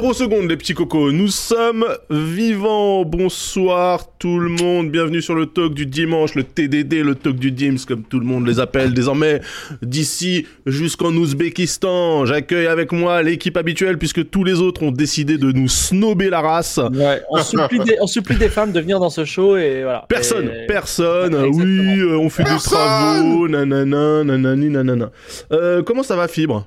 [0.00, 5.44] Zéro seconde les petits cocos, nous sommes vivants, bonsoir tout le monde, bienvenue sur le
[5.44, 8.94] talk du dimanche, le TDD, le talk du Dims comme tout le monde les appelle
[8.94, 9.42] désormais,
[9.82, 15.52] d'ici jusqu'en Ouzbékistan, j'accueille avec moi l'équipe habituelle puisque tous les autres ont décidé de
[15.52, 16.80] nous snober la race.
[16.94, 20.06] Ouais, on, supplie des, on supplie des femmes de venir dans ce show et voilà.
[20.08, 25.10] Personne, Et- personne, Ouais, oui, euh, on fait des travaux, nanana, nanani, nanana.
[25.52, 26.66] Euh, comment ça va Fibre?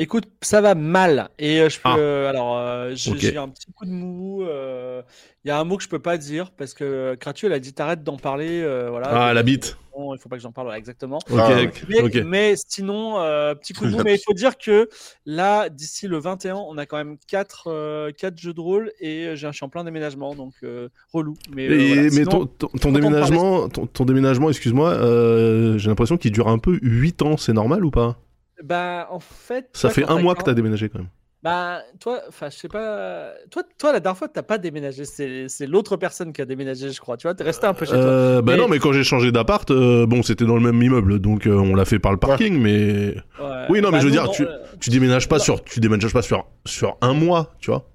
[0.00, 1.28] Écoute, ça va mal.
[1.40, 1.82] Et euh, je peux.
[1.88, 1.96] Ah.
[1.98, 4.42] euh, alors, euh, j'ai un petit coup de mou.
[4.44, 5.02] euh,
[5.44, 7.58] Il y a un mot que je peux pas dire parce que Kratu, elle a
[7.58, 8.60] dit t'arrêtes d'en parler.
[8.62, 9.08] euh, voilà.
[9.10, 9.76] Ah, la bite.
[9.92, 11.18] bon, il faut pas que j'en parle, voilà, exactement.
[11.28, 13.98] Ok, Ah, ok, Mais, mais sinon, euh, petit coup de mou.
[14.06, 14.88] mais il faut dire que
[15.26, 19.50] là, d'ici le 21, on a quand même 4 jeux de rôle et j'ai un
[19.50, 21.34] je suis en plein déménagement, donc euh, relou.
[21.52, 22.02] Mais, euh, Et- voilà.
[22.02, 26.78] mais Sinon, ton, déménagement, ton, ton déménagement, excuse-moi, euh, j'ai l'impression qu'il dure un peu
[26.82, 28.16] 8 ans, c'est normal ou pas?
[28.62, 29.68] Bah, en fait.
[29.72, 31.08] Ça toi, fait un mois que t'as déménagé quand même.
[31.40, 33.30] Bah, toi, enfin, je sais pas.
[33.52, 35.04] Toi, toi, la dernière fois, t'as pas déménagé.
[35.04, 37.16] C'est c'est l'autre personne qui a déménagé, je crois.
[37.16, 38.00] Tu vois, t'es resté un peu chez toi.
[38.00, 40.82] Euh, bah Mais- non, mais quand j'ai changé d'appart, euh, bon, c'était dans le même
[40.82, 43.66] immeuble, donc euh, on l'a fait par le parking, mais Ouais.
[43.68, 45.44] oui, non, mais Bah, je veux nous, dire, non, tu- euh, tu déménages pas Non.
[45.44, 47.88] sur, tu déménages pas sur sur un mois, tu vois.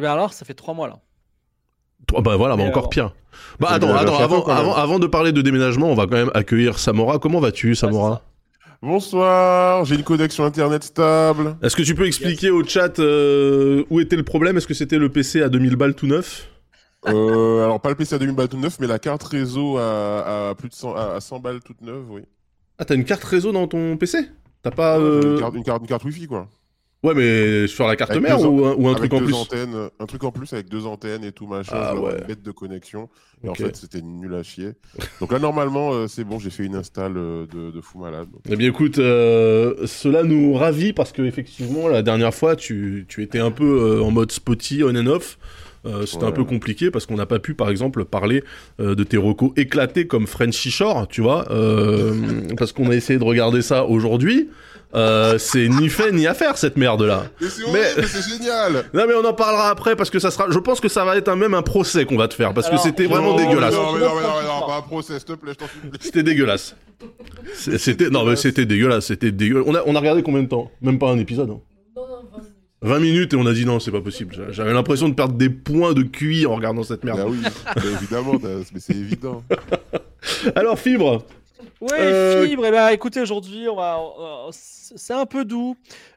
[0.00, 0.98] bah alors, ça fait trois mois là.
[2.06, 3.12] Toi, Bah voilà, bah Mais encore pire.
[3.60, 6.78] Bah attends, attends, avant, avant, avant de parler de déménagement, on va quand même accueillir
[6.78, 7.18] Samora.
[7.18, 8.22] Comment vas-tu, Samora?
[8.80, 11.56] Bonsoir, j'ai une connexion internet stable.
[11.62, 14.56] Est-ce que tu peux expliquer au chat euh, où était le problème?
[14.56, 16.48] Est-ce que c'était le PC à 2000 balles tout neuf?
[17.06, 20.50] Euh, alors pas le PC à 2000 balles tout neuf, mais la carte réseau à,
[20.50, 22.22] à plus de 100, à à 100 balles toute neuve, oui.
[22.78, 24.18] Ah, t'as une carte réseau dans ton PC
[24.62, 24.98] T'as pas.
[24.98, 26.48] Euh, une, carte, une, carte, une carte Wi-Fi quoi.
[27.04, 29.26] Ouais, mais sur la carte Avec mère ou un, ou un avec truc en deux
[29.26, 31.76] plus antennes, un truc en plus avec deux antennes et tout machin.
[31.76, 32.18] Ah ouais.
[32.18, 33.08] une bête de connexion.
[33.44, 34.72] Et en fait, c'était nul à chier.
[35.20, 38.26] Donc là, normalement, euh, c'est bon, j'ai fait une install euh, de, de fou malade.
[38.32, 43.06] Donc, Eh bien écoute, euh, cela nous ravit parce que effectivement la dernière fois tu,
[43.08, 45.38] tu étais un peu en mode spotty on and off.
[45.86, 48.42] Euh, C'était un peu compliqué parce qu'on n'a pas pu par exemple parler
[48.80, 53.18] euh, de tes recos éclatés comme Frenchy Shore, tu vois, euh, parce qu'on a essayé
[53.18, 54.48] de regarder ça aujourd'hui.
[54.94, 57.24] Euh, c'est ni fait ni à faire cette merde là.
[57.40, 60.58] Mais c'est Mais- génial Non mais on en parlera après parce que ça sera, je
[60.58, 62.80] pense que ça va être un, même un procès qu'on va te faire parce Alors,
[62.82, 63.74] que c'était vraiment Non, dégueulasse.
[63.74, 64.60] Non, mais non, mais non, mais Non.
[64.60, 65.98] non, pas un procès, s'il te plaît, je t'en supplie.
[66.00, 66.74] C'était dégueulasse.
[67.54, 69.64] C'était non mais c'était dégueulasse, c'était dégueulasse.
[69.68, 70.70] On a on a regardé combien de temps?
[70.80, 71.50] Même pas un épisode.
[71.50, 71.60] hein.
[72.80, 74.34] 20 minutes et on a dit non, c'est pas possible.
[74.36, 77.18] J'a- J'avais l'impression de perdre des points de QI en regardant cette merde.
[77.18, 79.42] Bah oui, bah évidemment, mais c'est évident.
[80.54, 81.24] Alors Fibre,
[81.80, 82.66] Ouais, Euh, fibre.
[82.66, 83.98] Et ben, écoutez, aujourd'hui, on va.
[84.50, 85.76] c'est un peu doux.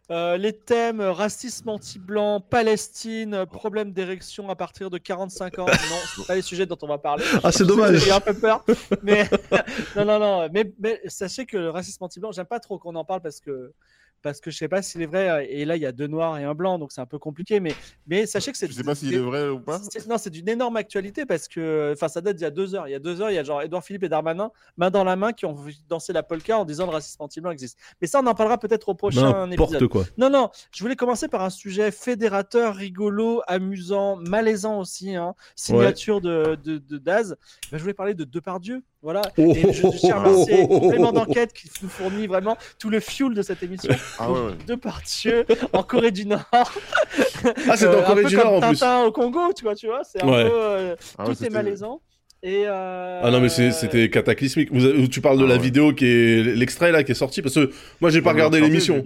[0.09, 5.65] Euh, les thèmes racisme anti-blanc, Palestine, problème d'érection à partir de 45 ans.
[5.67, 7.23] Non, c'est pas les sujets dont on va parler.
[7.43, 7.97] ah c'est dommage.
[7.97, 8.65] J'ai un peu peur.
[9.03, 9.29] Mais
[9.95, 10.49] non, non, non.
[10.51, 13.71] Mais, mais sachez que le racisme anti-blanc, j'aime pas trop qu'on en parle parce que
[14.21, 15.47] parce que je sais pas s'il est vrai.
[15.49, 17.59] Et là, il y a deux noirs et un blanc, donc c'est un peu compliqué.
[17.59, 17.73] Mais
[18.07, 18.67] mais sachez que c'est.
[18.67, 19.79] Je sais pas s'il est vrai ou pas.
[19.91, 22.75] c'est- Non, c'est d'une énorme actualité parce que, enfin, ça date d'il y a deux
[22.75, 22.87] heures.
[22.87, 25.03] Il y a deux heures, il y a genre Edouard Philippe et Darmanin, main dans
[25.03, 27.77] la main, qui ont vu danser la polka en disant le racisme anti-blanc existe.
[28.01, 29.89] Mais ça, on en parlera peut-être au prochain N'importe épisode.
[29.89, 30.05] quoi.
[30.17, 36.21] Non, non, je voulais commencer par un sujet fédérateur, rigolo, amusant, malaisant aussi, hein, signature
[36.21, 37.35] de, de, de Daz.
[37.71, 39.21] Ben, je voulais parler de Depardieu, voilà.
[39.37, 42.99] Oh, Et je, je tiens à remercier complément d'enquête qui nous fournit vraiment tout le
[42.99, 43.93] fuel de cette émission.
[44.19, 44.51] Ah ouais, ouais.
[44.67, 46.43] Depardieu en Corée du Nord.
[46.53, 48.79] Ah c'est Euh, en un Corée peu du Nord comme en plus.
[48.79, 50.43] Tintin au Congo, tu vois, tu vois, c'est un Ouais.
[50.49, 52.01] peu euh, Ah tout ouais, est c'était- malaisant.
[52.43, 54.69] Et euh, Ah non mais c'était cataclysmique.
[54.73, 55.61] Vous tu parles de Ah la ouais.
[55.61, 59.03] vidéo qui est l'extrait là qui est sorti parce que moi j'ai pas regardé l'émission.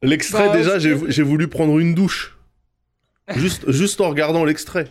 [0.00, 2.38] L'extrait Bah, déjà j'ai voulu prendre une douche.
[3.36, 4.86] Juste juste en regardant l'extrait.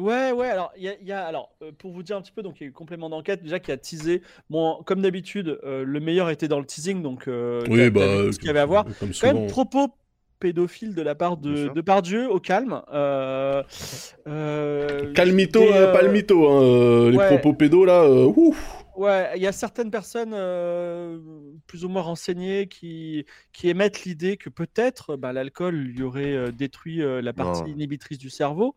[0.00, 2.22] Ouais, ouais, alors, il y a, il y a- alors euh, pour vous dire un
[2.22, 4.22] petit peu, donc il y a eu complément d'enquête déjà qui a teasé.
[4.48, 8.00] Bon, comme d'habitude, euh, le meilleur était dans le teasing, donc euh, Oui bah
[8.32, 8.84] ce qu'il y avait à voir.
[8.84, 9.34] Comme Quand souvent.
[9.34, 9.88] même, propos
[10.38, 12.80] pédophiles de la part de, de Pardieu, au calme.
[12.94, 13.62] Euh,
[14.26, 18.02] euh, Calmito, euh, pas le mytho, hein, euh, les propos pédos là.
[18.04, 18.76] euh, ouf.
[18.96, 21.18] Ouais, il y a certaines personnes euh,
[21.66, 26.50] plus ou moins renseignées qui, qui émettent l'idée que peut-être bah, l'alcool lui aurait euh,
[26.52, 27.68] détruit euh, la partie Non.
[27.68, 28.74] inhibitrice du cerveau.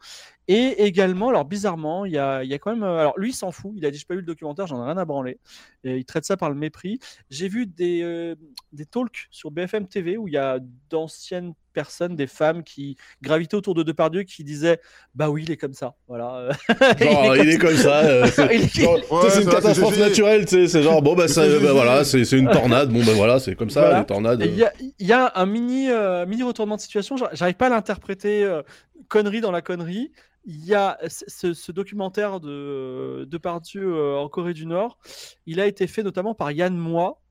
[0.50, 2.84] Et également, alors bizarrement, il y a, il y a quand même.
[2.84, 3.72] euh, alors lui, il s'en fout.
[3.78, 5.40] Il a dit Je pas vu le documentaire, j'en ai rien à branler.
[5.86, 7.00] Et il traite ça par le mépris.
[7.30, 8.36] J'ai vu des, euh,
[8.74, 10.60] des talks sur BFM TV où il y a
[10.90, 14.80] d'anciennes personnes, des femmes qui gravitaient autour de Depardieu qui disaient
[15.16, 15.96] Bah oui, il est comme ça.
[16.10, 16.50] Voilà.
[17.00, 18.00] Genre, il est comme ça.
[18.04, 18.44] euh, c'est-
[18.86, 22.90] Ouais, une catastrophe naturelle, c'est genre, bon, bah, ça, bah, voilà, c'est c'est une tornade,
[22.92, 24.00] bon, bah, voilà, c'est comme ça, Voilà.
[24.02, 24.42] les tornades.
[24.46, 27.16] Il y a, il y a un mini, euh, mini retournement de situation.
[27.18, 28.62] J'ar- J'arrive pas à l'interpréter euh,
[29.08, 30.12] connerie dans la connerie.
[30.46, 34.98] Il y a ce, documentaire de, de Pardieu euh, en Corée du Nord.
[35.46, 37.22] Il a été fait notamment par Yann Moix.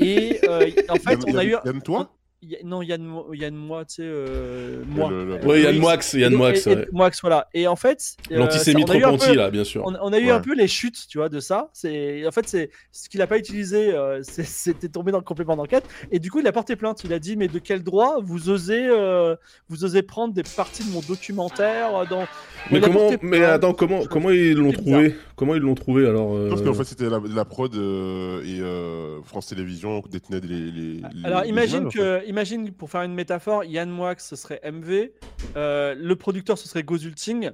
[0.00, 1.54] Et euh, en fait, on a eu.
[1.64, 5.10] Yann- toi y a- non, Yann, Yann Moi, tu sais, euh, moi.
[5.10, 6.88] le- le- Euh, Ouais, Yann oui, Moix, Yann et- Moix, et- ouais.
[6.92, 7.48] Moix, voilà.
[7.54, 9.82] Et en fait, euh, L'antisémite repenti, là, bien sûr.
[9.86, 11.70] On, on a eu un peu les chutes, tu vois, de ça.
[11.72, 15.56] C'est en fait c'est ce qu'il a pas utilisé, euh, c'était tombé dans le complément
[15.56, 15.84] d'enquête.
[16.10, 17.02] Et du coup, il a porté plainte.
[17.04, 19.34] Il a dit mais de quel droit vous osez, euh,
[19.68, 22.26] vous osez prendre des parties de mon documentaire dans.
[22.70, 25.14] Mais comment, porté mais attends, comment, comment ils l'ont trouvé?
[25.36, 28.58] Comment ils l'ont trouvé alors euh, Parce qu'en fait, c'était la, la prod euh, et
[28.60, 30.70] euh, France Télévisions détenaient les.
[30.70, 34.36] les Alors les imagine images, en que, imagine pour faire une métaphore, Yann Moix ce
[34.36, 35.10] serait MV,
[35.56, 37.50] euh, le producteur ce serait Gozulting.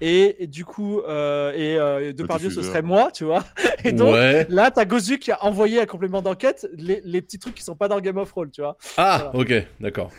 [0.00, 3.44] Et, et du coup, euh, et euh, Depardieu, ce serait moi, tu vois.
[3.84, 4.46] Et donc, Ouais.
[4.48, 7.76] là, t'as Gozu qui a envoyé un complément d'enquête les, les petits trucs qui sont
[7.76, 8.76] pas dans Game of Thrones, tu vois.
[8.96, 10.10] Ah, ok, d'accord.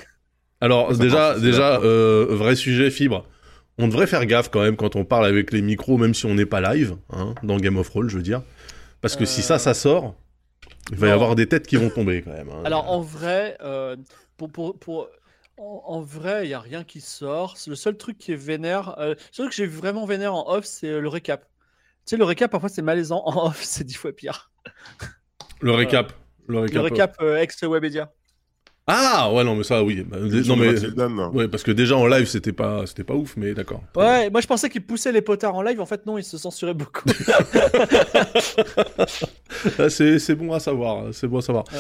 [0.62, 3.28] Alors déjà, déjà, euh, vrai sujet fibre.
[3.78, 6.36] On devrait faire gaffe quand même quand on parle avec les micros, même si on
[6.36, 8.42] n'est pas live, hein, dans Game of Thrones, je veux dire.
[9.02, 10.16] Parce que si ça, ça sort,
[10.92, 12.50] il va y avoir des têtes qui vont tomber quand même.
[12.50, 12.62] hein.
[12.66, 13.96] Alors en vrai, euh,
[14.38, 15.10] pour, pour, pour-
[15.58, 17.58] en, en vrai, il y a rien qui sort.
[17.58, 20.34] C'est Le seul truc qui est vénère, euh, le seul truc que j'ai vraiment vénère
[20.34, 21.44] en off, c'est euh, le récap.
[22.06, 23.24] Tu sais, le récap parfois c'est malaisant.
[23.26, 24.52] En off, c'est dix fois pire.
[25.62, 26.14] le récap.
[26.48, 26.76] Le récap.
[26.76, 28.12] Le récap euh, ex Webedia.
[28.86, 30.04] Ah, ouais, non, mais ça, oui.
[30.06, 30.74] Bah, non, mais.
[31.30, 33.82] Ouais, parce que déjà en live, c'était pas, c'était pas ouf, mais d'accord.
[33.96, 35.80] Ouais, moi je pensais qu'il poussait les potards en live.
[35.80, 37.04] En fait, non, il se censurait beaucoup.
[39.80, 41.64] Ah, c'est c'est bon à savoir, c'est bon à savoir.
[41.72, 41.80] Ouais.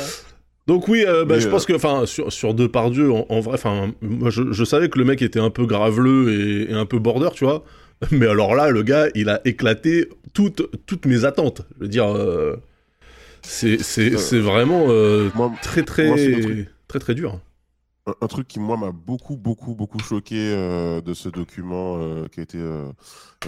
[0.67, 3.55] Donc oui, euh, bah, je euh, pense que, enfin, sur, sur Depardieu, en, en vrai,
[3.55, 6.85] enfin, moi, je, je savais que le mec était un peu graveleux et, et un
[6.85, 7.65] peu border, tu vois.
[8.11, 11.63] Mais alors là, le gars, il a éclaté toutes, toutes mes attentes.
[11.77, 12.55] Je veux dire, euh,
[13.41, 16.15] c'est c'est- Euh, c'est vraiment euh, Moi, très, très, moi.
[16.99, 17.39] Très, dur.
[18.21, 22.39] un, truc qui moi m'a beaucoup beaucoup beaucoup choqué euh, de ce document euh, qui
[22.39, 22.91] a été euh,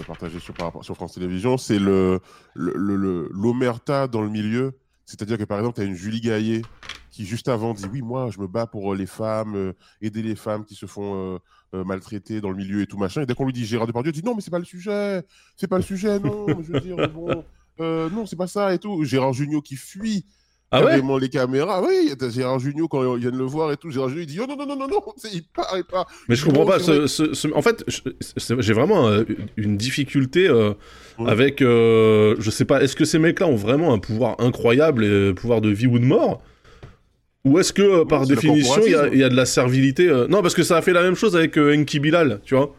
[0.06, 2.20] partagé sur, France Télévisions, c'est le
[2.54, 4.78] l'omerta dans le milieu.
[5.04, 6.62] C'est-à-dire que par exemple, tu as une Julie Gaillet
[7.10, 10.64] qui juste avant dit oui moi je me bats pour les femmes, aider les femmes
[10.64, 11.38] qui se font
[11.72, 13.22] maltraiter dans le milieu et tout machin.
[13.22, 15.22] Et dès qu'on lui dit Gérard Depardieu, dit non mais c'est pas le sujet,
[15.56, 16.46] c'est pas le sujet non,
[18.10, 19.04] non, c'est pas ça et tout.
[19.04, 20.26] Gérard Jugnot qui fuit
[20.72, 21.80] Ah ouais carrément les caméras.
[21.82, 23.90] Oui, t'as Gérard Jugnot quand ils viennent le voir et tout.
[23.90, 25.00] Gérard Jugnot il dit oh non non non non non,
[25.32, 26.06] il part et pas.
[26.28, 26.78] Mais je comprends pas.
[26.80, 27.08] c'est ce- vrai.
[27.08, 27.84] ce- ce- en fait,
[28.58, 29.22] j'ai vraiment euh,
[29.56, 30.72] une difficulté euh,
[31.18, 31.30] Ouais.
[31.30, 31.62] avec.
[31.62, 32.82] euh, je sais pas.
[32.82, 35.98] Est-ce que ces mecs-là ont vraiment un pouvoir incroyable, et, euh, pouvoir de vie ou
[35.98, 36.42] de mort?
[37.44, 40.42] Ou est-ce que par définition il y, a- il y a de la servilité Non,
[40.42, 42.74] parce que ça a fait la même chose avec Enki Bilal, tu vois?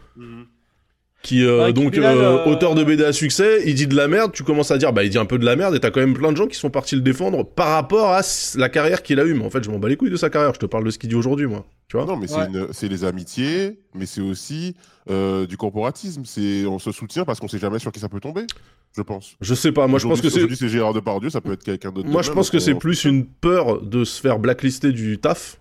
[1.22, 4.06] Qui euh, Ouais, donc euh, euh, auteur de BD à succès, il dit de la
[4.06, 5.90] merde, tu commences à dire bah il dit un peu de la merde et t'as
[5.90, 8.20] quand même plein de gens qui sont partis le défendre par rapport à
[8.54, 9.34] la carrière qu'il a eue.
[9.34, 10.54] Mais en fait, je m'en bats les couilles de sa carrière.
[10.54, 11.66] Je te parle de ce qu'il dit aujourd'hui, moi.
[11.88, 12.06] Tu vois?
[12.06, 12.46] Non, mais c'est Ouais.
[12.46, 14.76] une- c'est les amitiés, mais c'est aussi
[15.10, 16.22] euh, du corporatisme.
[16.24, 18.42] C'est on se soutient parce qu'on sait jamais sur qui ça peut tomber.
[18.96, 19.32] Je pense.
[19.40, 19.86] Je sais pas.
[19.88, 22.08] Moi, je pense que c'est aujourd'hui, c'est Gérard Depardieu, ça peut être quelqu'un d'autre.
[22.08, 25.58] Moi, je pense que on- c'est plus une peur de se faire blacklister du taf.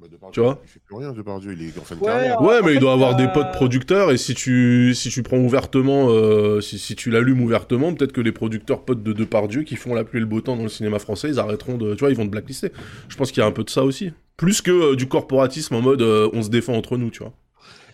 [0.00, 1.52] Bah, Depardieu, tu vois Il fait plus rien, Depardieu.
[1.52, 2.40] Il est en fin de Ouais, carrière.
[2.40, 5.22] Ouais, mais il fait, doit avoir euh, des potes producteurs et si tu si tu
[5.22, 9.62] prends ouvertement, euh, si, si tu l'allumes ouvertement, peut-être que les producteurs potes de Depardieu
[9.62, 11.94] qui font la pluie et le beau temps dans le cinéma français, ils arrêteront de,
[11.94, 12.70] tu vois, ils vont te blacklister.
[13.08, 15.74] Je pense qu'il y a un peu de ça aussi, plus que euh, du corporatisme
[15.74, 17.32] en mode euh, on se défend entre nous, tu vois.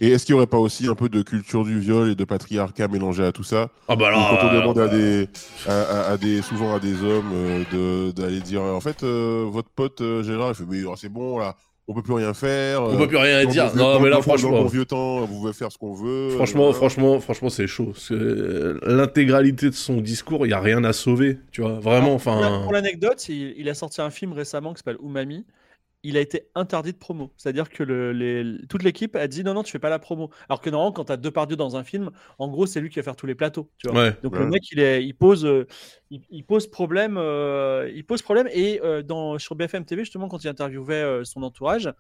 [0.00, 2.24] Et est-ce qu'il n'y aurait pas aussi un peu de culture du viol et de
[2.24, 3.70] patriarcat mélangé à tout ça?
[3.86, 5.28] Ah bah Ou Quand on là, demande à des,
[5.64, 9.44] à, à- à des, souvent à des hommes euh, de d'aller dire, en fait, euh,
[9.48, 12.32] votre pote euh, Gérard, il fait, mais oh, c'est bon là, on peut plus rien
[12.34, 12.82] faire.
[12.82, 13.74] on euh, peut plus rien dans dire.
[13.76, 15.92] Non, dans- mais là, dans- Dans franchement, le vieux temps, vous pouvez faire ce qu'on
[15.92, 16.30] veut.
[16.30, 17.92] franchement, euh, franchement, franchement, c'est chaud.
[17.96, 18.14] C'est-
[18.86, 21.78] L'intégralité de son discours, il y a rien à sauver, tu vois.
[21.80, 22.62] Vraiment, Pour la- enfin.
[22.62, 25.44] Pour l'anecdote, il, il a sorti un film récemment qui s'appelle Umami.
[26.06, 27.32] Il a été interdit de promo.
[27.38, 30.28] C'est-à-dire que le- les- toute l'équipe a dit non, non, tu fais pas la promo.
[30.50, 32.96] Alors que normalement, quand tu as Depardieu dans un film, en gros, c'est lui qui
[32.96, 33.70] va faire tous les plateaux.
[33.78, 33.98] Tu vois.
[34.02, 34.16] Ouais.
[34.22, 34.40] Donc Ouais.
[34.40, 35.66] le mec, il, est, il, pose, euh,
[36.10, 37.16] il, il pose problème.
[37.16, 38.48] euh, il pose problème.
[38.52, 41.90] Et euh, dans, sur BFM TV, justement, quand il interviewait euh, son entourage,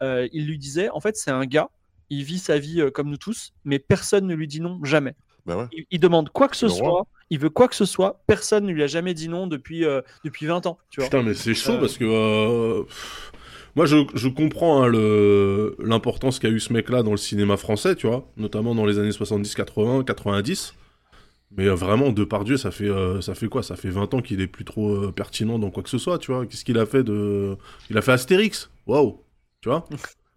[0.00, 1.68] il lui disait en fait, c'est un gars,
[2.10, 5.14] il vit sa vie comme nous tous, mais personne ne lui dit non, jamais.
[5.46, 5.66] Bah ouais.
[5.72, 6.76] Il, il demande quoi que ce roi.
[6.76, 9.84] soit, il veut quoi que ce soit, personne ne lui a jamais dit non depuis,
[10.24, 10.78] depuis 20 ans.
[10.90, 11.08] Tu vois.
[11.10, 12.84] Putain, mais c'est chaud parce que.
[13.74, 17.96] Moi, je, je comprends hein, le- l'importance qu'a eu ce mec-là dans le cinéma français,
[17.96, 20.74] tu vois, notamment dans les années 70, 80, 90.
[21.56, 23.62] Mais euh, vraiment, Depardieu, ça fait, euh, ça fait quoi?
[23.62, 26.18] Ça fait 20 ans qu'il est plus trop euh, pertinent dans quoi que ce soit,
[26.18, 26.46] tu vois.
[26.46, 27.56] Qu'est-ce qu'il a fait de.
[27.90, 29.20] Il a fait Astérix Waouh
[29.60, 29.88] Tu vois?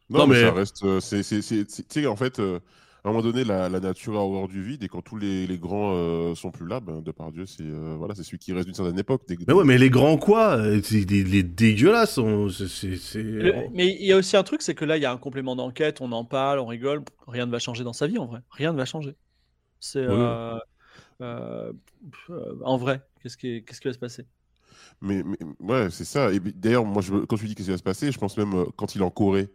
[0.09, 0.85] Non, Non, mais, ça reste.
[1.01, 2.39] c'est, c'est, c'est- c'est- tu sais, en fait,
[3.05, 5.45] à un moment donné, la, la nature a horreur du vide et quand tous les,
[5.47, 8.65] les grands euh, sont plus là, ben, Depardieu, c'est euh, voilà, c'est celui qui reste
[8.65, 9.23] d'une certaine époque.
[9.27, 10.57] Des- Mais ouais, mais les grands quoi?
[10.57, 12.97] Euh, c'est- Les, les dégueulasses, on- c'est- c'est.
[12.97, 15.11] c'est- Le- mais il y a aussi un truc, c'est que là, il y a
[15.11, 18.17] un complément d'enquête, on en parle, on rigole, rien ne va changer dans sa vie
[18.17, 18.39] en vrai.
[18.51, 19.15] Rien ne va changer.
[19.79, 20.57] C'est euh,
[22.63, 24.25] en vrai, qu'est-ce qui, qu'est-ce qui va se passer?
[25.01, 26.31] Mais, mais ouais, c'est ça.
[26.33, 28.65] Et d'ailleurs, moi, je, quand tu dis qu'est-ce qui va se passer, je pense même
[28.77, 29.49] quand il est en Corée.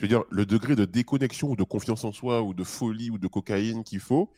[0.00, 3.10] Je veux dire, le degré de déconnexion ou de confiance en soi ou de folie
[3.10, 4.32] ou de cocaïne qu'il faut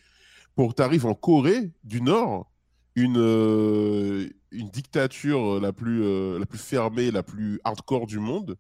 [0.57, 2.51] pour que tu arrives en Corée du Nord,
[2.97, 8.57] une, euh, une dictature la plus, euh, la plus fermée, la plus hardcore du monde.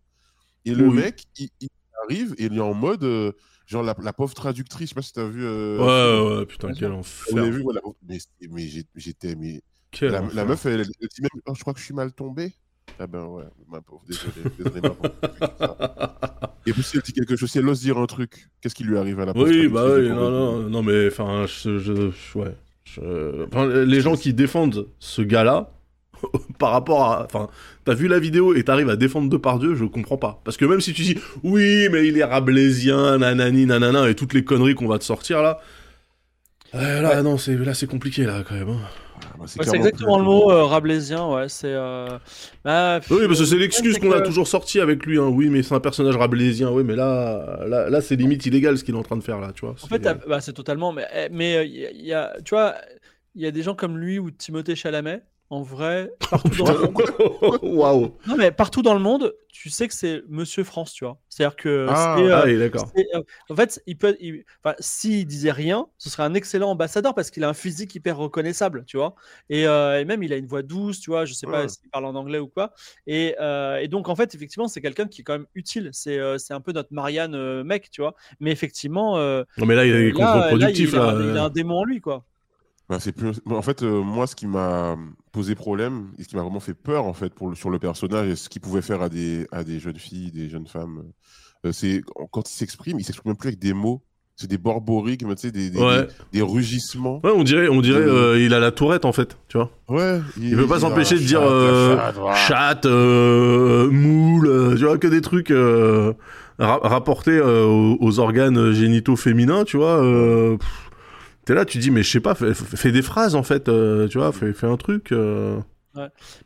[0.64, 0.94] Et le Oui.
[0.94, 1.68] mec, il, il
[2.04, 3.02] arrive et il est en mode.
[3.02, 3.32] euh,
[3.66, 5.44] genre la, la pauvre traductrice, je sais pas si tu as vu.
[5.44, 7.44] Ouais, ouais, putain, quel enfer.
[7.50, 7.80] vu, voilà.
[8.08, 8.18] Mais,
[8.48, 9.34] mais j'étais.
[9.34, 9.60] Mais
[10.00, 12.54] la, meuf, elle, elle dit même Oh, Je crois que je suis mal tombé.
[12.98, 14.32] Ah ben ouais, ma pauvre, désolé.
[14.58, 15.14] désolé ma pauvre.
[16.66, 18.84] Et puis si elle dit quelque chose, si elle ose dire un truc, qu'est-ce qui
[18.84, 22.54] lui arrive à la Oui, bah oui, non, non, non, mais enfin, je, ouais.
[22.84, 25.70] Je- enfin, les gens qui défendent ce gars-là,
[26.58, 27.48] par rapport à, enfin,
[27.84, 30.40] t'as vu la vidéo et t'arrives à défendre Depardieu, je comprends pas.
[30.44, 34.32] Parce que même si tu dis, oui, mais il est rabelaisien, nanani, nanana, et toutes
[34.34, 35.60] les conneries qu'on va te sortir là,
[36.74, 38.68] euh, là, non, c'est, là, c'est compliqué là quand même.
[38.70, 38.80] hein.
[39.42, 41.48] Ouais, c'est exactement plus- le mot euh, rabelaisien, ouais.
[41.48, 41.72] C'est.
[41.72, 42.06] euh,
[42.64, 45.18] bah, Oui, parce que c'est le l'excuse qu'on a toujours sorti avec lui.
[45.18, 45.28] Hein.
[45.32, 46.70] Oui, mais c'est un personnage rabelaisien.
[46.70, 49.40] Oui, mais là, là, là c'est limite illégal ce qu'il est en train de faire
[49.40, 49.74] là, tu vois.
[49.82, 50.92] En fait, bah, c'est totalement.
[50.92, 52.74] Mais eh, mais euh, y, a- il y a, tu vois,
[53.34, 55.22] il y a des gens comme lui ou Timothée Chalamet.
[55.52, 57.58] En vrai, partout dans le monde.
[57.62, 58.16] Waouh.
[58.26, 61.18] Non, mais partout dans le monde, tu sais que c'est Monsieur France, tu vois.
[61.28, 62.88] C'est-à-dire que Ah, c'est, euh, Ah oui, d'accord.
[62.96, 66.70] c'est, euh, en fait, il peut, il- enfin, s'il disait rien, ce serait un excellent
[66.70, 69.14] ambassadeur parce qu'il a un physique hyper reconnaissable, tu vois.
[69.50, 71.26] Et, euh, et même, il a une voix douce, tu vois.
[71.26, 71.68] Je sais pas Ouais.
[71.68, 72.72] s'il parle en anglais ou quoi.
[73.06, 75.90] Et, euh, et donc, en fait, effectivement, c'est quelqu'un qui est quand même utile.
[75.92, 78.14] C'est, euh, c'est un peu notre Marianne euh, mec, tu vois.
[78.40, 81.36] Mais effectivement, euh, Non, mais là, il est là, là, contre-productif il, a, un- il
[81.36, 82.24] a un démon en lui, quoi.
[82.88, 83.38] Bah, c'est plus...
[83.46, 84.96] En fait, euh, moi, ce qui m'a
[85.32, 87.78] posé problème et ce qui m'a vraiment fait peur, en fait, pour le- sur le
[87.78, 91.02] personnage et ce qu'il pouvait faire à des, à des jeunes filles, des jeunes femmes,
[91.66, 94.02] euh, c'est quand il s'exprime, il s'exprime même plus avec des mots.
[94.34, 96.02] C'est des borborigmes, tu sais, des, des, Ouais.
[96.32, 97.20] des- des rugissements.
[97.22, 99.70] Ouais, on dirait, on dirait, Euh, il a la tourette en fait, tu vois.
[99.88, 100.20] Ouais.
[100.40, 102.34] Il peut pas s'empêcher de dire, chat, euh.
[102.34, 109.64] Chatte, euh, moule, tu vois, que des trucs ra- rapportés aux, aux organes génitaux féminins,
[109.64, 109.98] tu vois.
[110.58, 110.90] pff,
[111.44, 114.06] T'es là, tu dis, mais je sais pas, fais, fais des phrases en fait, euh,
[114.08, 115.12] tu vois, fais, fais un truc.
[115.12, 115.58] euh.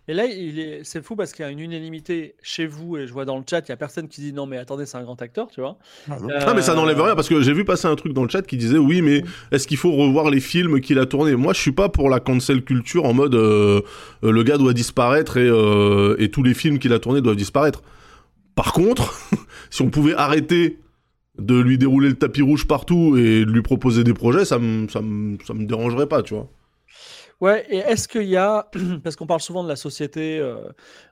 [0.08, 3.12] Mais là, est, c'est fou parce qu'il y a une unanimité chez vous et je
[3.12, 5.04] vois dans le chat, il y a personne qui dit non, mais attendez, c'est un
[5.04, 5.78] grand acteur, tu vois.
[6.10, 6.28] Ah, non.
[6.34, 8.28] Ah, mais ça n'enlève Euh, rien parce que j'ai vu passer un truc dans le
[8.28, 9.22] chat qui disait, oui, mais
[9.52, 11.36] est-ce qu'il faut revoir les films qu'il a tournés?
[11.36, 13.82] Moi, je suis pas pour la cancel culture en mode euh,
[14.24, 17.36] euh, le gars doit disparaître et, euh, et tous les films qu'il a tournés doivent
[17.36, 17.82] disparaître.
[18.56, 19.14] Par contre,
[19.70, 20.78] si on pouvait arrêter
[21.38, 24.88] de lui dérouler le tapis rouge partout et de lui proposer des projets, ça me
[24.88, 25.00] ça
[25.46, 26.48] ça dérangerait pas, tu vois.
[27.40, 28.70] Ouais, et est-ce qu'il y a,
[29.04, 30.68] parce qu'on parle souvent de la société, euh,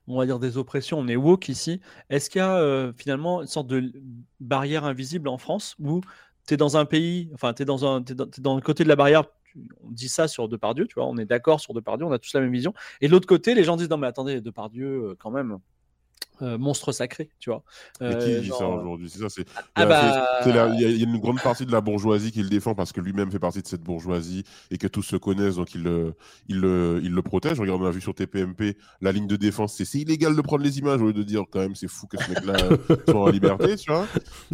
[0.08, 3.42] on va dire des oppressions, on est woke ici, est-ce qu'il y a euh, finalement
[3.42, 3.92] une sorte de
[4.40, 6.00] barrière invisible en France où
[6.46, 8.96] tu es dans un pays, enfin tu es, dans, un, dans le côté de la
[8.96, 9.24] barrière,
[9.82, 12.32] on dit ça sur Depardieu, tu vois, on est d'accord sur Depardieu, on a tous
[12.32, 15.16] la même vision, et de l'autre côté, les gens disent non mais attendez, Depardieu, euh,
[15.18, 15.58] quand même,
[16.42, 17.62] euh, monstre sacré, tu vois.
[18.00, 19.44] Mais Euh, qui dit ça genre, aujourd'hui C'est ça, c'est.
[19.56, 21.72] Ah il y a- bah- Il y, a- il y a une grande partie de
[21.72, 24.86] la bourgeoisie qui le défend parce que lui-même fait partie de cette bourgeoisie et que
[24.86, 26.14] tous se connaissent, donc il le,
[26.48, 27.58] il le, il le protège.
[27.60, 30.78] Regarde, on a vu sur TPMP, la ligne de défense, c'est illégal de prendre les
[30.78, 32.76] images au lieu de dire quand même c'est fou que ce mec-là euh,
[33.08, 34.06] soit en liberté, tu vois.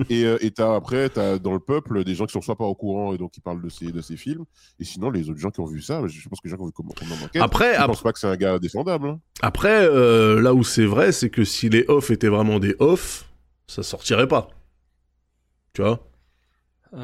[0.08, 2.56] Et euh, et t'as, après, tu as dans le peuple des gens qui sont soit
[2.56, 4.44] pas au courant et donc qui parlent de ces, de ces films.
[4.78, 6.62] Et sinon, les autres gens qui ont vu ça, je pense que les gens qui
[6.62, 8.58] ont vu comment on en enquête, Après, je après, pense pas que c'est un gars
[8.58, 9.08] défendable.
[9.08, 9.20] hein.
[9.42, 13.24] après euh, là où c'est vrai, c'est que si les off étaient vraiment des off,
[13.66, 14.48] ça sortirait pas.
[15.74, 16.06] Tu vois?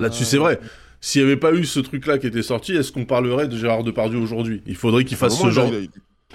[0.00, 0.60] Là-dessus, c'est euh, vrai.
[1.00, 3.84] S'il n'y avait pas eu ce truc-là qui était sorti, est-ce qu'on parlerait de Gérard
[3.84, 4.62] Depardieu aujourd'hui?
[4.66, 5.70] Il faudrait qu'il fasse un ce genre.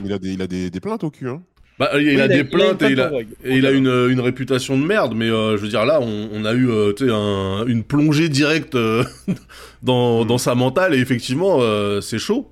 [0.04, 1.28] il a- des, il a des, des plaintes au cul.
[1.28, 1.42] Hein.
[1.80, 3.72] Bah, il, oui, a des une plaintes et il a, plainte en et il a
[3.72, 6.70] une, une réputation de merde, mais euh, je veux dire, là, on, on a eu
[6.70, 9.04] euh, tu sais, un- une plongée directe euh,
[9.82, 10.28] dans, Mm.
[10.28, 12.51] dans sa mentale, et effectivement, euh, c'est chaud.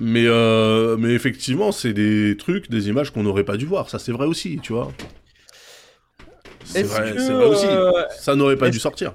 [0.00, 3.90] Mais, euh, mais effectivement, c'est des trucs, des images qu'on n'aurait pas dû voir.
[3.90, 4.90] Ça, c'est vrai aussi, tu vois.
[6.64, 7.66] C'est vrai, que, vrai aussi.
[7.66, 9.14] euh, Ça n'aurait pas dû sortir.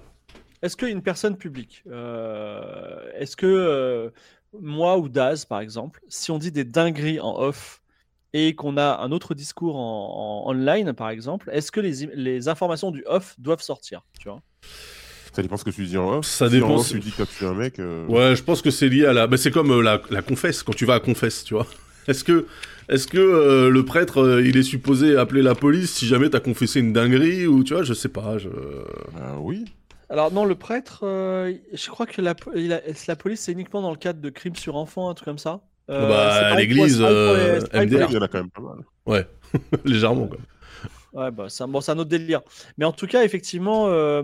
[0.62, 4.12] Est-ce qu'une personne publique, euh, est-ce que
[4.60, 7.82] moi ou Daz, par exemple, si on dit des dingueries en off
[8.34, 12.48] et qu'on a un autre discours en, en online, par exemple, est-ce que les, les
[12.48, 14.42] informations du off doivent sortir tu vois?
[15.36, 16.25] Ça dépend ce que tu dis en off.
[16.25, 17.80] Ça Si dépend En off, si- tu dis que tu es un mec.
[17.80, 19.27] euh, Ouais, je pense que c'est lié à la.
[19.27, 21.68] Bah, c'est comme euh, la, la confesse, quand tu vas à confesse, tu vois.
[22.08, 22.46] Est-ce que,
[22.88, 26.39] est-ce que euh, le prêtre, euh, il est supposé appeler la police si jamais t'as
[26.39, 28.38] confessé une dinguerie ou tu vois, je sais pas.
[28.38, 28.48] Je...
[29.13, 29.65] bah oui.
[30.10, 33.54] Alors non, le prêtre, euh, je crois que la, po- il a- la police, c'est
[33.54, 35.62] uniquement dans le cadre de crimes sur enfants, un truc comme ça.
[35.89, 38.08] Euh, Bah, pareil l'église, euh, MDR.
[38.12, 39.25] Il y en a quand même pas mal.
[39.84, 40.38] Légèrement, quoi.
[41.13, 42.42] Ouais, bah, c'est un, bon, c'est un autre délire.
[42.77, 44.22] Mais en tout cas, effectivement, euh,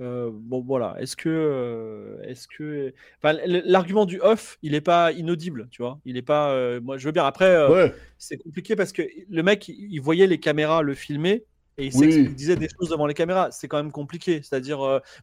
[0.00, 0.96] Euh, bon, voilà.
[0.98, 6.00] Est-ce que, euh, est-ce que, enfin, l'argument du off, il est pas inaudible, tu vois.
[6.04, 6.50] Il est pas.
[6.50, 7.24] euh, moi, je veux bien.
[7.24, 7.94] Après, Ouais.
[8.18, 11.44] c'est compliqué parce que le mec, il voyait les caméras le filmer
[11.78, 12.12] et il, Oui.
[12.12, 13.50] il disait des choses devant les caméras.
[13.52, 14.40] C'est quand même compliqué.
[14.42, 14.78] C'est-à-dire,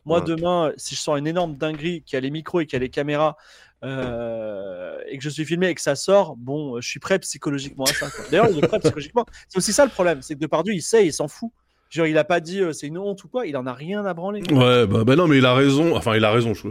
[0.06, 0.26] moi, Ouais.
[0.26, 2.90] demain, si je sors une énorme dinguerie, qui a les micros et qui a les
[2.90, 3.36] caméras,
[3.84, 7.86] euh, et que je suis filmé et que ça sort, bon, je suis prêt psychologiquement
[7.86, 8.08] à ça.
[8.30, 9.26] D'ailleurs, il est prêt psychologiquement.
[9.50, 11.52] C'est aussi ça le problème, c'est que Depardieu, il sait, il s'en fout.
[11.92, 14.04] Genre, il a pas dit euh, c'est une honte ou quoi, il en a rien
[14.06, 14.42] à branler.
[14.52, 15.96] Ouais, bah, bah non, mais il a raison.
[15.96, 16.54] Enfin, il a raison.
[16.54, 16.68] je-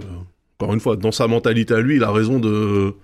[0.59, 2.95] Encore une fois, dans sa mentalité à lui, il a raison de.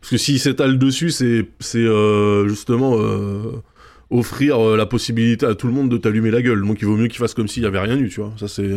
[0.00, 3.60] Parce que s'il s'étale dessus, c'est c'est euh, justement euh,
[4.08, 6.66] offrir euh, la possibilité à tout le monde de t'allumer la gueule.
[6.66, 8.32] Donc il vaut mieux qu'il fasse comme s'il y avait rien eu, tu vois.
[8.38, 8.68] Ça c'est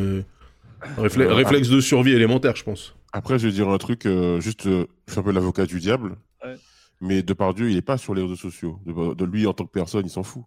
[0.98, 2.96] réfle- réflexe de survie élémentaire, je pense.
[3.14, 5.80] Après, je vais dire un truc, euh, juste, euh, je suis un peu l'avocat du
[5.80, 6.56] diable, Ouais.
[7.00, 8.80] mais Depardieu, il est pas sur les réseaux sociaux.
[8.86, 10.44] De, de lui, en tant que personne, il s'en fout.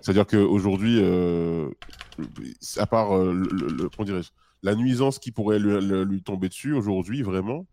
[0.00, 1.68] C'est-à-dire qu'aujourd'hui, euh,
[2.76, 3.90] à part, euh, le,
[4.62, 7.66] la nuisance qui pourrait lui, le- lui tomber dessus aujourd'hui, vraiment,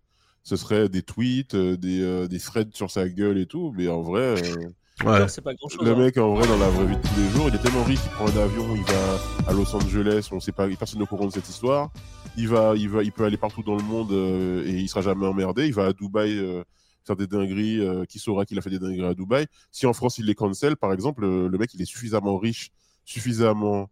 [0.44, 3.88] ce serait des tweets, euh, des, euh, des threads sur sa gueule et tout, mais
[3.88, 4.56] en vrai, euh,
[5.04, 5.18] Ouais.
[5.18, 5.84] Genre, c'est pas grand chose.
[5.84, 7.84] le mec, en vrai, dans la vraie vie de tous les jours, il est tellement
[7.84, 11.04] riche, il prend un avion, il va à Los Angeles, on sait pas, personne n'est
[11.04, 11.90] au courant de cette histoire.
[12.38, 15.02] Il va, il va, il peut aller partout dans le monde euh, et il sera
[15.02, 15.66] jamais emmerdé.
[15.66, 16.64] Il va à Dubaï euh,
[17.06, 17.80] faire des dingueries.
[17.80, 20.36] euh, qui saura qu'il a fait des dingueries à Dubaï Si en France il les
[20.36, 22.72] cancel, par exemple, euh, le mec il est suffisamment riche,
[23.06, 23.90] suffisamment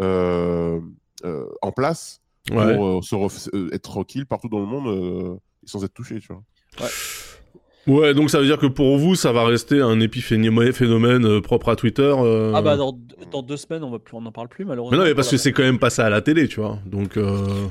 [0.00, 0.80] euh,
[1.24, 3.02] euh, en place pour Ouais.
[3.02, 6.42] se ref- être tranquille partout dans le monde euh, sans être touché, tu vois.
[7.86, 11.70] Ouais, donc ça veut dire que pour vous, ça va rester un épiphénomène phénomène, propre
[11.70, 12.02] à Twitter.
[12.02, 12.98] euh, Ah bah dans,
[13.32, 14.96] dans deux semaines, on va plus, on n'en parle plus malheureusement.
[14.98, 16.78] Mais non, mais parce que c'est quand même passé à la télé, tu vois.
[16.86, 17.16] Donc.
[17.16, 17.66] euh,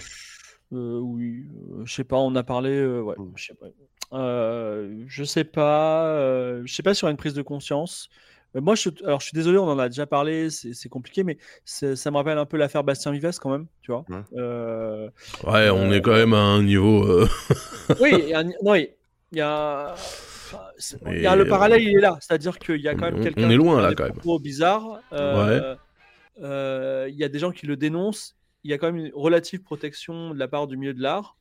[0.73, 3.31] Euh, oui, euh, je sais pas, on a parlé, euh, ouais, Mm.
[3.35, 3.67] je sais pas.
[4.13, 8.09] Euh, je sais pas, euh, je sais pas sur une prise de conscience.
[8.55, 11.37] Euh, moi, je, alors je suis désolé, on en a déjà parlé, c'est compliqué, mais
[11.65, 14.05] ça me rappelle un peu l'affaire Bastien Vives quand même, tu vois.
[14.09, 14.21] Ouais.
[14.37, 15.09] Euh,
[15.45, 17.03] Ouais, on est quand même à un niveau.
[17.05, 17.27] euh,
[18.01, 18.89] oui, il y a, un- non, il
[19.33, 19.93] y a,
[21.07, 23.23] il y le parallèle, il est là, c'est-à-dire qu'il y a quand on- même on
[23.23, 24.13] quelqu'un est loin, là, quand même.
[25.11, 25.75] euh,
[26.41, 28.35] euh, Il y a des gens qui le dénoncent.
[28.63, 31.35] Il y a quand même une relative protection de la part du milieu de l'art.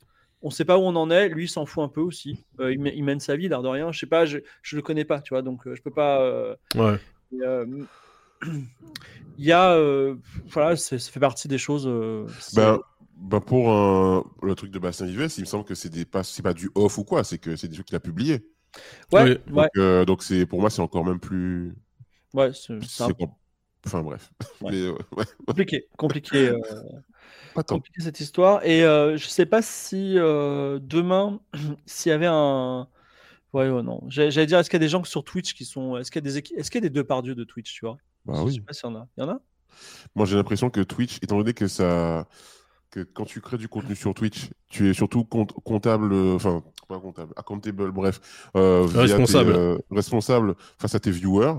[0.47, 1.29] On ne sait pas où on en est.
[1.29, 2.45] Lui, s'en fout un peu aussi.
[2.61, 3.91] Euh, il, mè- il mène sa vie, l'air de rien.
[3.91, 6.21] Je sais pas, je, je le connais pas, tu vois, donc euh, je peux pas.
[6.23, 7.01] euh, Ouais.
[7.33, 7.67] et, euh,
[9.39, 10.15] il y a, euh,
[10.51, 11.89] voilà, c'est- ça fait partie des choses.
[11.89, 12.79] euh, Ben,
[13.17, 16.23] ben pour un- le truc de Bastien Vives, il me semble que c'est des pas,
[16.23, 18.47] c'est pas du off ou quoi, c'est que c'est des trucs qu'il a publiés.
[19.13, 19.53] ouais, oui.
[19.53, 21.75] ouais, Donc, euh, c'est pour moi c'est encore même plus.
[22.35, 22.79] ouais, c'est
[23.85, 24.31] Enfin bref.
[24.61, 24.71] Ouais.
[24.73, 26.53] Mais, ouais, compliqué, compliqué.
[27.55, 27.77] Pas tant.
[27.77, 28.65] compliqué cette histoire.
[28.65, 31.41] Et euh, je sais pas si euh, demain,
[31.87, 32.89] s'il y avait un.
[33.53, 34.03] Ouais, ouais, non.
[34.09, 35.97] J'allais dire, est-ce qu'il y a des gens sur Twitch qui sont.
[35.97, 37.73] Est-ce qu'il y a des, est-ce qu'il y a des deux par Dieu de Twitch,
[37.73, 37.97] tu vois?
[38.25, 38.55] Bah Je oui.
[38.55, 39.07] sais pas s'il y en a.
[39.17, 39.41] Il y en a?
[40.15, 42.27] Moi j'ai l'impression que Twitch, étant donné que ça,
[42.91, 46.63] que quand tu crées du contenu sur Twitch, tu es surtout compte- comptable, euh, enfin
[46.89, 49.53] pas comptable, accountable, bref, euh, Responsable.
[49.53, 51.55] tes, euh, responsable face à tes viewers.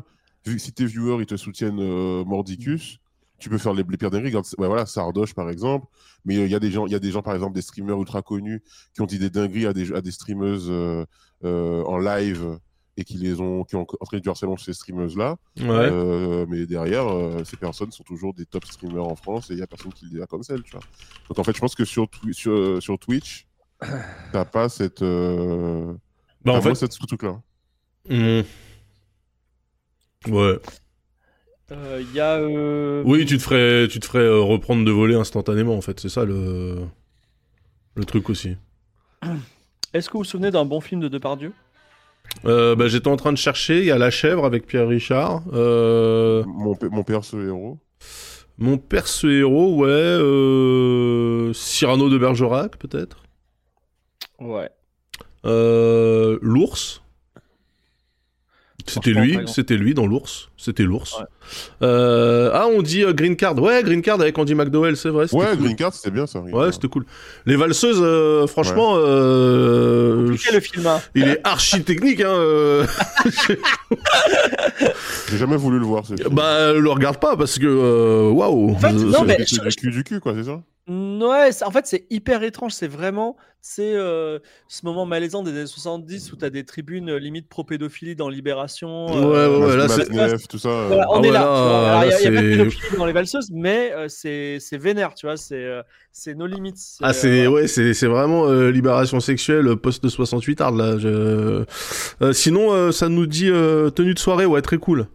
[0.45, 2.99] Vu, si tes viewers ils te soutiennent euh, mordicus,
[3.39, 4.29] tu peux faire les, les pires dingueries.
[4.29, 5.87] Regarde, ouais, voilà, Sardoche par exemple.
[6.25, 7.61] Mais euh, il y a des gens, il y a des gens par exemple des
[7.61, 8.61] streamers ultra connus
[8.93, 11.05] qui ont dit des dingueries à des, à des streameuses euh,
[11.43, 12.59] euh, en live
[12.97, 15.37] et qui les ont, qui ont entraîné du harcèlement chez ces streameuses là.
[15.59, 16.45] Ouais.
[16.47, 17.05] Mais derrière,
[17.45, 20.07] ces personnes sont toujours des top streamers en France et il n'y a personne qui
[20.11, 20.81] les a cancel, tu vois.
[21.29, 23.45] Donc en fait, je pense que sur, Twi- sur, sur Twitch,
[24.31, 25.03] t'as pas cette.
[25.03, 26.73] Bah, en fait.
[26.73, 27.39] cette- ce truc-là.
[28.09, 28.41] hmm.
[30.27, 30.59] Ouais.
[31.71, 32.35] Euh, Il y a.
[32.37, 35.99] euh, Oui, tu te ferais, tu te ferais euh, reprendre de voler instantanément, en fait.
[35.99, 36.77] C'est ça le,
[37.95, 38.55] le truc aussi.
[39.93, 41.51] Est-ce que vous vous souvenez d'un bon film de Depardieu?
[42.45, 43.79] Euh, bah, J'étais en train de chercher.
[43.79, 45.43] Il y a La Chèvre avec Pierre Richard.
[45.53, 47.79] Euh, Mon, mon père, ce héros?
[48.59, 49.87] mon perso héros, ouais.
[49.89, 53.23] Euh, Cyrano de Bergerac, peut-être?
[54.39, 54.69] Ouais.
[55.45, 57.03] Euh, L'ours?
[58.87, 60.49] C'était lui, c'était lui dans l'ours.
[60.57, 61.17] C'était l'ours.
[61.19, 61.25] Ouais.
[61.83, 63.57] Euh, ah, on dit euh, Green Card.
[63.61, 65.25] Ouais, Green Card avec Andy McDowell, c'est vrai.
[65.33, 65.57] Ouais, cool.
[65.65, 66.39] Green Card, c'était bien ça.
[66.39, 67.05] Ouais, c'était cool.
[67.45, 70.99] Les valseuses, euh, franchement, euh, le film, hein.
[71.15, 72.21] il est archi technique.
[72.21, 72.85] Hein, euh.
[75.29, 76.03] J'ai jamais voulu le voir.
[76.31, 78.71] Bah, le regarde pas parce que waouh.
[78.71, 80.61] En fait, non, c'est- mais- c'est je- du cul du cul, quoi, c'est ça?
[80.87, 82.71] Ouais, en fait, c'est hyper étrange.
[82.71, 87.09] C'est vraiment, c'est euh, ce moment malaisant des années 70 où tu as des tribunes
[87.09, 89.05] euh, limite pro-pédophilie dans Libération.
[89.07, 90.69] Ouais, ouais, ouais, là, c'est- Maznev, tout ça.
[90.69, 91.39] euh, Voilà, on Ah est ouais, là.
[91.41, 91.99] là.
[91.99, 95.13] Alors, il y a- pas de pédophilie dans les valseuses, mais euh, c'est c'est vénère,
[95.13, 95.35] tu vois.
[95.35, 95.81] C'est euh,
[96.13, 96.77] c'est nos limites.
[97.01, 100.97] Ah, euh, c'est ouais, c'est c'est vraiment euh, libération sexuelle post 68 hard là.
[100.97, 101.65] Je...
[102.21, 105.07] Euh, sinon, euh, ça nous dit euh, tenue de soirée, ouais, très cool.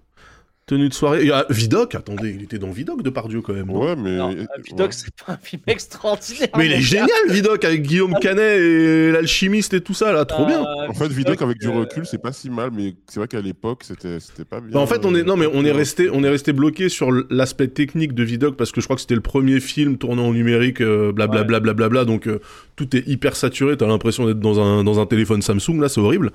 [0.72, 1.20] Tenue de soirée.
[1.20, 3.66] Il y a Vidoc, attendez, il était dans Vidoc de Pardieu quand même.
[3.66, 4.18] non Ouais, mais.
[4.18, 4.36] Ouais.
[4.38, 6.48] euh, Vidoc, c'est pas un film extraordinaire.
[6.56, 10.46] Mais il est génial, Vidoc, avec Guillaume Canet et l'alchimiste et tout ça, là, trop
[10.46, 10.62] bien.
[10.62, 13.28] Euh, En fait, Vidoc avec du euh, recul, c'est pas si mal, mais c'est vrai
[13.28, 14.70] qu'à l'époque, c'était c'était pas bien.
[14.72, 16.88] Bah, en fait, on est non mais on est Euh, resté on est resté bloqué
[16.88, 20.22] sur l'aspect technique de Vidoc parce que je crois que c'était le premier film tourné
[20.22, 22.40] en numérique, euh, blablabla blablabla, donc euh,
[22.76, 23.76] tout est hyper saturé.
[23.76, 26.32] T'as l'impression d'être dans un dans un téléphone Samsung là, c'est horrible.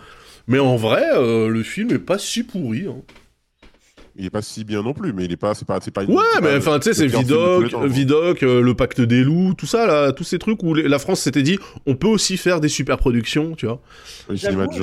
[0.48, 2.86] Mais en vrai, euh, le film est pas si pourri.
[2.88, 3.02] hein.
[4.20, 5.54] Il est pas si bien non plus, mais il est pas.
[5.54, 7.62] C'est pas, c'est pas une- Ouais, mais enfin, tu sais, c'est Vidoc.
[7.88, 10.98] Vidoc, euh, le pacte des loups, tout ça, là, tous ces trucs où les- la
[10.98, 13.80] France s'était dit, on peut aussi faire des super productions, tu vois.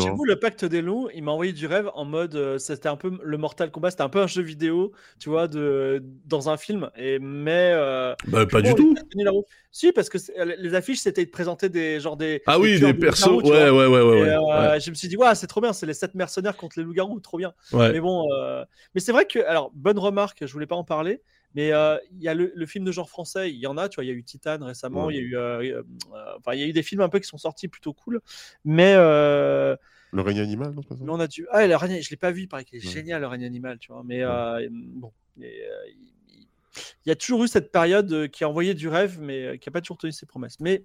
[0.04, 2.96] J'avoue, le pacte des loups, il m'a envoyé du rêve en mode, euh, c'était un
[2.96, 6.56] peu le Mortal Kombat, c'était un peu un jeu vidéo, tu vois, de dans un
[6.56, 6.88] film.
[6.96, 8.94] Et mais euh, Bah, pas bon, du tout.
[9.76, 12.42] Si, parce que c'est- les affiches, c'était de présenter des genre des.
[12.46, 15.08] Ah oui, des de persos, ouais, ouais, ouais, ouais, Et, ouais, euh, Je me suis
[15.08, 17.52] dit, ouais, c'est trop bien, c'est les sept mercenaires contre les loups-garous, trop bien.
[17.72, 17.92] ouais.
[17.92, 21.22] Mais bon, euh, mais c'est vrai que, alors, bonne remarque, je voulais pas en parler,
[21.56, 23.88] mais euh, il y a le, le film de genre français, il y en a,
[23.88, 25.82] tu vois, il y a eu Titan récemment, il y a eu, euh, euh,
[26.38, 28.20] enfin, il y a eu des films un peu qui sont sortis plutôt cool,
[28.64, 29.74] mais, euh,
[30.12, 31.04] Le règne animal, non pas ça?
[31.04, 32.86] mais on a dû, ah, le règne, je l'ai pas vu, il paraît qu'il est
[32.86, 32.92] Ouais.
[32.92, 34.30] génial le règne animal, tu vois, mais Ouais.
[34.30, 35.84] euh, bon, et, euh,
[37.04, 39.56] il- y a toujours eu cette période euh, qui a envoyé du rêve, mais euh,
[39.56, 40.84] qui a pas toujours tenu ses promesses, mais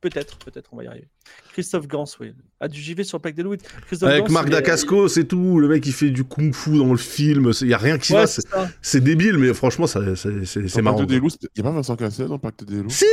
[0.00, 1.08] Peut-être, peut-être, on va y arriver.
[1.52, 2.32] Christophe Gans, oui.
[2.60, 3.42] Ah, du JV sur le pack des.
[3.86, 5.58] Christophe Avec Gans, Marc il Dacascos, c'est tout.
[5.58, 7.50] Le mec, il fait du kung-fu dans le film.
[7.60, 8.26] Il y a rien qui Ouais, va.
[8.28, 8.68] c'est C'est ça.
[8.80, 11.04] c'est débile, mais franchement, ça- c'est marrant.
[11.04, 11.12] Il
[11.56, 13.04] y a pas Vincent Cassel dans Pacte des loups Si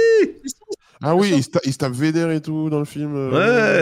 [1.02, 3.16] Ah oui, il se, ta- il se tape vénère et tout dans le film.
[3.16, 3.32] euh.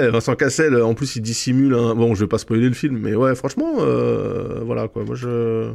[0.06, 1.73] Ouais, Vincent Cassel, en plus, il dissimule.
[1.73, 5.04] un- Bon, je vais pas spoiler le film, mais ouais, franchement, euh, voilà quoi.
[5.04, 5.73] Moi, je.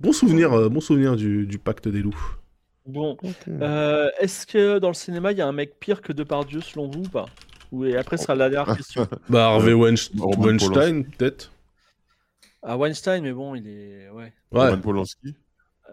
[0.00, 2.36] Bon souvenir, euh, bon souvenir du, du pacte des loups.
[2.86, 3.16] Bon,
[3.48, 6.88] euh, est-ce que dans le cinéma, il y a un mec pire que Depardieu, selon
[6.88, 7.26] vous ou pas?
[7.72, 9.08] Ou et après, ce sera la dernière question.
[9.28, 11.50] Bah, Harvey Weinstein, peut-être.
[12.62, 14.08] Ah, Weinstein, mais bon, il est.
[14.10, 14.32] Ouais.
[14.52, 14.76] Ouais.
[14.76, 15.34] Polanski.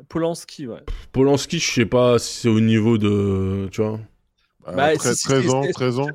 [0.09, 0.83] Polanski, ouais.
[1.11, 3.69] Polanski, je sais pas si c'est au niveau de.
[3.71, 3.99] Tu vois.
[4.65, 6.07] Bah, tre- si, si, 13 si, ans, c'est- 13 ans.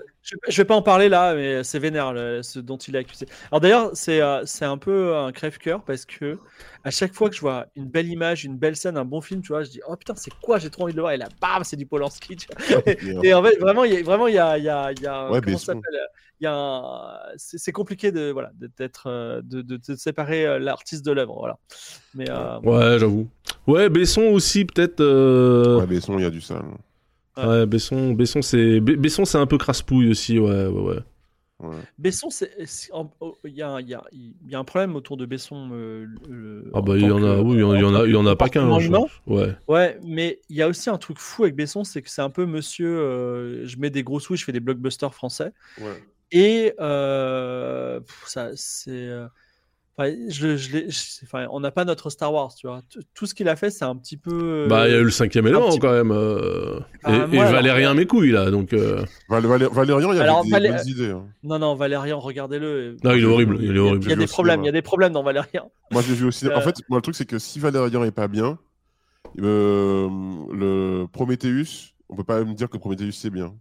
[0.49, 3.27] Je, vais pas en parler là, mais c'est vénère le- ce dont il est accusé.
[3.51, 6.39] Alors d'ailleurs, c'est euh, c'est un peu un crève-cœur parce que
[6.85, 9.41] à chaque fois que je vois une belle image, une belle scène, un bon film,
[9.43, 11.13] tu vois, je dis oh putain, c'est quoi J'ai trop envie de le voir.
[11.13, 12.37] Et là, bam, c'est du Polanski.
[12.37, 12.83] tu vois.
[13.23, 15.01] Et en fait, vraiment, il y a, vraiment, il y a, il y a, il
[15.01, 15.83] y a un- Ouais, comment s'appelle
[16.41, 20.59] Il y a un- c'est compliqué de voilà d'être euh, de, de, de séparer euh,
[20.59, 21.59] l'artiste de l'œuvre, voilà.
[22.15, 23.29] Mais euh, Ouais, j'avoue.
[23.67, 25.01] Ouais, Besson aussi, peut-être.
[25.01, 26.63] euh, Ouais, Besson, il y a du sale.
[27.39, 27.47] Ouais.
[27.47, 30.99] Ouais, Besson, Besson c'est Be- Besson, c'est un peu crasse-pouille aussi, ouais, ouais, ouais.
[31.61, 31.75] Ouais.
[31.99, 32.29] Besson,
[32.93, 35.17] en- oh, il y, a, un- il y, a, il y a un problème autour
[35.17, 35.71] de Besson.
[35.73, 37.95] euh, le- Ah bah en il y en a, que- oui, il y en- en
[37.97, 38.69] a, il y en a pas qu'un.
[39.27, 39.57] Ouais.
[39.67, 42.31] Ouais, mais il y a aussi un truc fou avec Besson, c'est que c'est un
[42.31, 45.51] peu monsieur, euh, je mets des gros sous, je fais des blockbusters français.
[45.81, 46.01] Ouais.
[46.31, 49.09] Et euh, pff, ça, c'est.
[49.99, 52.83] Euh, enfin, je, je l'ai- je- enfin, on n'a pas notre Star Wars, tu vois.
[52.91, 54.67] Tout- Tout ce qu'il a fait, c'est un petit peu.
[54.69, 56.11] Bah il y a eu euh, le cinquième élément petit quand même.
[56.13, 58.73] euh, Ah, et, et moi, alors, Valérien euh, mes couilles là, donc.
[58.73, 61.11] euh, Val- Valé- Valérian, il y avait Alors, des Valé- bonnes idées.
[61.11, 61.27] hein.
[61.43, 62.97] Non, non, Valérian, regardez-le.
[63.03, 64.05] Non, il est horrible, il est Il y a- horrible.
[64.05, 65.71] Il y a Je des problèmes, il y a des problèmes dans Valérian.
[65.91, 66.47] Moi, j'ai vu aussi.
[66.47, 68.59] Euh, En fait, moi, le truc, c'est que si Valérian est pas bien,
[69.41, 70.09] euh,
[70.53, 73.55] le Prometheus, on peut pas me dire que Prometheus c'est bien.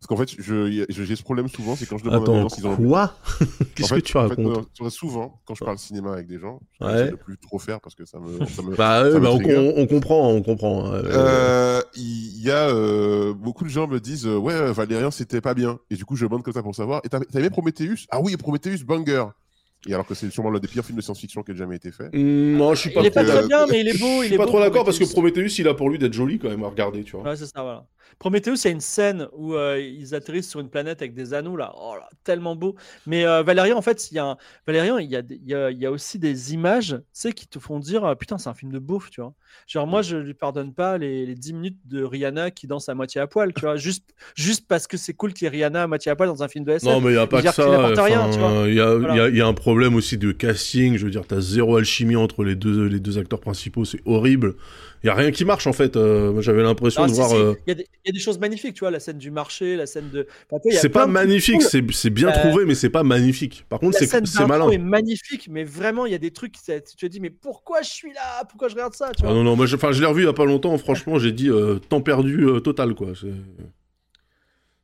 [0.00, 2.32] Parce qu'en fait, je- je- j'ai ce problème souvent, c'est quand je demande à des
[2.32, 5.42] Attends, gens s'ils ont quoi En Qu'est-ce fait- que tu en fait, racontes euh, souvent,
[5.44, 6.92] quand je parle cinéma avec des gens, je Ouais.
[6.96, 8.46] j'essaie de plus trop faire parce que ça me.
[8.46, 9.58] ça me- Bah, ouais, ça me bah, on, trigger.
[9.58, 10.86] on- on comprend, on comprend.
[10.86, 15.42] hein, euh, Euh, Il y a euh, beaucoup de gens me disent ouais Valérian c'était
[15.42, 17.50] pas bien et du coup je demande comme ça pour savoir et t'as t'as aimé
[17.50, 18.06] Prometheus?
[18.10, 19.24] Ah oui Prometheus banger
[19.86, 21.90] et alors que c'est sûrement l'un des pires films de science-fiction qui ait jamais été
[21.92, 23.20] fait hmm, Non, je suis pas il est trop.
[23.24, 24.20] pas très bien, mais il est beau.
[24.20, 25.32] Je Il suis est pas beau, trop d'accord parce que Prometheus.
[25.32, 27.24] Prometheus, il a pour lui d'être joli quand même à regarder, tu vois.
[27.30, 27.86] Ouais, c'est ça, voilà.
[28.18, 31.32] Prometheus, il y a une scène où euh, ils atterrissent sur une planète avec des
[31.34, 31.72] anneaux, là.
[31.76, 32.74] Oh là, tellement beau.
[33.06, 34.36] Mais euh, Valérian, en fait, il y a un...
[34.66, 37.02] Valérian, il y a, des- il y, a, il y a aussi des images, tu
[37.12, 39.34] sais, qui te font dire, ah, putain, c'est un film de beauf, tu vois.
[39.66, 42.94] Genre, moi, je lui pardonne pas les, les 10 minutes de Rihanna qui danse à
[42.94, 43.76] moitié à poil, tu vois.
[43.76, 46.42] Juste, juste parce que c'est cool qu'il y ait Rihanna à moitié à poil dans
[46.42, 46.88] un film de SF.
[46.92, 48.02] Non, mais il n'y a pas que ça.
[48.02, 48.64] rien, tu vois.
[48.68, 49.16] Il y, a, Voilà.
[49.16, 50.96] y a- il y a un problème aussi de casting.
[50.96, 53.84] Je veux dire, t'as zéro alchimie entre les deux, les deux acteurs principaux.
[53.84, 54.54] C'est horrible.
[55.02, 55.96] Il y a rien qui marche en fait.
[55.96, 57.30] Euh, J'avais l'impression Ah, de si, voir.
[57.30, 59.00] si, euh, Il y, a des- il y a des choses magnifiques, tu vois, la
[59.00, 60.26] scène du marché, la scène de.
[60.50, 63.64] Enfin, C'est pas magnifique, c'est bien Euh, trouvé, mais c'est pas magnifique.
[63.68, 64.70] Par contre, c'est malin.
[64.70, 67.88] est magnifique, mais vraiment, il y a des trucs, tu te dis, mais pourquoi je
[67.90, 68.44] suis là?
[68.48, 70.26] Pourquoi je regarde ça tu Ah non, non, moi je, enfin, je l'ai revu il
[70.26, 71.50] y a pas longtemps, franchement, j'ai dit
[71.88, 73.08] temps perdu total, quoi.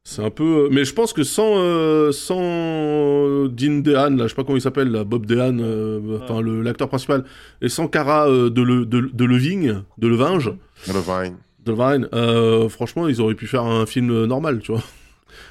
[0.09, 0.67] C'est- un peu.
[0.67, 4.57] euh, Mais je pense que sans, euh, sans Dean Dehan, là, je sais pas comment
[4.57, 7.25] il s'appelle, là, Bob Dehan, euh, enfin le- l'acteur principal,
[7.61, 10.53] et sans Cara euh, de, le, de, de Leving, de Levinge,
[10.87, 14.83] le Vine de Levine, euh, franchement, ils auraient pu faire un film normal, tu vois.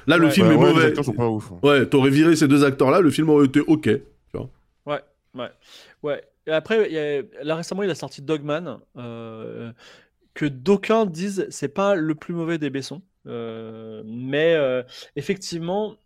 [0.06, 0.30] Là, le Ouais.
[0.30, 0.86] film Ouais, est ouais, les mauvais.
[0.86, 1.58] acteurs sont pas ouf hein.
[1.62, 3.90] Ouais, t'aurais viré ces deux acteurs-là, le film aurait été ok.
[4.86, 5.00] Ouais,
[5.34, 5.50] ouais,
[6.02, 6.22] ouais.
[6.46, 9.70] et après, il y a- là récemment, il a sorti Dogman, euh,
[10.32, 13.02] que d'aucuns disent c'est pas le plus mauvais des Bessons.
[13.26, 14.82] Euh, mais euh,
[15.16, 15.96] effectivement,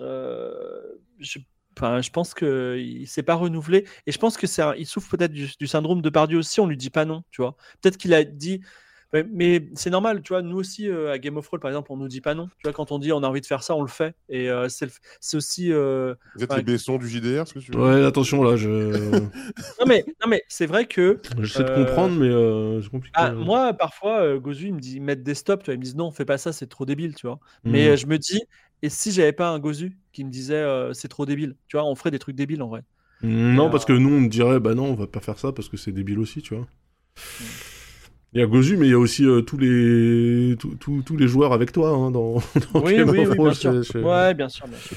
[0.00, 0.82] euh,
[1.18, 1.38] je,
[1.76, 3.86] enfin, je pense qu'il s'est pas renouvelé.
[4.06, 4.46] Et je pense que
[4.78, 6.60] il souffre peut-être du, du syndrome de Pardieu aussi.
[6.60, 7.56] On lui dit pas non, tu vois.
[7.80, 8.60] Peut-être qu'il a dit.
[9.14, 10.42] Mais, mais c'est normal, tu vois.
[10.42, 12.46] Nous aussi, euh, à Game of Thrones, par exemple, on nous dit pas non.
[12.58, 14.14] Tu vois, quand on dit on a envie de faire ça, on le fait.
[14.28, 15.72] Et euh, c'est aussi.
[15.72, 16.58] euh, Vous êtes Ouais.
[16.58, 20.28] les Bessons du JDR, ce que tu veux Ouais, attention là, je Non mais, non
[20.28, 23.14] mais c'est vrai que j'essaie de comprendre, mais euh, c'est compliqué.
[23.16, 23.34] ah, hein.
[23.34, 25.84] moi parfois euh, Gozu il me dit ils mettent des stops, tu vois, ils me
[25.84, 27.38] disent non fais pas ça c'est trop débile, tu vois.
[27.64, 27.72] Mhm.
[27.72, 28.42] Mais euh, je me dis
[28.82, 31.86] et si j'avais pas un Gozu qui me disait euh, c'est trop débile, tu vois,
[31.86, 32.82] on ferait des trucs débiles en vrai.
[33.22, 35.50] Non, Et, parce que nous, on te dirait, bah non, on va pas faire ça
[35.52, 36.66] parce que c'est débile aussi, tu vois.
[38.34, 41.16] Il y a Gozu, mais il y a aussi euh, tous les tous- tous- tous
[41.16, 42.34] les joueurs avec toi hein, dans,
[42.74, 44.04] dans oui Game oui, of oui, bien Thrones, sûr.
[44.04, 44.96] Ouais bien sûr, bien sûr,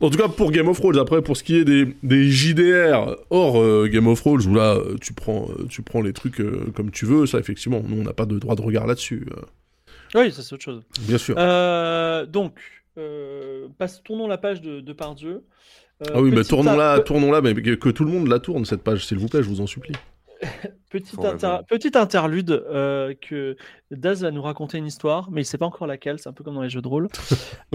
[0.00, 3.16] En tout cas, pour Game of Thrones, après, pour ce qui est des, des JDR
[3.30, 6.66] hors euh, Game of Thrones, où là, euh, tu prends, tu prends les trucs euh,
[6.74, 9.26] comme tu veux, ça, effectivement, nous, on n'a pas de droit de regard là-dessus,
[10.14, 10.82] Oui ça c'est autre chose.
[11.02, 11.36] bien sûr.
[12.28, 12.58] Donc
[13.78, 15.42] passe, tournons la page de, de Pardieu.
[16.12, 19.06] Ah oui, mais tournons-la, tournons-la, mais que, que tout le monde la tourne, cette page,
[19.06, 19.94] s'il vous plaît, je vous en supplie.
[20.94, 21.34] Petit, Forever.
[21.44, 23.56] inter- petit interlude euh, que
[23.90, 26.44] Daz va nous raconter une histoire, mais il sait pas encore laquelle, c'est un peu
[26.44, 27.08] comme dans les jeux de rôle.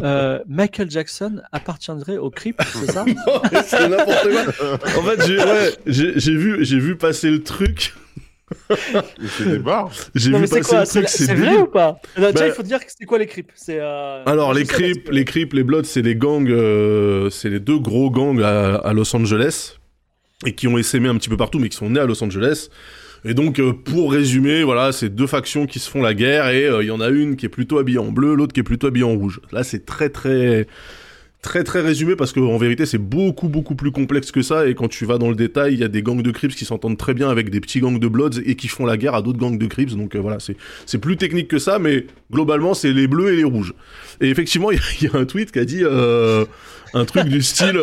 [0.01, 3.03] Euh, Michael Jackson appartiendrait au Crypt, c'est ça?
[3.65, 4.73] C'est n'importe quoi.
[4.97, 7.93] En fait, j'ai ouais, vu, vu passer le truc.
[9.37, 9.91] C'est des bars.
[10.15, 11.99] J'ai vu passer quoi le C'est truc, c'est c'est vrai ou pas?
[12.15, 15.25] Déjà, Bah- il faut dire que c'est quoi les C'est euh, Alors les Crips, les
[15.25, 19.13] Crips, les Bloods, c'est les gangs, euh, c'est les deux gros gangs à, à Los
[19.13, 19.75] Angeles
[20.45, 22.69] et qui ont essaimé un petit peu partout, mais qui sont nés à Los Angeles.
[23.25, 26.65] Et donc, euh, pour résumer, voilà, c'est deux factions qui se font la guerre et
[26.65, 28.63] euh, il y en a une qui est plutôt habillée en bleu, l'autre qui est
[28.63, 29.41] plutôt habillée en rouge.
[29.51, 30.67] Là, c'est très très
[31.41, 34.67] très très résumé parce qu'en vérité, c'est beaucoup beaucoup plus complexe que ça.
[34.67, 36.65] Et quand tu vas dans le détail, il y a des gangs de Crips qui
[36.65, 39.21] s'entendent très bien avec des petits gangs de Bloods et qui font la guerre à
[39.21, 39.95] d'autres gangs de Crips.
[39.95, 43.43] Donc euh, voilà, c'est plus technique que ça, mais globalement, c'est les bleus et les
[43.45, 43.73] rouges.
[44.21, 45.83] Et effectivement, il y, a- un tweet qui a dit
[46.93, 47.79] un truc du style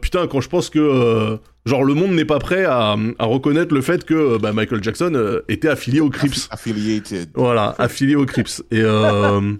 [0.00, 3.80] putain quand je pense que genre le monde n'est pas prêt à, à reconnaître le
[3.80, 6.48] fait que euh, bah, Michael Jackson euh, était affilié aux Crips.
[6.50, 7.30] Affiliated.
[7.34, 8.62] Voilà, affilié aux Crips.
[8.70, 9.52] Et euh,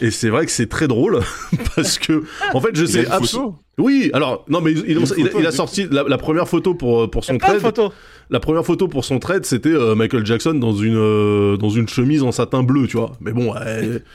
[0.00, 1.20] et c'est vrai que c'est très drôle
[1.76, 3.58] parce que en fait je sais absolument.
[3.78, 6.46] Oui, alors non mais il, il- une il- photo, il a sorti la, la première
[6.48, 7.90] photo pour pour y a son trade.
[8.32, 11.88] La première photo pour son trade, c'était euh, Michael Jackson dans une euh, dans une
[11.88, 13.12] chemise en satin bleu, tu vois.
[13.20, 13.54] Mais bon,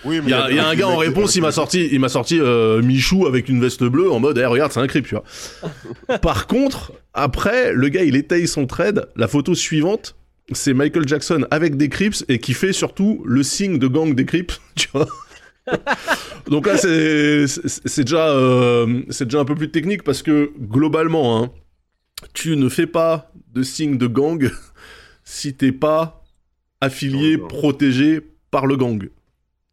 [0.05, 1.99] Oui, il y a, il y a un gars en réponse, il m'a sorti, il
[1.99, 5.05] m'a sorti euh, Michou avec une veste bleue en mode, eh, regarde, c'est un creep,
[5.07, 6.19] tu vois.
[6.21, 9.09] Par contre, après, le gars, il étaye son trade.
[9.17, 10.15] La photo suivante,
[10.53, 14.25] c'est Michael Jackson avec des creeps et qui fait surtout le signe de gang des
[14.25, 15.07] creeps, tu vois.
[16.49, 21.51] Donc là, c'est déjà euh, c'est déjà un peu plus technique parce que globalement, hein,
[22.33, 24.49] tu ne fais pas de signe de gang
[25.23, 26.23] si t'es pas
[26.81, 27.47] affilié, Non, non.
[27.47, 29.09] protégé par le gang.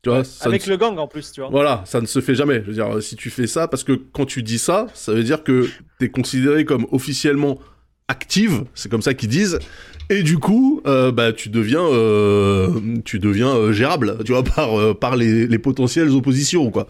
[0.03, 1.51] Tu vois, Avec ne- le gang en plus, tu vois.
[1.51, 2.61] voilà, ça ne se fait jamais.
[2.63, 5.23] Je veux dire, si tu fais ça, parce que quand tu dis ça, ça veut
[5.23, 5.69] dire que
[6.01, 7.61] t'es considéré comme officiellement
[8.09, 9.59] active, c'est comme ça qu'ils disent,
[10.13, 12.69] et du coup, euh, bah tu deviens, euh,
[13.05, 16.87] tu deviens euh, gérable, tu vois, par par les, les potentielles oppositions, quoi.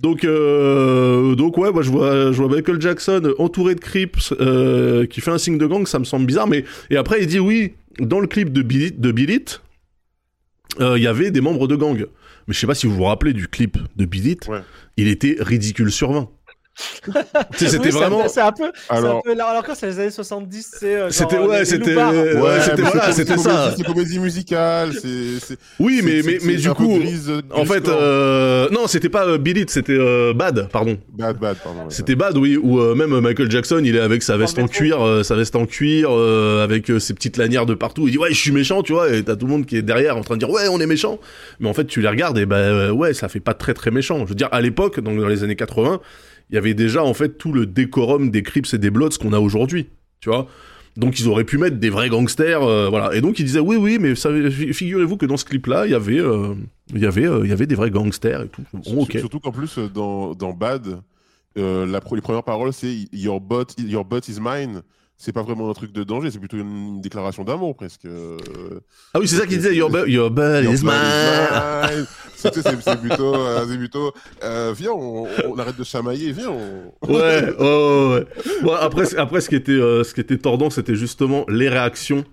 [0.00, 5.06] Donc, euh, donc ouais, moi je vois, je vois Michael Jackson entouré de creeps euh,
[5.06, 7.38] qui fait un signe de gang, ça me semble bizarre, mais et après il dit
[7.38, 9.14] oui, dans le clip de Bill It- de
[10.80, 12.06] euh, il y avait des membres de gang.
[12.46, 14.60] Mais je sais pas si vous vous rappelez du clip de Bill It, Ouais.
[14.96, 16.28] il était ridicule sur 20.
[17.56, 18.26] C'était Oui, vraiment.
[18.28, 18.70] C'est un peu.
[18.88, 20.86] c'est un Alors, peu- alors que c'est les années 70, c'est.
[20.94, 23.74] euh, genre, C'était ouais, c'était ouais, Ouais, c'était voilà, c'est c'était comédie- ça.
[23.76, 25.38] C'est comédie musicale, c'est.
[25.40, 27.64] c'est- Oui, mais c'est- mais c'est- mais c'est du un peu coup, grise, euh, en
[27.64, 30.98] fait, euh, non, c'était pas euh, c'était euh, Bad, pardon.
[31.16, 31.80] Bad, bad, pardon.
[31.80, 31.86] ouais.
[31.90, 34.74] C'était Bad, oui, où euh, même Michael Jackson, il est avec sa veste en métro.
[34.78, 38.08] cuir, euh, sa veste en cuir, euh, avec euh, ses petites lanières de partout.
[38.08, 39.82] Il dit ouais, je suis méchant, tu vois, et t'as tout le monde qui est
[39.82, 41.18] derrière en train de dire ouais, on est méchant.
[41.60, 43.90] Mais en fait, tu les regardes et ben euh, ouais, ça fait pas très très
[43.90, 44.18] méchant.
[44.24, 46.00] Je veux dire, à l'époque, donc dans les années 80,
[46.50, 49.32] il y avait déjà en fait tout le décorum des Crips et des Bloods qu'on
[49.32, 49.86] a aujourd'hui,
[50.20, 50.46] tu vois.
[50.96, 53.14] Donc ils auraient pu mettre des vrais gangsters, euh, voilà.
[53.14, 56.20] Et donc ils disaient oui oui, mais figurez-vous que dans ce clip-là, il y avait,
[56.20, 56.54] euh,
[56.94, 58.62] y avait, euh, y avait des vrais gangsters et tout.
[59.18, 61.00] Surtout qu'en plus, dans, dans Bad,
[61.56, 64.82] la, les premières paroles, c'est Your butt, your butt is mine.
[65.24, 68.04] C'est pas vraiment un truc de danger, c'est plutôt une déclaration d'amour presque.
[68.04, 68.36] Euh,
[69.14, 69.74] Ah oui, c'est ça qu'il disait.
[69.74, 72.04] Your, your Your is mine.
[72.36, 75.26] C'est plutôt, euh, c'est plutôt euh, viens, on,
[75.58, 76.50] arrête de chamailler, viens.
[76.50, 77.10] On...
[77.10, 78.26] Ouais, ouais,
[78.64, 82.26] ouais, après, après, ce qui était, ce qui était tordant, c'était justement les réactions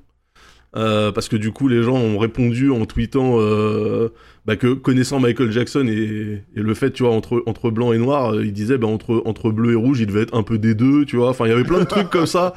[0.75, 4.09] Euh, parce que du coup, les gens ont répondu en tweetant euh,
[4.45, 7.97] bah, que connaissant Michael Jackson et, et, le fait, tu vois, entre, entre blanc et
[7.97, 10.57] noir, euh, ils disaient bah, entre, entre bleu et rouge, il devait être un peu
[10.57, 11.29] des deux, tu vois.
[11.29, 12.53] Enfin, il y avait plein de trucs comme ça.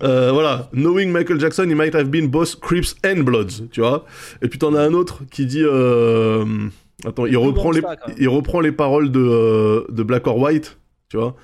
[0.00, 0.68] Voilà.
[0.74, 4.04] Knowing Michael Jackson, he might have been both Crips and Bloods, tu vois.
[4.42, 5.64] Et puis t'en as un autre qui dit.
[7.04, 7.82] Attends, il reprend, les,
[8.18, 11.34] il reprend les paroles de, de Black or White, tu vois.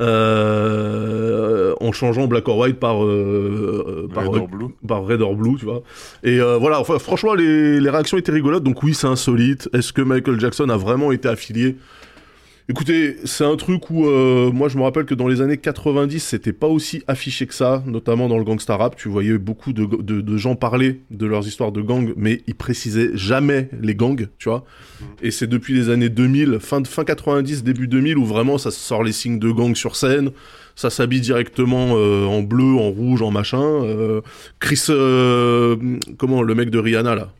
[0.00, 4.68] Euh, en changeant Black or White par euh, par, Red or Blue.
[4.86, 5.82] par Red or Blue, tu vois.
[6.22, 8.62] Et euh, voilà, enfin, franchement, les, les réactions étaient rigolotes.
[8.62, 9.68] Donc oui, c'est insolite.
[9.74, 11.76] Est-ce que Michael Jackson a vraiment été affilié
[12.70, 16.20] Écoutez, c'est un truc où euh, moi je me rappelle que dans les années 90,
[16.20, 18.94] c'était pas aussi affiché que ça, notamment dans le gangsta rap.
[18.94, 22.54] Tu voyais beaucoup de, de, de gens parler de leurs histoires de gangs, mais ils
[22.54, 24.64] précisaient jamais les gangs, tu vois.
[25.20, 29.02] Et c'est depuis les années 2000, fin, fin 90, début 2000, où vraiment ça sort
[29.02, 30.30] les signes de gang sur scène.
[30.76, 33.58] Ça s'habille directement euh, en bleu, en rouge, en machin.
[33.60, 34.20] Euh,
[34.60, 37.32] Chris, euh, comment le mec de Rihanna là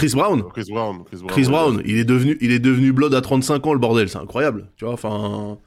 [0.00, 0.42] Chris Brown.
[0.52, 1.04] Chris Brown.
[1.04, 3.78] Chris Brown, Chris Brown, il est devenu, il est devenu Blood à 35 ans, le
[3.78, 4.94] bordel, c'est incroyable, tu vois.
[4.94, 5.58] Enfin,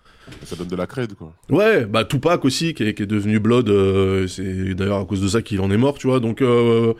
[0.44, 1.34] Ça donne de la crède, quoi.
[1.50, 5.22] ouais, bah Tupac aussi, qui est, qui est devenu Blood, euh, c'est d'ailleurs à cause
[5.22, 6.20] de ça qu'il en est mort, tu vois.
[6.20, 6.94] Donc, euh,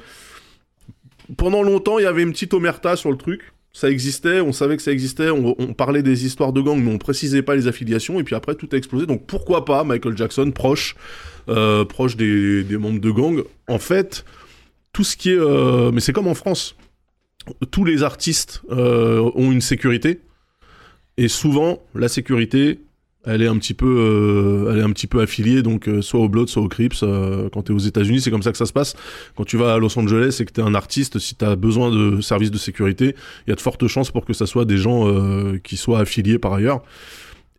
[1.38, 3.42] pendant longtemps, il y avait une petite omerta sur le truc.
[3.76, 6.92] Ça existait, on savait que ça existait, on, on parlait des histoires de gangs, mais
[6.94, 8.20] on précisait pas les affiliations.
[8.20, 9.08] Et puis après, tout a explosé.
[9.08, 10.96] Donc pourquoi pas Michael Jackson proche,
[11.50, 13.42] euh, proche des, des membres de gangs.
[13.68, 14.24] En fait,
[14.92, 16.76] tout ce qui est, mais c'est comme en France
[17.72, 20.22] tous les artistes euh, ont une sécurité.
[21.18, 22.80] Et souvent la sécurité
[23.26, 26.20] elle est un petit peu euh, elle est un petit peu affiliée donc euh, soit
[26.20, 28.58] au Blood soit au Crips euh, quand tu es aux États-Unis c'est comme ça que
[28.58, 28.96] ça se passe.
[29.38, 31.56] Quand tu vas à Los Angeles et que tu es un artiste si tu as
[31.56, 33.16] besoin de services de sécurité
[33.48, 35.08] il y a de fortes chances pour que ça soit des gens
[35.64, 36.82] qui soient affiliés par ailleurs.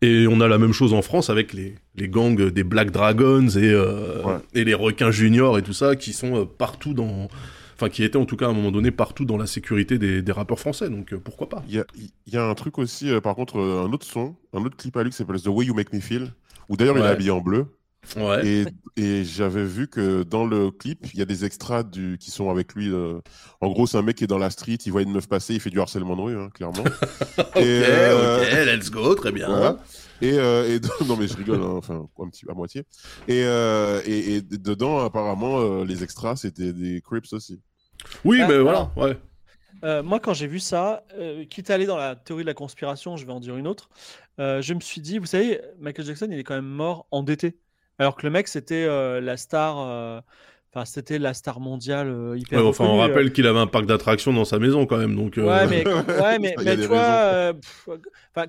[0.01, 3.47] Et on a la même chose en France avec les, les gangs des Black Dragons
[3.47, 4.37] et, Ouais.
[4.53, 7.27] et les requins juniors et tout ça qui sont partout dans
[7.75, 10.21] enfin qui étaient en tout cas à un moment donné partout dans la sécurité des,
[10.21, 12.77] des rappeurs français donc euh, pourquoi pas Il y a, il y a un truc
[12.77, 15.41] aussi, euh, par contre, euh, un autre son, un autre clip à lui qui s'appelle
[15.41, 16.33] The Way You Make Me Feel,
[16.69, 17.67] où d'ailleurs il est habillé en bleu.
[18.15, 18.65] Ouais Et,
[18.97, 22.49] et j'avais vu que dans le clip, il y a des extras du, qui sont
[22.49, 22.89] avec lui.
[22.91, 23.19] euh,
[23.61, 25.53] En gros, c'est un mec qui est dans la street, il voit une meuf passer,
[25.53, 26.83] il fait du harcèlement de rue, hein, clairement.
[27.37, 29.77] ok euh, ok let's go très bien Voilà.
[30.21, 32.83] Et, euh, et non mais je rigole, hein, enfin un petit à moitié.
[33.27, 37.61] Et, euh, et, et dedans, apparemment, euh, les extras c'était des Crips aussi.
[38.23, 39.17] oui Ah, mais voilà ouais
[39.83, 42.53] Euh, moi, quand j'ai vu ça, euh, quitte à aller dans la théorie de la
[42.53, 43.89] conspiration, je vais en dire une autre.
[44.39, 47.59] euh, je me suis dit, vous savez, Michael Jackson, il est quand même mort endetté.
[47.99, 50.23] Alors que le mec, c'était euh, la star.
[50.75, 52.59] Enfin, c'était la star mondiale euh, hyper.
[52.59, 53.07] Ouais, enfin on euh.
[53.07, 55.87] rappelle qu'il avait un parc d'attractions dans sa maison quand même donc euh, Ouais, mais,
[55.87, 57.97] ouais, mais, mais tu vois, euh, pff,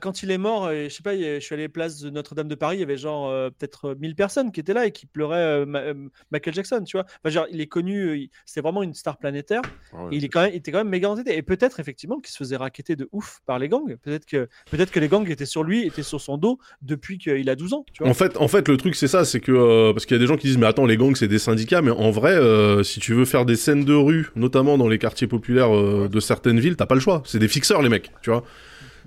[0.00, 2.54] quand il est mort, euh, je sais pas, je suis allé place de Notre-Dame de
[2.54, 5.64] Paris, il y avait genre euh, peut-être 1000 personnes qui étaient là et qui pleuraient
[5.64, 5.94] Ma-
[6.32, 7.06] Michael Jackson, tu vois.
[7.06, 9.62] Enfin, genre, il est connu, euh, c'était vraiment une star planétaire.
[9.92, 10.14] Ah ouais.
[10.14, 11.36] Et il, est quand même, il était quand même méga endetté.
[11.36, 13.96] Et peut-être effectivement qu'il se faisait raqueter de ouf par les gangs.
[14.02, 17.48] Peut-être que, peut-être que les gangs étaient sur lui, étaient sur son dos depuis qu'il
[17.48, 17.84] a 12 ans.
[17.92, 18.10] Tu vois.
[18.10, 20.20] En fait, en fait, le truc c'est ça, c'est que euh, parce qu'il y a
[20.20, 22.82] des gens qui disent mais attends les gangs c'est des syndicats, mais en vrai, euh,
[22.82, 26.20] si tu veux faire des scènes de rue, notamment dans les quartiers populaires euh, de
[26.20, 27.22] certaines villes, t'as pas le choix.
[27.24, 28.44] C'est des fixeurs les mecs, tu vois.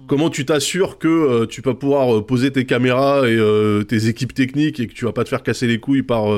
[0.08, 3.38] Comment tu t'assures que euh, tu vas pouvoir poser tes caméras et
[3.86, 6.30] tes équipes techniques et que tu vas pas te faire casser les couilles par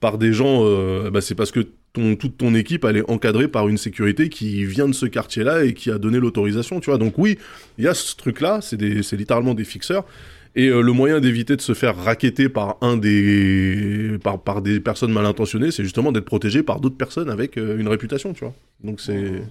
[0.00, 0.64] par des gens
[1.10, 4.64] bah, c'est parce que ton, toute ton équipe elle est encadrée par une sécurité qui
[4.64, 6.98] vient de ce quartier-là et qui a donné l'autorisation, tu vois.
[6.98, 7.38] Donc oui,
[7.76, 8.78] il y a ce truc-là, c'est
[9.12, 10.06] littéralement des fixeurs.
[10.54, 14.80] Et euh, le moyen d'éviter de se faire raqueter par un des par, par des
[14.80, 18.44] personnes mal intentionnées, c'est justement d'être protégé par d'autres personnes avec euh, une réputation, tu
[18.44, 18.54] vois.
[18.82, 19.42] Donc c'est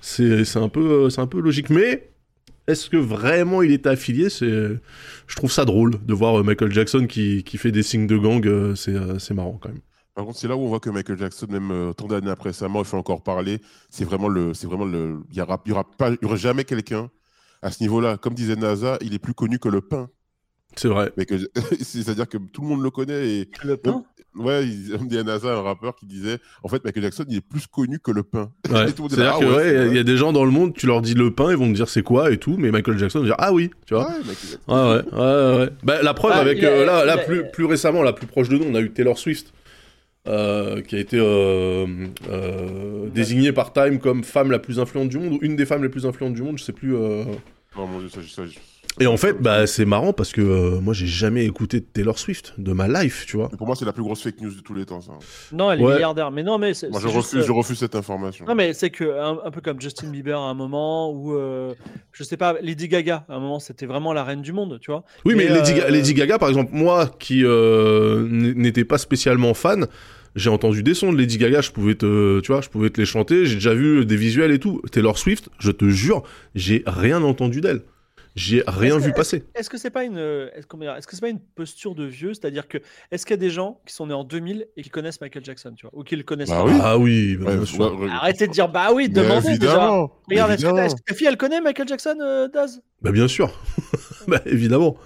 [0.00, 2.08] c'est un peu euh, c'est un peu logique mais
[2.66, 4.28] est-ce que vraiment il était affilié?
[4.30, 8.16] C'est je trouve ça drôle de voir Michael Jackson qui, qui fait des signes de
[8.16, 9.80] gang, c'est marrant quand même.
[10.14, 12.68] Par contre, c'est là où on voit que Michael Jackson, même tant d'années après sa
[12.68, 13.60] mort, il fait encore parler.
[13.90, 16.64] C'est vraiment le, c'est vraiment le, il y aura, y aura pas, y aura jamais
[16.64, 17.10] quelqu'un
[17.62, 18.16] à ce niveau-là.
[18.16, 20.08] Comme disait NASA, il est plus connu que le pain.
[20.76, 21.10] C'est vrai.
[21.16, 21.34] Mais que,
[21.80, 24.04] c'est-à-dire que tout le monde le connaît et Le pain.
[24.36, 27.36] ouais, il on dit à NASA, un rappeur qui disait, en fait, Michael Jackson, il
[27.38, 28.50] est plus connu que le pain.
[28.70, 28.86] Ouais.
[29.08, 30.74] C'est-à-dire ah que ouais, ouais, c'est il y a- y, des gens dans le monde,
[30.74, 32.98] tu leur dis le pain, ils vont te dire c'est quoi et tout, mais Michael
[32.98, 34.08] Jackson va dire ah oui, tu vois.
[34.08, 34.14] Ouais.
[34.68, 35.70] Ouais, ouais, ouais, ouais.
[35.82, 38.26] Bah, la preuve Ah, avec a- euh, là, là a- plus, plus récemment, la plus
[38.26, 39.52] proche de nous, on a eu Taylor Swift,
[40.28, 41.86] euh, qui a été euh,
[42.28, 45.82] euh, désignée par Time comme femme la plus influente du monde ou une des femmes
[45.84, 46.94] les plus influentes du monde, je sais plus.
[46.96, 47.24] euh.
[47.76, 48.60] Non, mon Dieu, ça, ça, ça-
[48.98, 52.18] Et en fait, bah c'est marrant parce que euh, moi j'ai jamais écouté de Taylor
[52.18, 53.48] Swift de ma life, tu vois.
[53.50, 55.12] Pour moi, c'est la plus grosse fake news de tous les temps, ça.
[55.52, 55.94] Non, elle est Ouais.
[55.94, 56.30] milliardaire.
[56.30, 56.88] Mais non, mais c'est.
[56.88, 58.46] Moi, je juste, refuse, euh, je refuse cette information.
[58.46, 61.74] Non, mais c'est que un, un peu comme Justin Bieber à un moment, ou euh,
[62.12, 64.90] je sais pas, Lady Gaga à un moment, c'était vraiment la reine du monde, tu
[64.90, 65.04] vois.
[65.26, 69.52] Oui, mais, Lady, euh, Ga- Lady Gaga, par exemple, moi qui euh, n'étais pas spécialement
[69.52, 69.88] fan,
[70.36, 72.98] j'ai entendu des sons de Lady Gaga, je pouvais te, tu vois, je pouvais te
[73.00, 74.80] les chanter, j'ai déjà vu des visuels et tout.
[74.90, 76.22] Taylor Swift, je te jure,
[76.54, 77.82] j'ai rien entendu d'elle.
[78.36, 79.44] J'ai rien vu passer.
[79.54, 82.34] Est-ce que c'est pas une est-ce qu'on- est-ce que c'est pas une posture de vieux,
[82.34, 82.78] c'est-à-dire que
[83.10, 85.42] est-ce qu'il y a des gens qui sont nés en 2000 et qui connaissent Michael
[85.44, 86.70] Jackson, tu vois, ou qui le connaissent Bah pas?
[86.70, 86.78] oui.
[86.82, 87.52] Ah oui, bah.
[88.10, 89.88] Arrêtez de dire bah oui, demandez déjà.
[90.28, 90.78] Regarde, est-ce que, évidemment.
[90.78, 92.82] est-ce que ta fille elle connaît Michael Jackson, euh, Daz?
[93.00, 93.50] Bah, bien sûr.
[94.28, 94.96] bah, évidemment.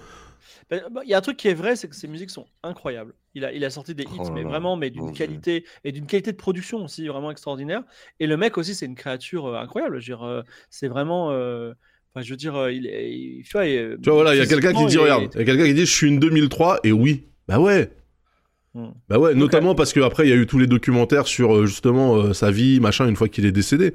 [0.69, 2.45] Ben, bah, Il y a un truc qui est vrai, c'est que ses musiques sont
[2.63, 3.13] incroyables.
[3.33, 5.65] Il a, il a sorti des hits, Oh là mais là, vraiment, mais d'une qualité
[5.85, 7.83] et d'une qualité de production aussi vraiment extraordinaire.
[8.19, 9.99] Et le mec aussi, c'est une créature euh, incroyable.
[10.01, 11.31] Je veux dire, euh, c'est vraiment.
[11.31, 11.73] euh,
[12.13, 13.11] Enfin, je veux dire, euh, il est.
[13.11, 15.39] il- tu vois, il- Tu vois, voilà, il y a quelqu'un qui dit, regarde, il
[15.39, 17.23] y a quelqu'un qui dit, je suis une 2003, et oui.
[17.47, 17.89] Bah ouais.
[18.73, 18.87] Hmm.
[19.09, 21.65] Bah ouais, notamment parce que après il y a eu tous les documentaires sur euh,
[21.65, 23.93] justement euh, sa vie, machin, une fois qu'il est décédé.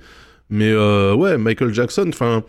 [0.50, 2.44] Mais euh, ouais, Michael Jackson, enfin,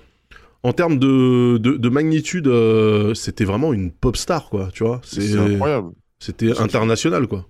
[0.63, 4.99] en termes de, de, de magnitude, euh, c'était vraiment une pop star, quoi, tu vois.
[5.03, 5.91] C'est incroyable.
[6.19, 7.45] C'était international, quoi.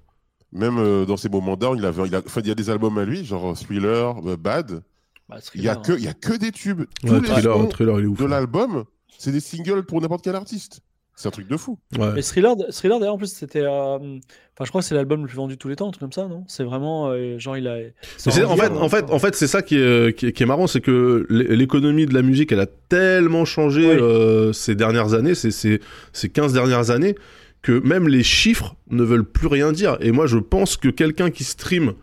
[0.54, 2.70] Même euh, dans ses moments d'or, il avait, il a, enfin, il y a des
[2.70, 4.82] albums à lui, genre Thriller, euh, Bad.
[5.30, 6.10] Bah, Il y a Thriller, que, hein.
[6.10, 6.84] a que des tubes.
[7.06, 8.20] Tous Ouais, les thriller, il est ouf.
[8.20, 8.86] de l'album,
[9.18, 10.82] c'est des singles pour n'importe quel artiste.
[11.20, 11.80] C'est un truc de fou.
[11.98, 12.12] Ouais.
[12.14, 13.64] Mais Thriller, Thriller d'ailleurs, en plus, c'était.
[13.64, 15.92] euh, Enfin, je crois que c'est l'album le plus vendu de tous les temps, un
[15.92, 16.44] truc comme ça, non?
[16.48, 17.10] C'est vraiment.
[17.10, 17.78] euh, genre, il a.
[18.46, 20.68] En fait, en fait, en fait, c'est ça qui est, qui est, qui est marrant,
[20.68, 23.98] c'est que l'é- l'économie de la musique, elle a tellement changé Oui.
[24.00, 25.82] euh, ces dernières années, ces, ces,
[26.14, 27.16] ces 15 dernières années,
[27.64, 29.98] que même les chiffres ne veulent plus rien dire.
[30.02, 31.94] Et moi, je pense que quelqu'un qui stream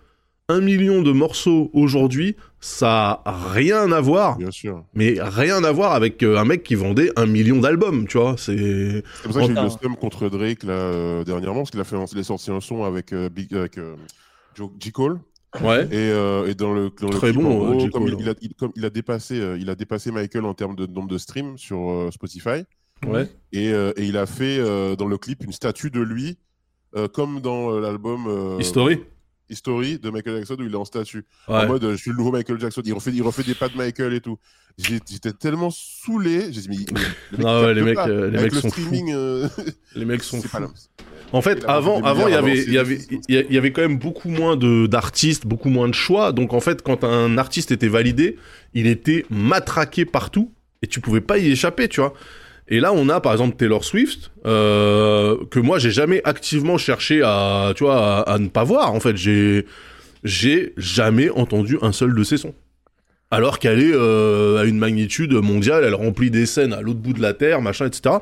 [0.51, 4.85] un million de morceaux aujourd'hui, ça a rien à voir, Bien sûr.
[4.95, 8.37] mais rien à voir avec euh, un mec qui vendait un million d'albums, tu vois.
[8.37, 11.71] C'est C'est pour ça que j'ai eu le stem contre Drake là, euh, dernièrement, parce
[11.71, 13.97] qu'il a, fait, il sorti un son avec, euh, Big, avec euh.
[14.93, 15.19] Cole.
[15.63, 15.85] ouais.
[15.87, 18.55] Et, euh, et dans le, dans Très clip, bon, gros, comme, il, il a, il-
[18.55, 21.57] comme il a dépassé, euh, il a dépassé Michael en termes de nombre de streams
[21.57, 22.65] sur euh, Spotify.
[23.07, 23.29] Ouais.
[23.53, 26.37] Et, euh, et il a fait euh, dans le clip une statue de lui,
[26.97, 29.01] euh, comme dans euh, l'album euh, History.
[29.51, 31.25] History de Michael Jackson où il est en statue.
[31.65, 32.83] En mode, euh, je suis le nouveau Michael Jackson.
[32.85, 34.39] Il refait, il refait des pas de Michael et tout.
[34.79, 36.53] J'étais tellement saoulé.
[36.53, 38.69] J'ai dit, mais, mais le mec, Non, ouais, les mecs, euh, les mecs le sont
[38.71, 39.49] streaming, euh,
[39.95, 40.61] Les mecs sont fous.
[40.61, 40.69] là.
[41.33, 43.59] En fait, avant, avant, il y avait, il y avait, il y a- il y
[43.59, 46.33] avait quand même beaucoup moins de d'artistes, beaucoup moins de choix.
[46.33, 48.37] Donc en fait, quand un artiste était validé,
[48.73, 52.15] il était matraqué partout et tu pouvais pas y échapper, tu vois.
[52.69, 57.21] Et là, on a par exemple Taylor Swift euh, que moi j'ai jamais activement cherché
[57.23, 58.93] à, tu vois, à, à ne pas voir.
[58.95, 59.67] En fait, j'ai
[60.23, 62.55] j'ai jamais entendu un seul de ses sons.
[63.31, 67.13] Alors qu'elle est euh, à une magnitude mondiale, elle remplit des scènes à l'autre bout
[67.13, 68.17] de la terre, machin, etc.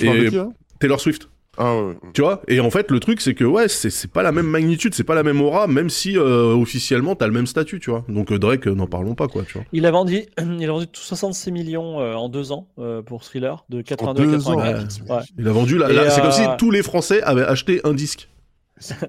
[0.00, 0.48] Et là
[0.80, 1.28] Taylor Swift.
[1.58, 1.94] Ah ouais, ouais.
[2.12, 4.46] Tu vois Et en fait, le truc, c'est que ouais, c'est c'est pas la même
[4.46, 7.90] magnitude, c'est pas la même aura, même si euh, officiellement t'as le même statut, tu
[7.90, 8.04] vois.
[8.08, 9.64] Donc euh, Drake, euh, n'en parlons pas, quoi, tu vois.
[9.72, 13.64] Il a vendu, il a vendu 66 millions euh, en deux ans euh, pour Thriller,
[13.68, 15.00] de 82 à deux ans, 84.
[15.08, 15.16] ouais.
[15.16, 15.22] Ouais.
[15.38, 17.94] Il a vendu là, Et, là, c'est comme si tous les Français avaient acheté un
[17.94, 18.28] disque.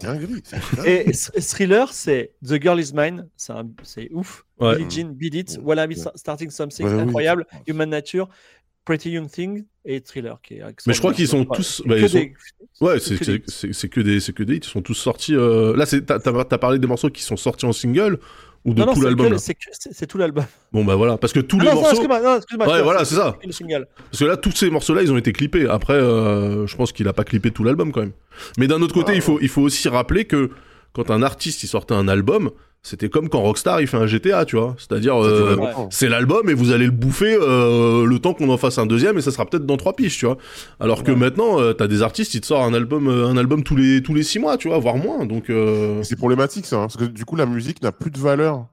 [0.01, 0.29] Dingue.
[0.85, 3.67] Et Th- Thriller, c'est The Girl Is Mine, c'est un-
[4.13, 4.45] ouf.
[4.61, 4.77] Ouais.
[4.77, 5.75] Billie Jean, Beat It, Ouais.
[5.75, 6.11] What I'm Ouais.
[6.15, 7.01] Starting Something, Ouais, oui.
[7.01, 7.45] incroyable.
[7.67, 8.29] Human Nature,
[8.87, 12.01] Pretty Young Thing et Thriller, qui est Mais je crois qu'ils sont tous- Ouais, bah,
[12.01, 12.33] que sont- des-
[12.79, 14.61] Ouais, c'est que des- c'est- que des, c'est que des hits.
[14.63, 15.35] Ils sont tous sortis.
[15.35, 16.19] euh, Là, c'est t'as
[16.57, 18.17] parlé des morceaux qui sont sortis en single
[18.63, 19.37] ou de Non, non, tout l'album.
[19.37, 20.45] c'est tout l'album.
[20.71, 21.89] Bon bah voilà, parce que tous Ah les non, morceaux.
[21.91, 23.37] excuse-moi, non, excuse-moi, Ouais, voilà, c'est ça.
[23.51, 23.87] single.
[24.09, 25.67] Parce que là, tous ces morceaux-là, ils ont été clippés.
[25.67, 28.13] Après, euh, je pense qu'il a pas clippé tout l'album quand même.
[28.57, 30.49] Mais d'un autre côté, Ah, il faut, il faut aussi rappeler que
[30.93, 32.51] quand un artiste il sortait un album,
[32.83, 34.75] c'était comme quand Rockstar il fait un GTA, tu vois.
[34.77, 35.57] C'est-à-dire, euh,
[35.89, 39.17] c'est l'album et vous allez le bouffer euh, le temps qu'on en fasse un deuxième
[39.17, 40.37] et ça sera peut-être dans trois piges, tu vois.
[40.79, 41.17] Alors que Ouais.
[41.17, 44.01] maintenant, euh, t'as des artistes, ils te sortent un album, euh, un album tous les
[44.01, 45.25] tous les six mois, tu vois, voire moins.
[45.25, 48.19] Donc, euh, C'est problématique ça, hein, parce que du coup la musique n'a plus de
[48.19, 48.67] valeur.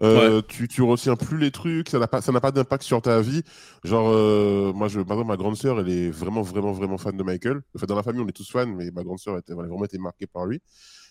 [0.00, 3.02] Euh, tu, tu retiens plus les trucs, ça n'a pas, ça n'a pas d'impact sur
[3.02, 3.42] ta vie.
[3.82, 7.16] Genre, euh, moi, je, par exemple, ma grande sœur, elle est vraiment, vraiment, vraiment fan
[7.16, 7.62] de Michael.
[7.74, 9.66] Enfin, dans la famille, on est tous fans, mais ma grande sœur était elle a
[9.66, 10.60] vraiment été marquée par lui.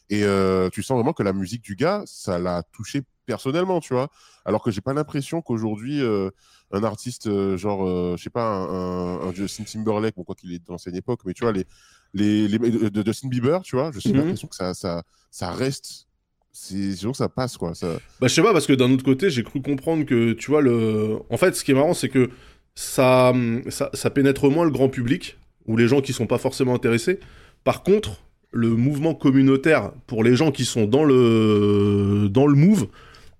[0.09, 3.93] Et euh, tu sens vraiment que la musique du gars, ça l'a touché personnellement, tu
[3.93, 4.07] vois.
[4.45, 6.29] Alors que j'ai pas l'impression qu'aujourd'hui, euh,
[6.71, 10.53] un artiste, euh, genre, je sais pas, un, un- un Justin Timberlake, bon, quoi qu'il
[10.53, 11.65] est d'ancienne époque, mais tu vois, les,
[12.13, 14.19] les, les de, de Justin Bieber, tu vois, je suis Mhm.
[14.19, 16.07] l'impression que ça, ça, ça reste.
[16.53, 17.75] C'est, que ça passe, quoi.
[17.75, 17.99] Ça...
[18.19, 20.61] Bah, je sais pas, parce que d'un autre côté, j'ai cru comprendre que, tu vois,
[20.61, 21.19] le.
[21.29, 22.31] En fait, ce qui est marrant, c'est que
[22.73, 23.31] ça,
[23.69, 25.37] ça, ça pénètre moins le grand public,
[25.67, 27.19] ou les gens qui sont pas forcément intéressés.
[27.63, 28.23] Par contre,
[28.57, 32.87] le mouvement communautaire, pour les gens qui sont dans le, dans le move,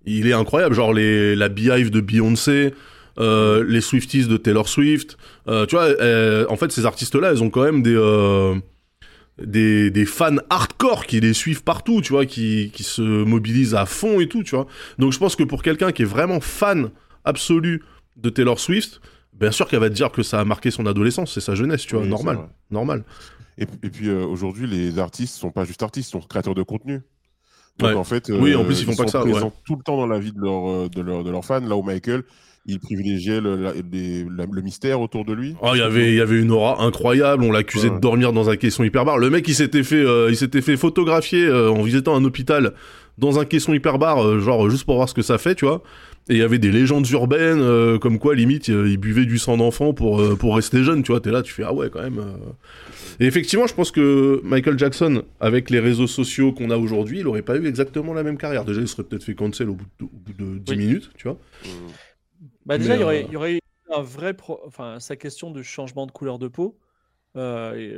[0.06, 0.76] il est incroyable.
[0.76, 2.74] Genre, les, la Beehive de Beyoncé.
[3.20, 7.42] euh, les Swifties de Taylor Swift, euh, tu vois, euh, en fait, ces artistes-là, ils
[7.42, 7.98] ont quand même des,
[9.44, 13.86] des, des fans hardcore qui les suivent partout, tu vois, qui, qui se mobilisent à
[13.86, 14.68] fond et tout, tu vois.
[15.00, 16.90] Donc je pense que pour quelqu'un qui est vraiment fan
[17.26, 17.84] absolu
[18.18, 19.02] de Taylor Swift,
[19.34, 21.84] bien sûr qu'elle va te dire que ça a marqué son adolescence et sa jeunesse,
[21.88, 22.38] tu vois, Oui, c'est normal,
[22.72, 23.04] normal.
[23.58, 26.64] Et, et puis euh, aujourd'hui, les artistes sont pas juste artistes, ils sont créateurs de
[26.64, 27.02] contenu.
[27.80, 27.96] Donc Ouais.
[27.96, 29.52] en fait, Oui, en euh, plus, ils font pas sont que ça, présents ouais.
[29.66, 31.60] tout le temps dans la vie de leur, euh, de leur, de leurs fans.
[31.60, 32.24] Là où Michael,
[32.66, 35.56] il privilégiait le, la- les- la- le mystère autour de lui.
[35.62, 37.44] Oh, il y avait, il y avait une aura incroyable.
[37.44, 37.96] On l'accusait Ouais.
[37.96, 39.18] de dormir dans un caisson hyperbare.
[39.20, 42.74] Le mec, il s'était fait, euh, il s'était fait photographier euh, en visitant un hôpital
[43.20, 45.82] dans un caisson hyperbare, euh, genre juste pour voir ce que ça fait, tu vois.
[46.30, 49.38] Et il y avait des légendes urbaines, euh, comme quoi limite euh, il buvait du
[49.38, 51.22] sang d'enfant pour euh, pour rester jeune, tu vois.
[51.22, 52.20] T'es là, tu fais ah ouais quand même.
[52.20, 52.38] euh.
[53.22, 57.28] Et effectivement, je pense que Michael Jackson, avec les réseaux sociaux qu'on a aujourd'hui, il
[57.28, 58.66] aurait pas eu exactement la même carrière.
[58.66, 60.78] Déjà, il serait peut-être fait cancel au bout de, au bout de 10 Oui.
[60.78, 61.38] minutes, tu vois.
[61.64, 61.68] Mm.
[62.66, 63.60] Bah déjà, il y aurait, il y aurait eu
[63.96, 66.78] un vrai, pro- enfin, sa question de changement de couleur de peau,
[67.38, 67.94] et,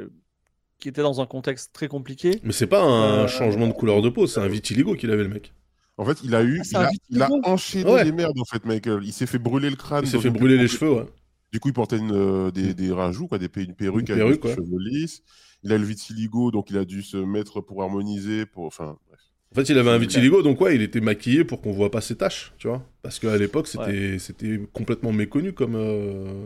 [0.80, 2.40] qui était dans un contexte très compliqué.
[2.44, 5.24] Mais c'est pas un Euh, changement de couleur de peau, c'est un vitiligo qu'il avait
[5.24, 5.52] le mec.
[6.00, 6.80] En fait, il a eu, Ah, il a,
[7.10, 8.04] il a vitiligo enchaîné Ouais.
[8.06, 9.02] les merdes en fait, Michael.
[9.04, 10.04] Il s'est fait brûler le crâne.
[10.06, 11.06] Il s'est fait brûler les cheveux, ouais.
[11.52, 14.42] Du coup, il portait une, euh, des, des rajouts, quoi, des, une perruque Une avec
[14.42, 15.22] des cheveux lisses.
[15.64, 19.20] Il a le vitiligo, donc il a dû se mettre pour harmoniser, pour, enfin, bref.
[19.52, 22.02] En fait, il avait un vitiligo, donc ouais, il était maquillé pour qu'on voit pas
[22.02, 22.86] ses taches, tu vois.
[23.02, 25.76] Parce qu'à l'époque, c'était c'était complètement méconnu comme.
[25.76, 26.46] euh,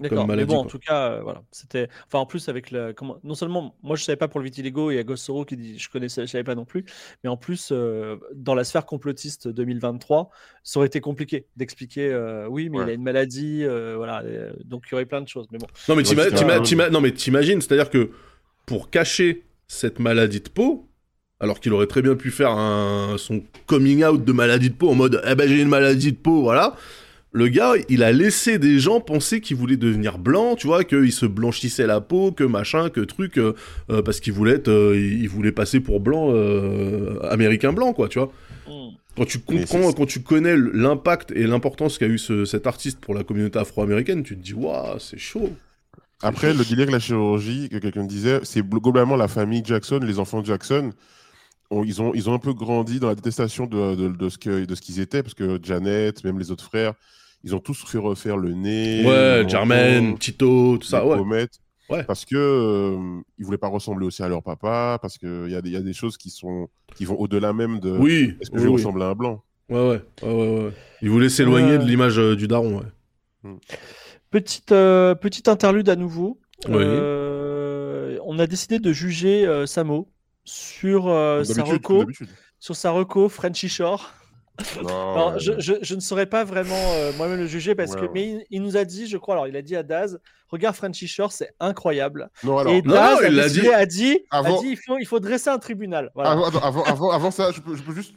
[0.00, 0.28] D'accord.
[0.28, 1.88] Mais bon, en tout cas, euh, voilà, c'était.
[2.06, 3.16] Enfin, en plus avec le, comment...
[3.24, 6.22] non seulement, moi je savais pas pour le vitiligo et Agosoro qui dit, je connaissais,
[6.26, 6.84] je savais pas non plus,
[7.24, 10.30] mais en plus euh, dans la sphère complotiste 2023,
[10.62, 12.12] ça aurait été compliqué d'expliquer.
[12.12, 12.90] euh, oui, mais il Ouais.
[12.90, 14.22] a une maladie, euh, voilà.
[14.22, 15.46] euh, donc il y aurait plein de choses.
[15.50, 15.66] Mais bon.
[15.88, 16.02] Non, mais
[17.00, 18.10] mais t'imagines, c'est-à-dire que
[18.66, 20.88] pour cacher cette maladie de peau,
[21.40, 24.90] alors qu'il aurait très bien pu faire un, son coming out de maladie de peau
[24.90, 26.74] en mode eh ben j'ai une maladie de peau, voilà.
[27.38, 31.12] Le gars, il a laissé des gens penser qu'il voulait devenir blanc, tu vois, qu'il
[31.12, 33.52] se blanchissait la peau, que machin, que truc, euh,
[33.90, 38.08] euh, parce qu'il voulait être, euh, il voulait passer pour blanc, euh, américain blanc, quoi,
[38.08, 38.32] tu vois.
[38.66, 38.88] Hmm.
[39.16, 43.14] Quand tu comprends, quand tu connais l'impact et l'importance qu'a eu ce- cet artiste pour
[43.14, 45.52] la communauté afro-américaine, tu te dis waouh, c'est chaud.
[46.20, 50.18] Après, le délire de la chirurgie, que quelqu'un disait, c'est globalement la famille Jackson, les
[50.18, 50.90] enfants Jackson,
[51.84, 54.64] ils, ont, ils ont un peu grandi dans la détestation de, de, de ce que-
[54.64, 56.94] de ce qu'ils étaient, parce que Janet, même les autres frères,
[57.44, 59.04] ils ont tous fait refaire le nez.
[59.04, 61.16] Ouais, le Tito, tout ça, ouais.
[61.16, 61.58] pommettes,
[61.90, 62.04] Ouais.
[62.04, 65.62] Parce que euh, ils voulaient pas ressembler aussi à leur papa, parce qu'il y, a
[65.62, 68.50] des- il y a des choses qui, sont, qui vont au-delà même de Oui, est-ce
[68.50, 68.72] que oui, je oui.
[68.74, 70.72] ressemble à un blanc Ouais, ouais, ouais, ouais, ouais.
[71.00, 71.78] Il voulait s'éloigner Ouais.
[71.78, 73.50] de l'image euh, du daron, ouais.
[74.30, 76.38] Petite, euh, petite interlude à nouveau.
[76.68, 76.74] Oui.
[76.76, 80.10] Euh, on a décidé de juger euh, Samo
[80.44, 82.04] sur euh, sa reco,
[82.58, 84.12] sur sa reco Frenchy Shore.
[84.82, 88.04] Non, je, je- je ne saurais pas vraiment euh, moi-même le juger parce Ouais, que,
[88.06, 88.10] ouais.
[88.14, 90.18] mais il, il nous a dit, je crois, alors il a dit à Daz,
[90.50, 92.28] regarde Frenchy Shore, c'est incroyable.
[92.44, 93.68] Non, alors, et Daz a, il dit.
[93.68, 96.10] a dit, a Avant- dit, il faut, il faut dresser un tribunal.
[96.14, 96.30] Voilà.
[96.32, 98.14] avant, avant, avant ça, je peux, je peux juste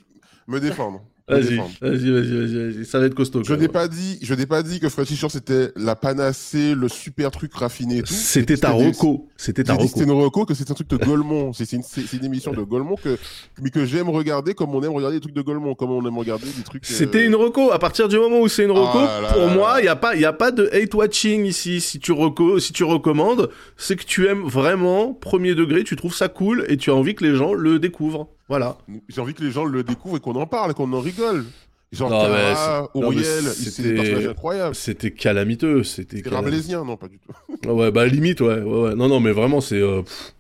[0.47, 1.01] me défendre.
[1.31, 2.85] Vas-y, vas-y, vas-y, vas-y, vas-y.
[2.85, 3.41] Ça va être costaud.
[3.43, 6.89] Je n'ai pas dit, je n'ai pas dit que Frenchy Shore c'était la panacée, le
[6.89, 8.13] super truc raffiné et tout.
[8.13, 9.29] C'était ta reco.
[9.37, 9.87] C'était ta reco.
[9.87, 11.53] c'était une reco, que c'est un truc de Golemont.
[11.53, 11.83] C'est une,
[12.23, 13.17] émission de Golemont que,
[13.61, 16.17] mais que j'aime regarder comme on aime regarder des trucs de Golemont, comme on aime
[16.17, 16.83] regarder des trucs.
[16.83, 17.71] euh, C'était une reco.
[17.71, 19.89] À partir du moment où c'est une reco, Ah là pour là moi, il y
[19.89, 21.81] a pas, il y a pas de hate watching ici.
[21.81, 26.15] Si tu reco, si tu recommandes, c'est que tu aimes vraiment premier degré, tu trouves
[26.15, 28.27] ça cool et tu as envie que les gens le découvrent.
[28.49, 28.77] Voilà.
[29.09, 31.45] J'ai envie que les gens le découvrent et qu'on en parle, qu'on en rigole.
[31.91, 34.75] Genre, Non, mais Cara, Auriel, c'était- c'est des personnages incroyables.
[34.75, 35.83] C'était calamiteux.
[35.83, 36.35] C'était calamiteux.
[36.35, 37.33] rabelaisien, non, pas du tout.
[37.67, 38.95] Ah Ouais, bah limite, ouais, ouais, ouais.
[38.95, 39.75] Non, non, mais vraiment, c'est.
[39.81, 40.33] euh, pff.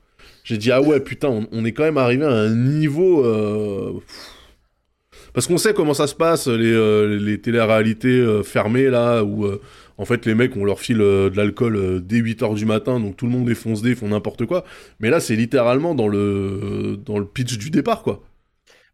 [0.43, 3.25] J'ai dit, ah ouais, putain, on, on est quand même arrivé à un niveau.
[3.25, 4.31] euh, pff.
[5.33, 9.45] Parce qu'on sait comment ça se passe, les, euh, les téléréalités euh, fermées, là, où
[9.45, 9.61] euh,
[10.01, 12.99] en fait les mecs, on leur file euh, de l'alcool euh, dès 8h du matin,
[12.99, 14.65] donc tout le monde est foncé, font n'importe quoi.
[14.99, 18.23] Mais là, c'est littéralement dans le, dans le pitch du départ, quoi.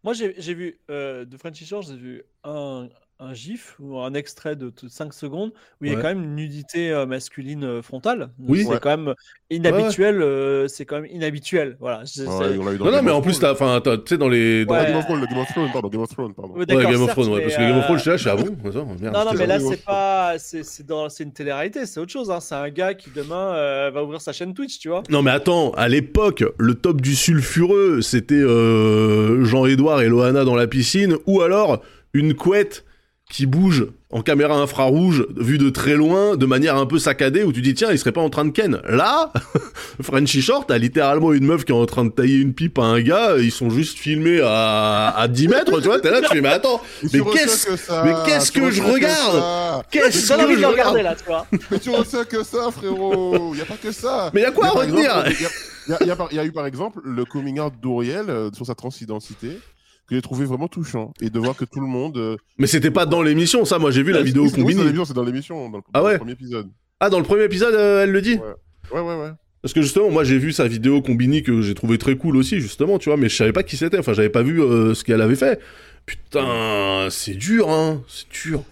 [0.04, 2.90] Moi, j'ai vu euh, de Frenchy Shore, j'ai vu un,
[3.20, 5.52] un gif ou un extrait de 5 secondes
[5.82, 6.02] où il y a Ouais.
[6.04, 8.30] quand même une nudité euh, masculine euh, frontale.
[8.40, 8.64] Oui.
[8.64, 8.80] c'est Ouais.
[8.80, 9.16] quand même
[9.50, 10.22] inhabituel.
[10.22, 11.78] euh, c'est quand même inhabituel.
[11.80, 12.04] Voilà.
[12.06, 13.42] Je- Non, non, mais of en plus, Thrones.
[13.42, 14.66] t'as, enfin, t'as- tu sais, dans les.
[14.66, 14.86] Dans Ouais.
[14.86, 16.54] Game of Thrones, Game of Thrones, pardon, Game of Thrones, pardon.
[16.54, 18.18] Ouais, Ouais, d'accord, Game of certes, Thrones, ouais, mais, parce que Game of Thrones, là,
[18.18, 19.14] je suis ah bon Attends, merde.
[19.16, 22.12] Non, non, mais là, of c'est pas, c'est c'est dans, c'est une télé-réalité, c'est autre
[22.12, 22.30] chose.
[22.30, 22.40] Hein.
[22.40, 25.02] C'est un gars qui demain euh, va ouvrir sa chaîne Twitch, tu vois.
[25.10, 30.56] Non mais attends, à l'époque, le top du sulfureux, c'était euh, Jean-Édouard et Loana dans
[30.56, 31.82] la piscine, ou alors
[32.14, 32.84] une couette
[33.30, 37.52] qui bouge en caméra infrarouge, vue de très loin, de manière un peu saccadée, où
[37.52, 38.80] tu dis tiens, il serait pas en train de ken.
[38.88, 39.34] Là,
[40.02, 42.84] Frenchy Short, t'as littéralement une meuf qui est en train de tailler une pipe à
[42.84, 46.28] un gars, ils sont juste filmés à, à 10 mètres, tu vois, t'es là, tu
[46.30, 50.54] fais mais attends, Mais qu'est-ce- que ça, mais qu'est-ce que je regarde qu'est-ce J'ai envie
[50.54, 51.46] que de je regarde là, tu vois.
[51.72, 53.52] Mais tu retiens que ça, frérot.
[53.54, 54.32] Il y a pas que ça.
[54.34, 55.06] Mais y a quoi à retenir y
[55.94, 58.50] a- y a- a il y a eu par exemple le coming out d'Auriel euh,
[58.54, 59.60] sur sa transidentité
[60.08, 62.18] que j'ai trouvé vraiment touchant et de voir que tout le monde.
[62.18, 64.56] euh, Mais c'était pas dans l'émission, ça, moi j'ai vu la oui, vidéo oui, c'est
[64.58, 64.84] dans combinée.
[64.84, 66.70] l'émission, dans l'émission, dans le, Ah dans le ouais premier épisode.
[67.00, 68.40] Ah, dans le premier épisode, euh, elle le dit
[68.92, 69.32] Ouais, ouais, ouais.
[69.62, 72.60] Parce que justement, moi j'ai vu sa vidéo Combini que j'ai trouvé très cool aussi,
[72.62, 75.04] justement, tu vois, mais je savais pas qui c'était, enfin j'avais pas vu euh, ce
[75.04, 75.60] qu'elle avait fait.
[76.06, 78.64] Putain, c'est dur, hein, c'est dur.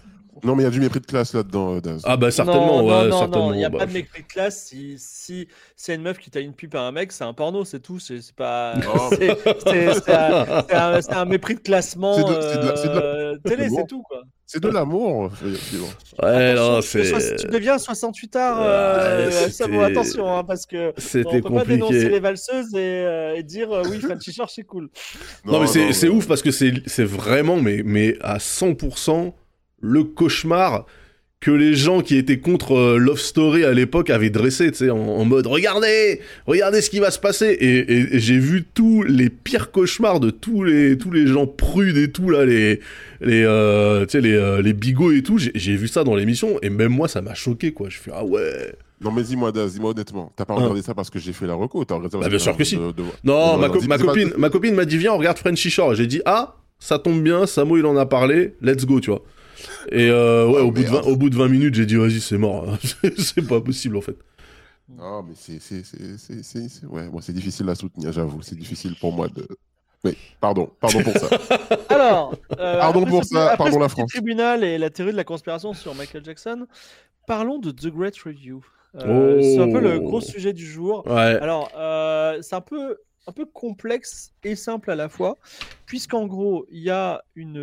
[0.46, 2.00] Non, mais il y a du mépris de classe là-dedans, euh, Daz.
[2.04, 3.52] Ah bah certainement, non, ouais, non, non, certainement.
[3.52, 4.64] il n'y a bah, pas de mépris de classe.
[4.66, 7.64] Si, si c'est une meuf qui t'a une pipe à un mec, c'est un porno,
[7.64, 7.98] c'est tout.
[7.98, 8.74] C'est c'est pas.
[8.86, 9.10] Non.
[9.10, 9.30] C'est
[11.12, 12.14] un, un- mépris de classement.
[12.14, 14.22] C'est de- de la- c'est de la- euh, télé, c'est tout, quoi.
[14.48, 15.32] C'est de l'amour.
[16.22, 17.36] Ouais, non, c'est.
[17.36, 19.28] tu deviens 68 art, euh,
[19.68, 22.08] Ouais, attention, hein, parce que on C'était peut pas dénoncer compliqué.
[22.08, 24.00] les valseuses et, euh, et dire euh, oui,
[24.32, 24.88] Shore, c'est cool.
[25.44, 29.32] Non, mais c'est ouf parce que c'est c'est vraiment, mais, mais à 100%,
[29.80, 30.86] le cauchemar
[31.38, 34.90] que les gens qui étaient contre euh, Love Story à l'époque avaient dressé, tu sais,
[34.90, 37.48] en, en mode regardez, regardez ce qui va se passer.
[37.60, 41.46] Et, et- et j'ai vu tous les pires cauchemars de tous les, tous les gens
[41.46, 42.80] prudes et tout, là, les,
[43.20, 45.38] les, euh, tu sais, les, euh, les bigots et tout.
[45.38, 47.90] J'ai vu ça dans l'émission et même moi, ça m'a choqué, quoi.
[47.90, 48.74] Je fais ah ouais.
[49.02, 50.32] Non, mais dis-moi, dis-moi honnêtement.
[50.36, 50.56] T'as pas Hein.
[50.56, 52.42] regardé ça parce que j'ai fait la reco T'as regardé ça parce Bah, bien que
[52.42, 52.76] sûr que si.
[52.76, 55.36] de- de- Non, de- ma, co- ma copine, ma copine m'a dit viens on regarde
[55.36, 55.94] Frenchy Shore.
[55.94, 59.22] J'ai dit ah ça tombe bien, Samo il en a parlé, let's go tu vois.
[59.90, 61.06] Et euh, ouais Oh, au bout de 20, merde.
[61.08, 62.66] au bout de 20 minutes j'ai dit vas-y c'est mort,
[63.18, 64.16] c'est pas possible en fait.
[65.00, 65.58] Ah, mais c'est.
[66.88, 68.40] Ouais, moi, c'est difficile à soutenir, j'avoue.
[68.42, 69.46] C'est difficile pour moi de.
[70.04, 71.28] Oui, pardon, pardon pour ça.
[71.88, 74.10] Alors, euh, Pardon après pour ça, après pardon la France.
[74.10, 76.66] tribunal et la théorie de la conspiration sur Michael Jackson,
[77.26, 78.64] parlons de The Great Review.
[78.94, 80.20] Euh, C'est un peu le gros Oh.
[80.20, 81.04] sujet du jour.
[81.06, 81.12] Ouais.
[81.40, 82.96] Alors, euh, c'est un peu,
[83.28, 85.36] un peu complexe et simple à la fois,
[85.84, 87.56] puisqu'en gros, il y a une,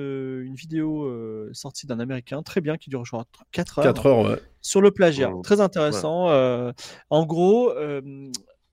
[0.43, 4.05] une vidéo euh, sortie d'un Américain, très bien, qui dure, je crois, 4 heures, 4
[4.07, 4.39] heures ouais.
[4.61, 5.31] sur le plagiat.
[5.33, 5.41] Oh.
[5.41, 6.29] Très intéressant.
[6.29, 6.71] euh,
[7.09, 8.01] en gros, euh,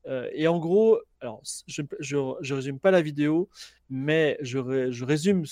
[0.08, 3.48] euh, et en gros, alors, je, je, je résume pas la vidéo,
[3.88, 5.44] mais je, je résume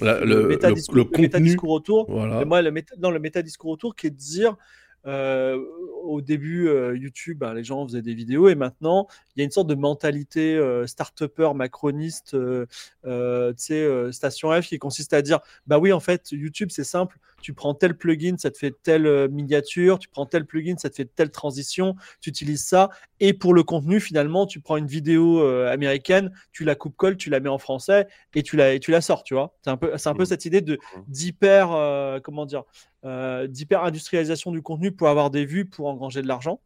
[0.00, 0.48] La- le- le- le
[0.92, 1.22] le contenu.
[1.22, 2.08] métadiscours autour.
[2.10, 2.40] Voilà.
[2.42, 4.56] Et moi, le, méta, non, le métadiscours autour qui est de dire,
[5.06, 5.62] euh,
[6.02, 9.44] au début, euh, YouTube, ben, les gens faisaient des vidéos et maintenant, il y a
[9.44, 12.36] une sorte de mentalité euh, start-upper, macroniste,
[14.12, 17.74] Station F qui consiste à dire, bah oui, en fait, YouTube, c'est simple, tu prends
[17.74, 21.04] tel plugin, ça te fait telle euh, miniature, tu prends tel plugin, ça te fait
[21.14, 22.88] telle transition, tu utilises ça,
[23.20, 27.30] et pour le contenu, finalement, tu prends une vidéo euh, américaine, tu la coupes-colle, tu
[27.30, 29.54] la mets en français et tu la, et tu la sors, tu vois.
[29.62, 30.26] C'est un peu, c'est un peu Mhm.
[30.26, 32.64] cette idée de d'hyper, euh, comment dire,
[33.04, 36.60] euh, d'hyper industrialisation du contenu pour avoir des vues, pour engranger de l'argent.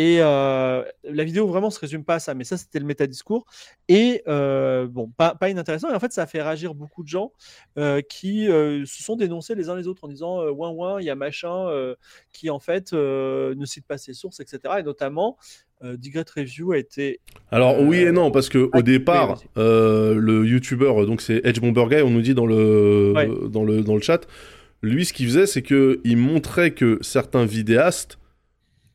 [0.00, 3.46] Et euh, la vidéo vraiment se résume pas à ça, mais ça c'était le métadiscours.
[3.88, 5.90] Et euh, bon, pas, pas inintéressant.
[5.90, 7.32] Et en fait, ça a fait réagir beaucoup de gens
[7.78, 11.10] euh, qui se sont dénoncés les uns les autres en disant ouin ouin, il y
[11.10, 11.66] a machin
[12.32, 14.74] qui en fait ne cite pas ses sources, etc.
[14.78, 15.36] Et notamment,
[15.82, 17.18] Great Review a été
[17.50, 22.02] Alors oui et non parce que au départ le YouTuber donc c'est Edge Bomber Guy
[22.02, 23.28] on nous dit dans le Ouais.
[23.48, 24.26] dans le dans le chat
[24.82, 28.18] lui ce qu'il faisait c'est que il montrait que certains vidéastes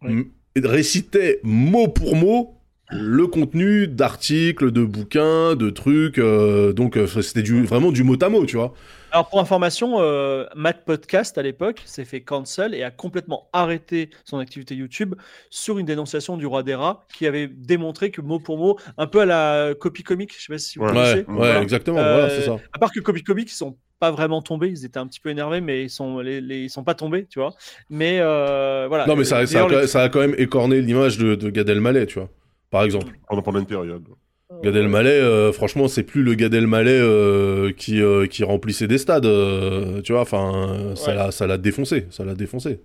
[0.01, 0.25] Ouais.
[0.57, 2.55] Récitaient mot pour mot
[2.89, 8.17] le contenu d'articles, de bouquins, de trucs, euh, donc euh, c'était du, vraiment du mot
[8.21, 8.73] à mot, tu vois.
[9.11, 14.09] Alors pour information, euh, Matt Podcast à l'époque s'est fait cancel et a complètement arrêté
[14.25, 15.15] son activité YouTube
[15.49, 19.07] sur une dénonciation du roi des rats qui avait démontré que mot pour mot, un
[19.07, 20.85] peu à la copie comique, je sais pas si vous.
[20.85, 21.25] Ouais, connaissez.
[21.25, 21.61] ouais, Voilà.
[21.61, 22.57] exactement, Euh, voilà, c'est ça.
[22.73, 25.29] À part que copie comique, ils sont pas vraiment tombés, ils étaient un petit peu
[25.29, 27.53] énervés, mais ils sont, les, les- ils sont pas tombés, tu vois.
[27.89, 29.05] Mais euh, voilà.
[29.07, 31.49] Non, mais ça, ça, a, quand- le- ça a quand même écorné l'image de, de
[31.49, 32.29] Gad Elmaleh, tu vois.
[32.69, 33.13] Par exemple.
[33.29, 34.03] Pendant, pendant une période.
[34.63, 38.97] Gad Elmaleh, euh, franchement, c'est plus le Gad Elmaleh euh, qui, euh, qui remplissait des
[38.97, 40.21] stades, euh, tu vois.
[40.21, 41.15] Enfin, ça Ouais.
[41.15, 42.79] l'a, ça l'a défoncé, ça l'a défoncé.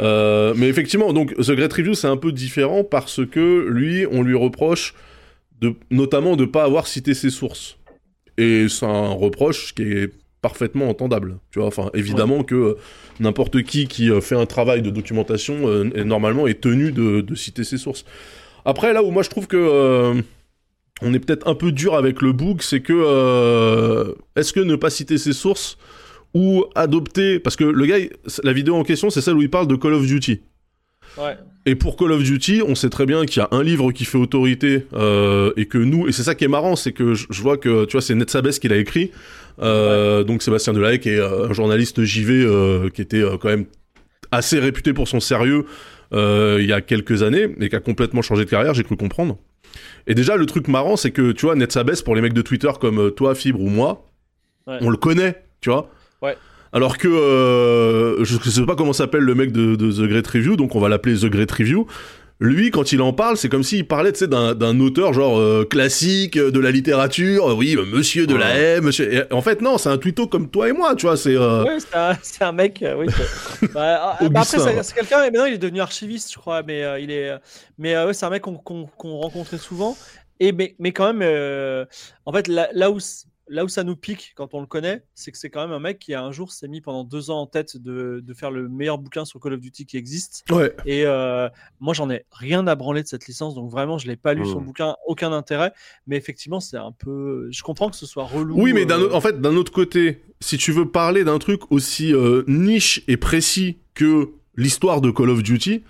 [0.00, 4.22] Euh, mais effectivement, donc The Great Review, c'est un peu différent parce que lui, on
[4.22, 4.94] lui reproche
[5.60, 7.76] de, notamment de pas avoir cité ses sources.
[8.38, 10.10] Et c'est un reproche qui est
[10.42, 11.38] parfaitement entendable.
[11.50, 12.74] Tu vois, enfin, évidemment que euh,
[13.20, 17.20] n'importe qui qui euh, fait un travail de documentation euh, est- normalement est tenu de,
[17.20, 18.04] de citer ses sources.
[18.64, 20.22] Après, là où moi je trouve que
[21.02, 24.90] on est peut-être un peu dur avec le book, c'est que est-ce que ne pas
[24.90, 25.78] citer ses sources
[26.34, 27.96] ou adopter parce que le gars,
[28.44, 30.40] la vidéo en question, c'est celle où il parle de Call of Duty.
[31.18, 31.36] Ouais.
[31.66, 34.04] Et pour Call of Duty, on sait très bien qu'il y a un livre qui
[34.04, 37.26] fait autorité euh, et que nous, et c'est ça qui est marrant, c'est que je,
[37.30, 39.10] je vois que tu vois c'est Ned Sabes qui l'a écrit,
[39.60, 43.66] euh, donc Sébastien Delahaye qui est euh, un journaliste JV euh, qui était quand même
[44.30, 45.64] assez réputé pour son sérieux
[46.12, 49.38] il y a quelques années et qui a complètement changé de carrière, j'ai cru comprendre.
[50.08, 52.42] Et déjà le truc marrant, c'est que tu vois Ned Sabes pour les mecs de
[52.42, 54.06] Twitter comme toi, Fibre ou moi,
[54.66, 54.78] Ouais.
[54.82, 55.90] on le connaît, tu vois.
[56.20, 56.36] Ouais.
[56.72, 60.56] Alors que euh, je sais pas comment s'appelle le mec de, de The Great Review,
[60.56, 61.86] donc on va l'appeler The Great Review.
[62.40, 65.38] Lui, quand il en parle, c'est comme s'il parlait, tu sais, d'un, d'un auteur genre
[65.38, 67.50] euh, classique euh, de la littérature.
[67.50, 69.12] euh, Oui, euh, Monsieur de la haie, Monsieur.
[69.12, 71.16] et en fait, non, c'est un twitto comme toi et moi, tu vois.
[71.18, 71.36] C'est.
[71.36, 71.76] euh, Ouais,
[72.22, 72.82] c'est un, mec.
[72.96, 73.06] oui,
[73.74, 75.18] bah, ah, bah, après, c'est quelqu'un.
[75.20, 76.62] Maintenant, il est devenu archiviste, je crois.
[76.62, 77.30] Mais euh, il est.
[77.78, 79.96] Mais euh, ouais, c'est un mec qu'on qu'on- qu'on rencontrait souvent.
[80.42, 81.84] Et mais, mais quand même, euh,
[82.24, 82.98] en fait, là, là où
[83.50, 85.80] là où ça nous pique quand on le connaît, c'est que c'est quand même un
[85.80, 88.68] mec qui un jour s'est mis pendant deux ans en tête de, de faire le
[88.68, 90.44] meilleur bouquin sur Call of Duty qui existe.
[90.50, 90.74] Ouais.
[90.86, 91.48] Et euh,
[91.80, 94.46] moi, j'en ai rien à branler de cette licence, donc vraiment, je l'ai pas lu
[94.46, 94.64] son Mm.
[94.64, 95.72] bouquin, aucun intérêt.
[96.06, 97.48] Mais effectivement, c'est un peu.
[97.50, 98.54] Je comprends que ce soit relou.
[98.60, 102.14] Oui, mais euh, en fait, d'un autre côté, si tu veux parler d'un truc aussi
[102.14, 105.82] euh, niche et précis que l'histoire de Call of Duty,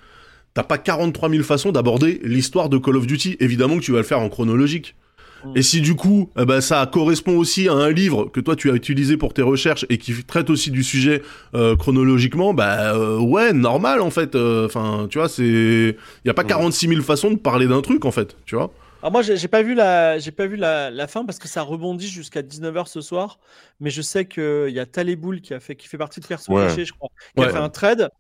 [0.54, 3.36] t'as pas 43 000 façons d'aborder l'histoire de Call of Duty.
[3.40, 4.96] Évidemment que tu vas le faire en chronologique.
[5.42, 5.56] Mm.
[5.56, 8.74] Et si du coup, ben, ça correspond aussi à un livre que toi tu as
[8.74, 11.22] utilisé pour tes recherches et qui traite aussi du sujet
[11.54, 14.34] euh, chronologiquement, bah euh, ouais, normal en fait.
[14.34, 16.46] euh, Enfin, tu vois, c'est, il y a pas Mm.
[16.46, 18.76] 46 000 façons de parler d'un truc en fait, tu vois.
[19.02, 21.48] Alors moi, j'ai j'ai pas vu la, j'ai pas vu la, la fin parce que
[21.48, 23.38] ça rebondit jusqu'à 19h ce soir.
[23.80, 26.52] Mais je sais qu'il y a Taléboul qui a fait, qui fait partie de Perso
[26.52, 26.60] Ouais.
[26.60, 27.46] Caché, je crois, qui Ouais.
[27.46, 28.10] a fait un trade.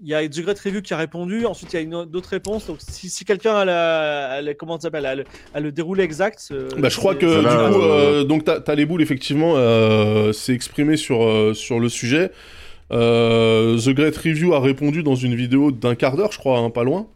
[0.00, 1.44] Il y a du Great Review qui a répondu.
[1.44, 2.66] Ensuite, il y a une autre réponses.
[2.66, 5.24] Donc, si, si quelqu'un a, la, a la- comment ça s'appelle, a le,
[5.54, 6.46] a le déroulé exact.
[6.52, 8.86] euh, Bah, je crois c'est- que du là, coup, euh, euh, donc t'as t'as les
[8.86, 12.30] boules effectivement euh, s'est exprimé sur euh, sur le sujet.
[12.92, 16.70] Euh, The Great Review a répondu dans une vidéo d'un quart d'heure, je crois, hein,
[16.70, 17.06] pas loin.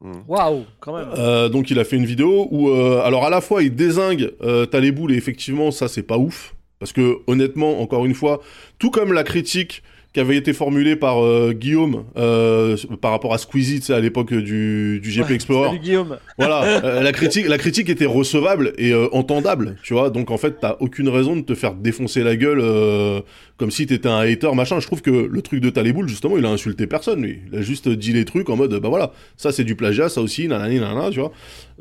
[0.00, 0.12] Mm.
[0.26, 1.08] Waouh, quand même.
[1.16, 4.32] Euh, donc il a fait une vidéo où, euh, alors à la fois il désingue
[4.42, 8.14] euh, t'as les boules et effectivement ça c'est pas ouf parce que honnêtement encore une
[8.14, 8.40] fois,
[8.78, 9.82] tout comme la critique
[10.14, 15.00] qui avait été formulée par euh, Guillaume euh, par rapport à Squeezie, à l'époque du,
[15.00, 15.68] du GP Ouais, Explorer.
[15.70, 16.18] Salut Guillaume.
[16.38, 20.10] Voilà, euh, la critique, la critique était recevable et euh, entendable, tu vois.
[20.10, 23.22] Donc en fait, t'as aucune raison de te faire défoncer la gueule euh,
[23.56, 24.78] comme si t'étais un hater, machin.
[24.78, 27.40] Je trouve que le truc de Taléboul, justement, il a insulté personne, lui.
[27.52, 30.20] Il a juste dit les trucs en mode, bah voilà, ça c'est du plagiat, ça
[30.20, 31.32] aussi, nanani, nanana, tu vois.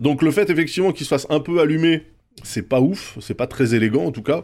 [0.01, 2.01] Donc le fait effectivement qu'il se fasse un peu allumer,
[2.41, 4.43] c'est pas ouf, c'est pas très élégant en tout cas.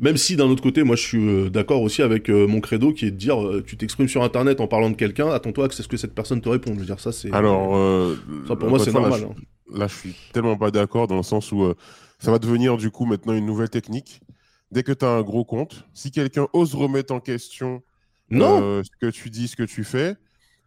[0.00, 2.92] Même si d'un autre côté, moi je suis euh, d'accord aussi avec euh, mon credo
[2.92, 5.70] qui est de dire, euh, tu t'exprimes sur internet en parlant de quelqu'un, attends-toi à
[5.70, 6.74] ce que cette personne te réponde.
[6.74, 7.32] Je veux dire, ça c'est.
[7.32, 8.16] Alors, euh,
[8.46, 9.28] ça pour moi c'est fois, là, normal.
[9.36, 9.42] je-
[9.74, 9.78] hein.
[9.78, 11.74] là, je suis tellement pas d'accord dans le sens où euh,
[12.18, 14.20] ça va devenir du coup maintenant une nouvelle technique.
[14.70, 17.82] Dès que tu as un gros compte, si quelqu'un ose remettre en question
[18.30, 20.16] Non, euh, ce que tu dis, ce que tu fais,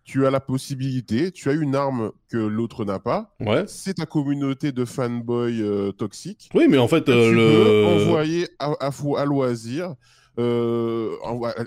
[0.03, 3.33] tu as la possibilité, tu as une arme que l'autre n'a pas.
[3.39, 3.63] ouais.
[3.67, 6.49] C'est ta communauté de fanboys euh, toxiques.
[6.55, 7.41] Oui, mais en fait, euh, tu le.
[7.41, 9.93] peux envoyer à, à, à loisir.
[10.39, 11.09] Euh,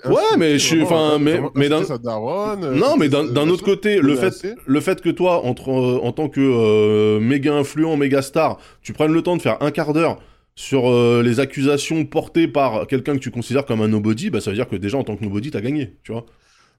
[0.03, 2.17] insulter mais je suis- enfin, mais- vraiment mais insulter d'un-
[2.63, 5.99] euh, Non, mais d'un euh, autre côté, le fait, le fait que toi, entre, euh,
[6.03, 9.69] en tant que euh, méga influent, méga star, tu prennes le temps de faire un
[9.71, 10.17] quart d'heure
[10.55, 14.49] sur euh, les accusations portées par quelqu'un que tu considères comme un nobody, bah ça
[14.49, 16.25] veut dire que déjà en tant que nobody, t'as gagné, tu vois.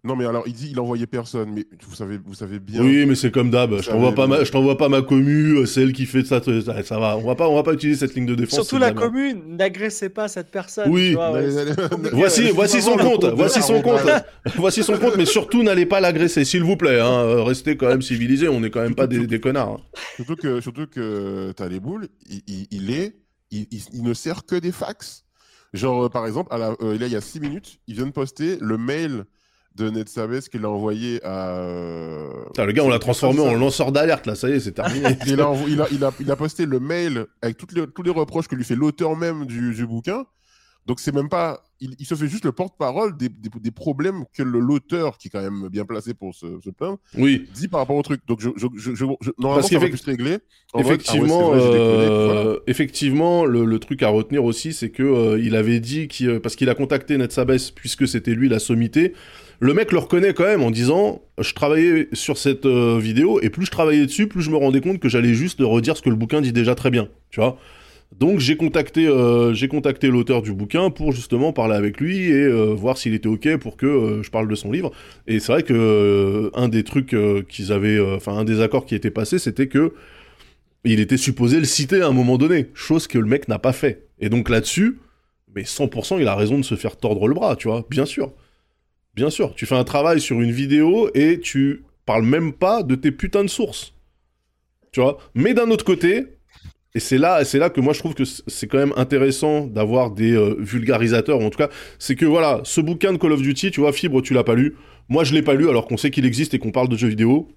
[0.07, 2.80] Non, mais alors, il dit il envoyait personne, mais vous savez, vous savez bien.
[2.82, 3.80] Oui, mais c'est comme d'hab.
[3.82, 6.82] Je t'envoie pas ma, je t'envoie pas ma commu, euh, celle qui fait ça, ça,
[6.84, 7.16] ça va.
[7.16, 8.54] On va pas, on va pas utiliser cette ligne de défense.
[8.54, 10.88] Surtout c'est la commune, n'agressez pas cette personne.
[10.90, 11.09] Oui.
[11.11, 14.00] tu vois, ouais, Mais- c'est compliqué, Voici, voici son compte, voici son compte,
[14.57, 17.00] voici son compte, mais surtout n'allez pas l'agresser, s'il vous plaît.
[17.00, 17.11] Hein.
[17.24, 19.72] Euh, Restez quand même civilisés, on est quand même pas des, des connards.
[19.80, 19.98] hein.
[20.16, 23.16] Surtout que, surtout que t'as les boules, il, il- il est,
[23.50, 25.24] il, il- il ne sert que des fax.
[25.74, 28.07] Genre, euh, par exemple, à la, euh, là, il y a 6 minutes, il vient
[28.07, 29.24] de poster le mail
[29.76, 32.28] de Ned Sabes qu'il a envoyé à.
[32.46, 35.16] Putain, le gars, on l'a transformé en lanceur d'alerte, là, ça y est, c'est terminé.
[35.26, 38.02] il, a, il, a, il, a, il a posté le mail avec toutes les, tous
[38.02, 40.24] les reproches que lui fait l'auteur même du, du bouquin.
[40.86, 41.62] Donc, c'est même pas.
[41.80, 45.42] Il, se fait juste le porte-parole des, des, des problèmes que l'auteur, qui est quand
[45.42, 48.22] même bien placé pour se, se plaindre, oui, dit par rapport au truc.
[48.26, 49.04] Donc, je, je, je, je-
[49.36, 50.38] normalement, Parce ça va plus.
[50.72, 52.58] En effectivement, ah ouais, vrai, déconné, euh, voilà.
[52.68, 56.40] effectivement, le, le truc à retenir aussi, c'est que euh, il avait dit qu'il, euh,
[56.40, 59.12] parce qu'il a contacté Ned Sabes puisque c'était lui la sommité.
[59.59, 63.48] Le mec le reconnaît quand même en disant, je travaillais sur cette euh, vidéo et
[63.48, 66.11] plus je travaillais dessus, plus je me rendais compte que j'allais juste redire ce que
[66.11, 67.59] le bouquin dit déjà très bien, tu vois.
[68.18, 72.44] Donc j'ai contacté, euh, j'ai contacté l'auteur du bouquin pour justement parler avec lui et
[72.44, 74.92] euh, voir s'il était ok pour que je parle de son livre.
[75.26, 77.16] Et c'est vrai que un des trucs
[77.48, 79.94] qu'ils avaient, un des accords qui était passé, c'était que
[80.84, 83.72] il était supposé le citer à un moment donné, chose que le mec n'a pas
[83.72, 84.07] fait.
[84.20, 85.00] Et donc là-dessus,
[85.54, 88.32] mais 100% il a raison de se faire tordre le bras, tu vois, bien sûr.
[89.16, 92.94] Bien sûr, tu fais un travail sur une vidéo et tu parles même pas de
[92.94, 93.94] tes putains de sources.
[94.92, 95.16] Tu vois?
[95.34, 96.26] Mais d'un autre côté,
[96.94, 100.32] et c'est là, là que moi je trouve que c'est quand même intéressant d'avoir des
[100.32, 103.70] euh, vulgarisateurs, ou en tout cas, c'est que voilà, ce bouquin de Call of Duty,
[103.70, 104.76] tu vois, Fibre, tu l'as pas lu.
[105.08, 107.08] Moi je l'ai pas lu alors qu'on sait qu'il existe et qu'on parle de jeux
[107.08, 107.48] vidéo.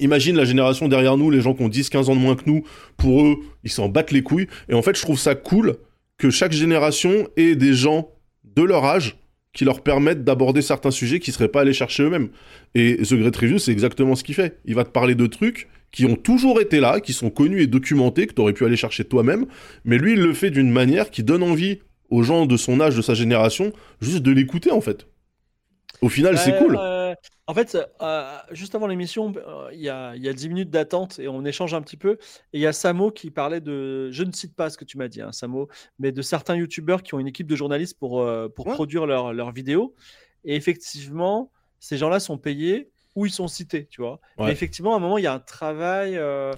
[0.00, 2.64] Imagine la génération derrière nous, les gens qui ont 10-15 ans de moins que nous,
[2.96, 4.48] pour eux, ils s'en battent les couilles.
[4.68, 5.76] Et en fait, je trouve ça cool
[6.18, 8.10] que chaque génération ait des gens
[8.44, 9.16] de leur âge
[9.58, 12.28] qui leur permettent d'aborder certains sujets qu'ils seraient pas allés chercher eux-mêmes.
[12.76, 14.60] Et The Great Review, c'est exactement ce qu'il fait.
[14.64, 17.66] Il va te parler de trucs qui ont toujours été là, qui sont connus et
[17.66, 19.46] documentés, que tu aurais pu aller chercher toi-même,
[19.84, 22.94] mais lui, il le fait d'une manière qui donne envie aux gens de son âge,
[22.94, 25.08] de sa génération, juste de l'écouter en fait.
[26.02, 26.76] Au final, c'est cool.
[26.80, 26.97] euh,
[27.48, 30.70] en fait, euh, juste avant l'émission, euh, il y, a, il y a 10 minutes
[30.70, 32.12] d'attente et on échange un petit peu.
[32.52, 34.10] Et il y a Samo qui parlait de.
[34.12, 35.68] Je ne cite pas ce que tu m'as dit, hein, Samo,
[35.98, 38.74] mais de certains youtubeurs qui ont une équipe de journalistes pour, euh, pour Ouais.
[38.74, 39.94] produire leurs vidéos.
[40.44, 44.20] Et effectivement, ces gens-là sont payés ou ils sont cités, tu vois.
[44.36, 44.46] Ouais.
[44.46, 46.16] Mais effectivement, à un moment, il y a un travail.
[46.18, 46.52] euh,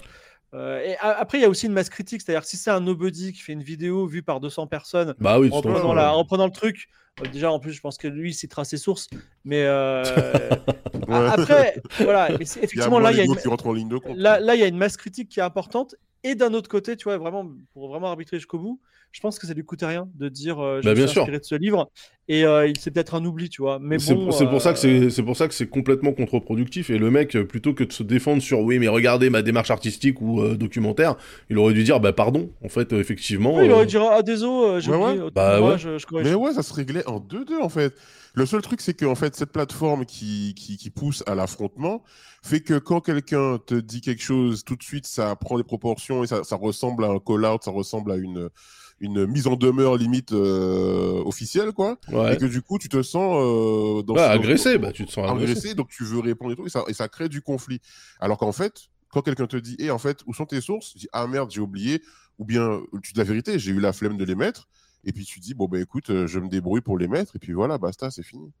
[0.53, 3.31] et a- après, il y a aussi une masse critique, c'est-à-dire si c'est un nobody
[3.31, 6.51] qui fait une vidéo vue par 200 personnes Bah oui, prenant, la- en prenant le
[6.51, 6.89] truc.
[7.19, 9.09] Euh, Déjà, en plus, je pense que lui, il citera ses sources.
[9.43, 10.03] Mais euh,
[11.07, 11.27] Ouais.
[11.27, 12.29] après, voilà.
[12.37, 13.89] Mais c'est- Il y a effectivement, là, il y a une, qui rentre en ligne
[13.89, 14.15] de compte.
[14.17, 15.95] là, là, il y a une masse critique qui est importante.
[16.23, 18.79] Et d'un autre côté, tu vois, vraiment, pour vraiment arbitrer jusqu'au bout,
[19.11, 21.13] je pense que ça lui coûte rien de dire euh, je Bah, me bien suis
[21.13, 21.23] sûr.
[21.23, 21.91] inspiré de ce livre.
[22.27, 23.79] Et euh, c'est peut-être un oubli, tu vois.
[23.81, 26.13] Mais C'est bon, c'est pour ça que euh, c'est c'est pour ça que c'est complètement
[26.13, 29.41] contre-productif et le mec euh, plutôt que de se défendre sur oui mais regardez ma
[29.41, 31.15] démarche artistique ou euh, documentaire,
[31.49, 33.97] il aurait dû dire bah pardon en fait euh, effectivement oui, il euh, aurait dit
[33.97, 35.77] ah désolé, euh, j'ai Ouais, autant Bah, ouais.
[35.77, 36.27] je, je corrige.
[36.27, 37.93] Mais ouais, ça se réglait en 2-2 en fait.
[38.33, 42.01] Le seul truc, c'est que en fait, cette plateforme qui, qui, qui pousse à l'affrontement
[42.41, 46.23] fait que quand quelqu'un te dit quelque chose, tout de suite, ça prend des proportions
[46.23, 48.49] et ça, ça ressemble à un call-out, ça ressemble à une,
[49.01, 51.97] une mise en demeure limite euh, officielle, quoi.
[52.11, 52.35] ouais.
[52.35, 55.29] Et que du coup, tu te sens euh, dans Bah, agressé, bah tu te sens
[55.29, 55.51] agressé.
[55.51, 57.81] agressé, donc tu veux répondre et tout, et ça, et ça crée du conflit.
[58.19, 58.73] Alors qu'en fait,
[59.09, 60.91] quand quelqu'un te dit, et en fait, où sont tes sources?
[60.93, 62.01] Tu dis, ah merde, j'ai oublié,
[62.39, 64.69] ou bien tu dis la vérité, j'ai eu la flemme de les mettre,
[65.03, 67.39] et puis tu dis, bon, bah écoute, euh, je me débrouille pour les mettre, et
[67.39, 68.51] puis voilà, basta, c'est fini.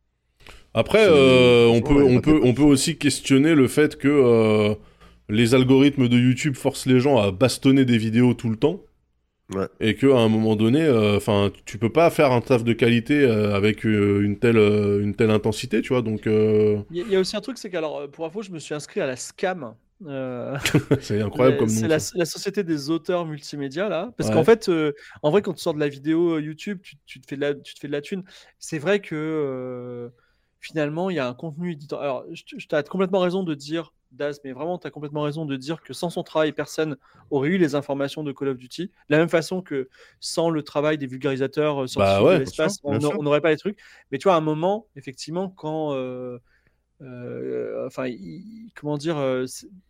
[0.73, 4.75] Après, euh, on, peut, on, peut, on peut aussi questionner le fait que
[5.29, 8.81] les algorithmes de YouTube forcent les gens à bastonner des vidéos tout le temps.
[9.53, 9.67] Ouais.
[9.79, 13.53] Et qu'à un moment donné, enfin, tu peux pas faire un taf de qualité euh,
[13.55, 16.01] avec euh, une, telle, euh, une telle intensité, tu vois.
[16.01, 18.25] Donc, euh, Il y, a- il y a aussi un truc, c'est qu'alors, euh, pour
[18.25, 19.75] info, je me suis inscrit à la SCAM.
[20.07, 20.57] euh,
[21.01, 21.87] c'est incroyable comme C'est nom.
[21.87, 24.35] la, société des auteurs multimédia là, parce Ouais.
[24.35, 24.93] qu'en fait, euh,
[25.23, 27.41] en vrai, quand tu sors de la vidéo euh, YouTube, tu, tu te fais de
[27.41, 28.23] la, tu te fais de la thune.
[28.59, 30.09] C'est vrai que euh,
[30.59, 32.05] finalement, il y a un contenu éditorial.
[32.09, 35.45] Alors, je, je- t'as complètement raison de dire, Daz, mais vraiment, tu as complètement raison
[35.45, 36.97] de dire que sans son travail, personne
[37.29, 38.87] aurait eu les informations de Call of Duty.
[38.87, 39.89] De la même façon que
[40.19, 43.51] sans le travail des vulgarisateurs euh, scientifiques Bah ouais, de bien l'espace, on n'aurait pas
[43.51, 43.79] les trucs.
[44.11, 45.93] Mais tu vois, à un moment, effectivement, quand.
[45.93, 46.37] euh,
[47.01, 49.45] euh, enfin, il- comment dire, euh,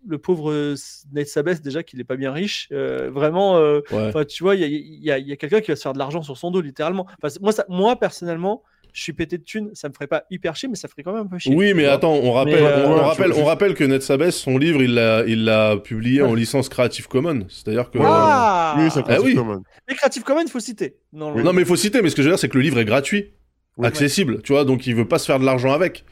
[0.07, 0.76] le pauvre
[1.11, 3.55] Ned Sabes, déjà qu'il est pas bien riche, euh, vraiment,
[3.91, 4.26] Ouais.
[4.26, 5.99] tu vois, il y a, y a- y a quelqu'un qui va se faire de
[5.99, 7.05] l'argent sur son dos, littéralement.
[7.17, 8.63] Enfin, c'est- moi, ça, moi, personnellement,
[8.93, 11.13] je suis pété de thunes, ça me ferait pas hyper chier, mais ça ferait quand
[11.13, 11.55] même un peu chier.
[11.55, 11.93] Oui, mais vois.
[11.93, 14.29] attends, on rappelle, Mais, euh, on, on ouais, rappelle, tu- on rappelle que Ned Sabes,
[14.31, 16.27] son livre, il l'a, il l'a publié Ouais.
[16.29, 17.45] en licence Creative Commons.
[17.49, 17.99] C'est-à-dire que.
[18.01, 19.35] Ah Oui, ça Ah oui.
[19.35, 19.61] Common.
[19.89, 20.95] Mais Creative Commons, il faut citer.
[21.13, 21.43] Non, Oui.
[21.43, 22.79] Non, mais il faut citer, mais ce que je veux dire, c'est que le livre
[22.79, 23.31] est gratuit,
[23.77, 23.87] Oui.
[23.87, 26.03] accessible, tu vois, donc il veut pas se faire de l'argent avec.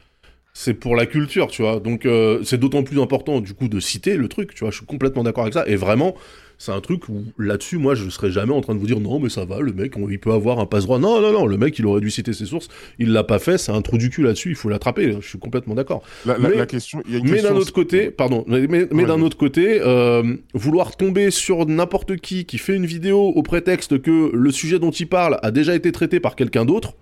[0.52, 1.78] C'est pour la culture, tu vois.
[1.78, 4.70] Donc euh, c'est d'autant plus important, du coup, de citer le truc, tu vois.
[4.72, 5.64] Je suis complètement d'accord avec ça.
[5.68, 6.16] Et vraiment,
[6.62, 9.18] c'est un truc où, là-dessus, moi, je serais jamais en train de vous dire non,
[9.18, 10.98] mais ça va, le mec, on- il peut avoir un passe-droit.
[10.98, 12.68] Non, non, non, le mec, il aurait dû citer ses sources.
[12.98, 15.16] Il l'a pas fait, c'est un trou du cul là-dessus, il faut l'attraper.
[15.22, 16.02] Je suis complètement d'accord.
[16.26, 18.66] La, la- Mais- la question, il y a une Mais d'un autre côté, pardon, mais,
[18.68, 19.22] mais Ouais, d'un ouais.
[19.22, 24.30] autre côté, euh, vouloir tomber sur n'importe qui qui fait une vidéo au prétexte que
[24.34, 26.92] le sujet dont il parle a déjà été traité par quelqu'un d'autre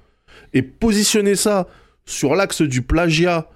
[0.55, 1.67] et positionner ça
[2.07, 3.49] sur l'axe du plagiat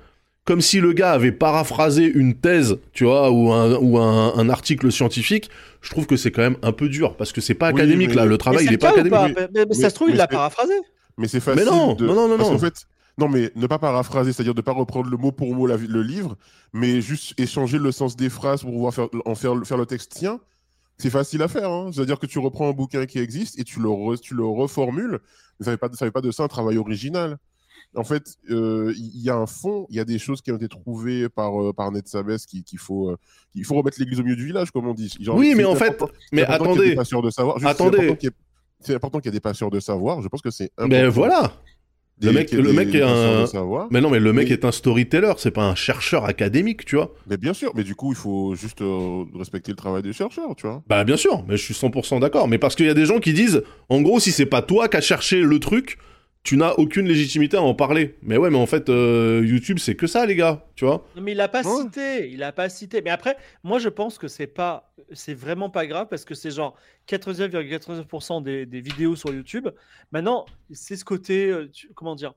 [0.44, 4.48] comme si le gars avait paraphrasé une thèse, tu vois, ou un, ou un, un
[4.48, 5.48] article scientifique,
[5.80, 8.08] je trouve que c'est quand même un peu dur parce que c'est pas Oui, académique
[8.10, 9.12] mais- là, le Mais travail il est pas académique.
[9.12, 10.74] pas Mais- mais ça Mais- se trouve, il mais l'a paraphrasé.
[11.18, 11.64] Mais c'est facile.
[11.66, 12.06] non, de...
[12.06, 12.54] non, non, non, Parce non.
[12.56, 12.86] qu'en fait,
[13.18, 16.02] non, mais ne pas paraphraser, c'est-à-dire de pas reprendre le mot pour mot la- le
[16.02, 16.36] livre,
[16.72, 20.12] mais juste échanger le sens des phrases pour pouvoir faire, en faire, faire le texte
[20.12, 20.40] tien.
[20.98, 21.70] C'est facile à faire.
[21.70, 21.90] Hein.
[21.92, 25.18] C'est-à-dire que tu reprends un bouquin qui existe et tu le, re- tu le reformules.
[25.60, 27.38] Mais ça ne fait, pas- ça fait pas de ça un travail original.
[27.94, 30.50] En fait, euh, il y, y a un fond, il y a des choses qui
[30.50, 33.16] ont été trouvées par, euh, par Ned Sabes qui- qu'il faut, euh,
[33.54, 35.12] il faut remettre l'église au milieu du village, comme on dit.
[35.20, 37.58] Genre, Oui, mais en fait, mais attendez, des passeurs de savoir.
[37.58, 38.16] Juste, Attendez.
[38.80, 40.22] C'est important qu'il y ait- des passeurs de savoir.
[40.22, 41.52] Je pense que c'est mais voilà.
[42.18, 43.44] Des- le mec- le mec est un-.
[43.90, 47.12] Mais non, mais le mec est un storyteller, c'est pas un chercheur académique, tu vois.
[47.28, 50.54] Mais bien sûr, mais du coup, il faut juste euh, respecter le travail des chercheurs,
[50.56, 50.82] tu vois.
[50.86, 52.48] Bah bien sûr, mais je suis 100% d'accord.
[52.48, 54.88] Mais parce qu'il y a des gens qui disent, en gros, si c'est pas toi
[54.88, 55.98] qui as cherché le truc,
[56.44, 58.16] tu n'as aucune légitimité à en parler.
[58.22, 61.06] Mais ouais, mais en fait, euh, YouTube, c'est que ça, les gars, tu vois.
[61.14, 61.82] Non, mais il l'a pas Ouais.
[61.84, 63.00] cité, il a pas cité.
[63.00, 66.50] Mais après, moi je pense que c'est pas, c'est vraiment pas grave parce que c'est
[66.50, 66.76] genre
[67.08, 69.68] 99,99% des, des vidéos sur YouTube.
[70.10, 72.34] Maintenant, c'est ce côté, euh, tu- comment dire,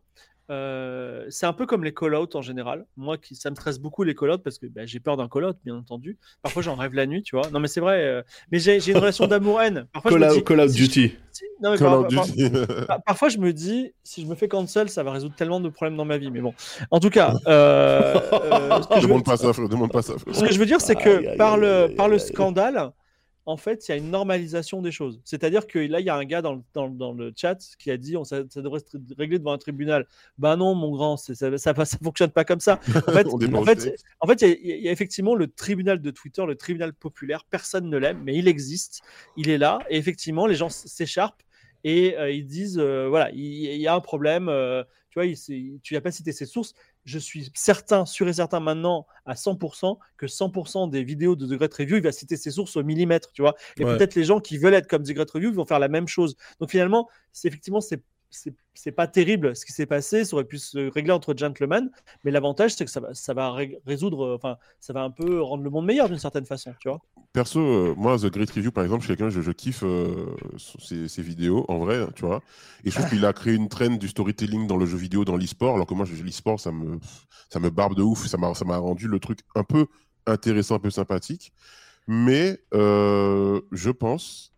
[0.51, 2.85] euh, c'est un peu comme les call-out en général.
[2.97, 5.57] Moi, qui, ça me stresse beaucoup les call-out parce que bah, j'ai peur d'un call-out,
[5.65, 6.17] bien entendu.
[6.43, 7.49] Parfois, j'en rêve la nuit, tu vois.
[7.51, 8.03] Non, mais c'est vrai.
[8.03, 8.21] euh,
[8.51, 9.87] mais j'ai une relation d'amour-haine.
[9.91, 11.15] Parfois, je Call me out, dis, Call Out si je- Duty.
[11.31, 12.49] si- non, mais Call par- of par- Duty.
[12.87, 15.69] par- parfois, je me dis, si je me fais cancel, ça va résoudre tellement de
[15.69, 16.29] problèmes dans ma vie.
[16.31, 16.53] Mais bon,
[16.91, 19.67] en tout cas, euh, euh, demande pas ça, frère.
[19.69, 21.95] Demande pas ça, ce que je veux dire, c'est que Aïe, par aïe, le, aïe,
[21.95, 22.19] par le aïe.
[22.19, 22.91] scandale,
[23.47, 25.21] en fait, il y a une normalisation des choses.
[25.23, 27.91] C'est-à-dire que là, il y a un gars dans le, dans, dans le chat qui
[27.91, 30.07] a dit on, ça, ça devrait se régler devant un tribunal.
[30.39, 31.73] Bah non, mon grand, ça, ça, ça
[32.03, 32.79] fonctionne pas comme ça.
[33.07, 34.03] En fait, On en débranche fait, direct.
[34.19, 36.93] en fait, il y, a- il y a effectivement le tribunal de Twitter, le tribunal
[36.93, 37.45] populaire.
[37.49, 39.01] Personne ne l'aime, mais il existe.
[39.37, 39.79] Il est là.
[39.89, 41.43] Et effectivement, les gens s'écharpent
[41.83, 44.49] et euh, ils disent euh, voilà, il, il y a un problème.
[44.49, 46.73] euh, tu vois, il, tu n'as pas cité ses sources.
[47.05, 51.57] Je suis certain, sûr et certain maintenant à 100% que 100% des vidéos de The
[51.57, 53.53] Great Review, il va citer ses sources au millimètre, tu vois.
[53.77, 53.97] Et Ouais.
[53.97, 56.07] peut-être les gens qui veulent être comme The Great Review ils vont faire la même
[56.07, 56.35] chose.
[56.59, 58.01] Donc finalement, c'est effectivement c'est
[58.73, 61.89] c'est pas terrible ce qui s'est passé, ça aurait pu se régler entre gentlemen,
[62.23, 65.11] mais l'avantage c'est que ça va ça va ré- résoudre, euh, enfin ça va un
[65.11, 66.99] peu rendre le monde meilleur d'une certaine façon, tu vois.
[67.33, 72.07] Perso, euh, moi, The Great Review, par exemple, je kiffe euh, ses, vidéos, en vrai,
[72.15, 72.41] tu vois.
[72.85, 75.35] Et je trouve qu'il a créé une trend du storytelling dans le jeu vidéo, dans
[75.35, 76.97] l'e-sport, alors que moi, l'e-sport, ça me,
[77.49, 79.87] ça me barbe de ouf, ça m'a rendu le truc un peu
[80.25, 81.51] intéressant, un peu sympathique.
[82.07, 84.54] Mais euh, je pense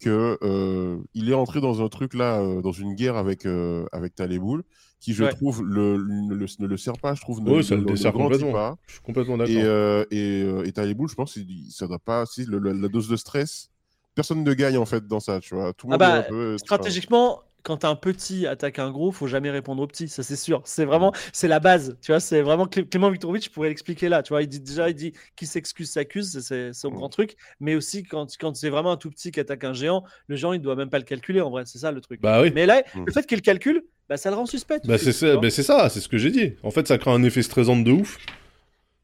[0.00, 3.86] que euh, il est entré dans un truc là, euh, dans une guerre avec, euh,
[3.92, 4.62] avec Taleboul,
[5.00, 5.30] qui, je Ouais.
[5.30, 8.12] trouve, le, ne, le, ne le sert pas, je trouve, ne, Oui, ça le dessert
[8.12, 8.52] complètement.
[8.52, 8.76] pas.
[8.86, 9.54] Je suis complètement d'accord.
[9.54, 12.24] Et, euh, et, euh, et Taleboul, je pense, il- ça doit pas.
[12.26, 13.70] Si, le- le- la dose de stress,
[14.14, 15.72] personne ne gagne en fait dans ça, tu vois.
[15.74, 16.58] Tout le Ah monde bah, un peu.
[16.58, 20.62] Stratégiquement, quand un petit attaque un gros, faut jamais répondre au petit, ça c'est sûr.
[20.64, 22.20] C'est vraiment, c'est la base, tu vois.
[22.20, 24.42] C'est vraiment Clé- Clément Viktorovitch pourrait l'expliquer là, tu vois.
[24.42, 26.94] Il dit déjà, il dit qui s'excuse s'accuse, c'est- son Mm.
[26.94, 27.34] grand truc.
[27.58, 30.52] Mais aussi quand quand c'est vraiment un tout petit qui attaque un géant, le géant
[30.52, 32.20] il doit même pas le calculer en vrai, c'est ça le truc.
[32.20, 32.52] Bah oui.
[32.54, 33.04] Mais là, Mm.
[33.06, 34.78] le fait qu'il calcule, bah ça le rend suspect.
[34.84, 36.52] Bah c'est ça, bah, c'est ça, c'est ce que j'ai dit.
[36.62, 38.18] En fait, ça crée un effet stressant de ouf.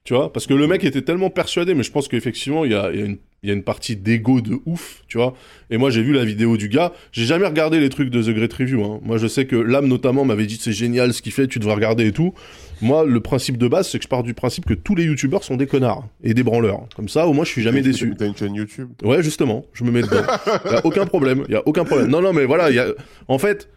[0.04, 2.74] Tu vois, parce que le mec était tellement persuadé, mais je pense qu'effectivement, il y
[2.74, 5.32] a, il y, a une- il y a une partie d'ego de ouf, tu vois.
[5.70, 6.92] Et moi, j'ai vu la vidéo du gars.
[7.12, 8.84] J'ai jamais regardé les trucs de The Great Review.
[8.84, 8.98] Hein.
[9.04, 11.74] Moi, je sais que l'âme, notamment, m'avait dit c'est génial ce qu'il fait, tu devrais
[11.76, 12.34] regarder et tout.
[12.80, 15.44] Moi, le principe de base, c'est que je pars du principe que tous les youtubeurs
[15.44, 16.88] sont des connards et des branleurs.
[16.96, 18.12] Comme ça, au moins, je suis jamais déçu.
[18.18, 18.88] T'as une chaîne YouTube.
[19.04, 20.22] Ouais, justement, je me mets dedans.
[20.68, 22.08] y a aucun problème, y a aucun problème.
[22.08, 22.86] Non, non, mais voilà, y a...
[23.28, 23.68] en fait,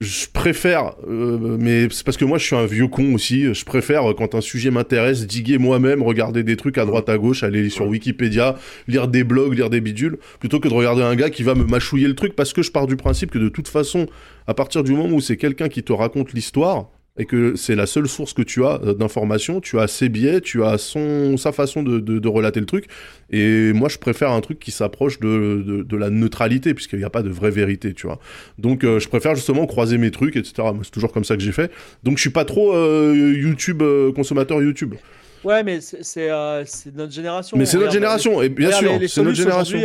[0.00, 3.64] je préfère, euh, mais c'est parce que moi je suis un vieux con aussi, je
[3.64, 7.42] préfère euh, quand un sujet m'intéresse, diguer moi-même, regarder des trucs à droite à gauche,
[7.42, 7.86] aller sur.
[7.86, 8.56] Wikipédia,
[8.88, 11.64] lire des blogs, lire des bidules, plutôt que de regarder un gars qui va me
[11.64, 14.06] mâchouiller le truc parce que je pars du principe que de toute façon,
[14.46, 17.86] à partir du moment où c'est quelqu'un qui te raconte l'histoire, et que c'est la
[17.86, 21.52] seule source que tu as euh, d'informations, tu as ses biais, tu as son, sa
[21.52, 22.86] façon de, de, de relater le truc.
[23.30, 27.10] Et moi, je préfère un truc qui s'approche de, de, la neutralité, puisqu'il n'y a
[27.10, 28.18] pas de vraie vérité, tu vois.
[28.58, 30.68] Donc, euh, je préfère justement croiser mes trucs, etc.
[30.82, 31.70] C'est toujours comme ça que j'ai fait.
[32.04, 34.94] Donc, je suis pas trop euh, YouTube, euh, consommateur YouTube.
[35.42, 36.28] Ouais, mais c'est
[36.94, 37.56] notre génération.
[37.56, 39.78] Mais c'est notre génération, et bien sûr, c'est notre génération.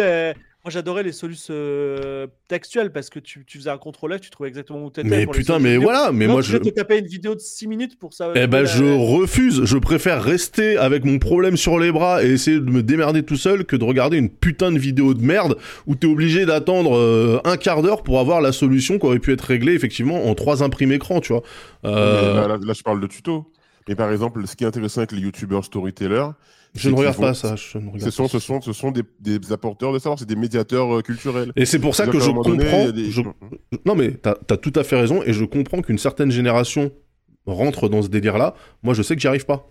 [0.64, 4.30] Moi j'adorais les solus euh, textuels parce que tu, tu faisais un contrôle F, tu
[4.30, 5.10] trouvais exactement où tu étais.
[5.10, 6.52] Mais putain, mais voilà, mais moi, je...
[6.52, 8.32] je te taper une vidéo de 6 minutes pour ça.
[8.36, 9.66] Eh ben, la- je refuse.
[9.66, 13.38] Je préfère rester avec mon problème sur les bras et essayer de me démerder tout
[13.38, 15.58] seul que de regarder une putain de vidéo de merde
[15.88, 19.34] où t'es obligé d'attendre euh, un quart d'heure pour avoir la solution qui aurait pu
[19.34, 21.42] être réglée effectivement en trois imprimes écran, tu vois.
[21.86, 23.52] Euh, Là, là- là, je parle de tuto.
[23.88, 26.28] Mais par exemple, ce qui est intéressant avec les youtubeurs storytellers,
[26.74, 27.56] je ne regarde pas ça.
[27.56, 30.26] Je ne regarde Ce sont, ce sont, ce sont des, des apporteurs de savoir, c'est
[30.28, 31.52] des médiateurs euh, culturels.
[31.56, 32.90] Et c'est pour ça que je donné, comprends.
[32.92, 33.22] des- je-
[33.86, 36.92] Non mais t'as as tout à fait raison et je comprends qu'une certaine génération
[37.46, 38.54] rentre dans ce délire-là.
[38.84, 39.68] Moi, je sais que j'y arrive pas.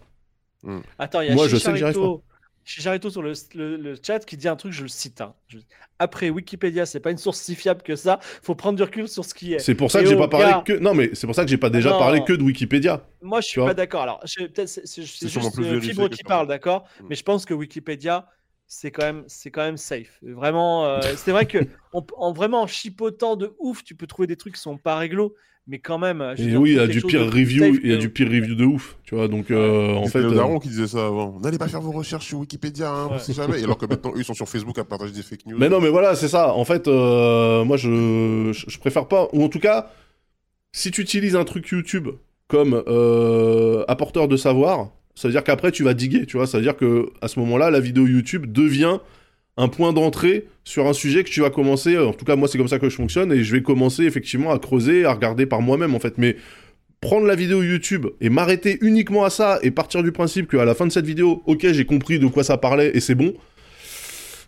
[0.99, 2.23] Attends, il y a Moi, je sais que j'y arrive Chicharito,
[2.65, 5.21] Chicharito sur le, le- le chat qui dit un truc, je le cite.
[5.21, 5.35] hein.
[5.49, 5.59] Je-
[6.01, 8.19] Après, Wikipédia, c'est pas une source si fiable que ça.
[8.43, 9.59] Faut prendre du recul sur ce qui est.
[9.59, 10.73] C'est pour ça Et que j'ai pas parlé gars- que.
[10.73, 11.99] Non mais c'est pour ça que j'ai pas déjà Non.
[11.99, 13.03] parlé que de Wikipédia.
[13.23, 14.03] Moi, je suis pas d'accord.
[14.03, 16.85] Alors, peut-être c'est juste plus euh, Fibre qui parle, d'accord?
[17.01, 17.07] Mm.
[17.11, 18.27] Mais je pense que Wikipédia,
[18.73, 20.21] c'est quand même, c'est quand même safe.
[20.23, 21.59] Vraiment, euh, c'est vrai que
[21.93, 24.95] en, en vraiment en chipotant de ouf, tu peux trouver des trucs qui sont pas
[24.97, 25.35] réglo,
[25.67, 26.23] mais quand même.
[26.39, 28.11] Et dire, oui, il y a du pire de review, il y a que- du
[28.11, 29.27] pire review de ouf, tu vois.
[29.27, 30.21] Donc euh, en fait.
[30.23, 31.41] le euh, daron qui disait ça avant.
[31.41, 33.19] N'allez pas faire vos recherches sur Wikipédia, hein, on Ouais.
[33.19, 33.61] sait jamais.
[33.61, 35.59] Et alors que maintenant, eux, ils sont sur Facebook à partager des fake news.
[35.59, 36.55] Mais non, mais voilà, c'est ça.
[36.55, 39.29] En fait, euh, moi, je, je je préfère pas.
[39.33, 39.91] Ou en tout cas,
[40.71, 42.09] si tu utilises un truc YouTube
[42.47, 44.91] comme euh, apporteur de savoir,
[45.21, 46.47] ça veut dire qu'après, tu vas diguer, tu vois.
[46.47, 49.01] Ça veut dire que à ce moment-là, la vidéo YouTube devient
[49.59, 51.99] un point d'entrée sur un sujet que tu vas commencer.
[51.99, 54.51] En tout cas, moi, c'est comme ça que je fonctionne et je vais commencer effectivement
[54.51, 56.17] à creuser, à regarder par moi-même, en fait.
[56.17, 56.37] Mais
[57.03, 60.75] prendre la vidéo YouTube et m'arrêter uniquement à ça et partir du principe qu'à la
[60.75, 63.35] fin de cette vidéo, ok, j'ai compris de quoi ça parlait et c'est bon.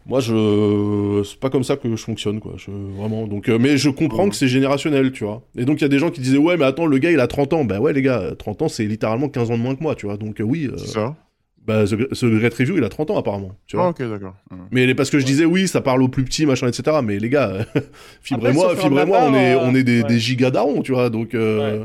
[0.06, 2.54] Moi, je, c'est pas comme ça que je fonctionne, quoi.
[2.56, 2.70] Je...
[2.70, 3.26] Vraiment.
[3.26, 5.42] Donc, euh, mais je comprends que c'est générationnel, tu vois.
[5.56, 7.20] Et donc, il y a des gens qui disaient, ouais, mais attends, le gars, il
[7.20, 7.64] a 30 ans.
[7.64, 10.06] Bah ouais, les gars, 30 ans, c'est littéralement 15 ans de moins que moi, tu
[10.06, 10.16] vois.
[10.16, 11.16] Donc, euh, oui, euh, C'est ça
[11.64, 13.86] bah, ce, ce Great Review, il a 30 ans, apparemment, tu vois.
[13.86, 14.34] Ah, ok, d'accord.
[14.72, 15.30] Mais parce que je Ouais.
[15.30, 16.96] disais, oui, ça parle aux plus petits, machin, etc.
[17.04, 17.64] Mais les gars,
[18.22, 20.18] fibrez-moi, sauf faire de fibrez-moi, ma on est, part, on est des, euh, des ouais.
[20.20, 21.08] gigas darons, tu vois.
[21.10, 21.84] Donc, euh,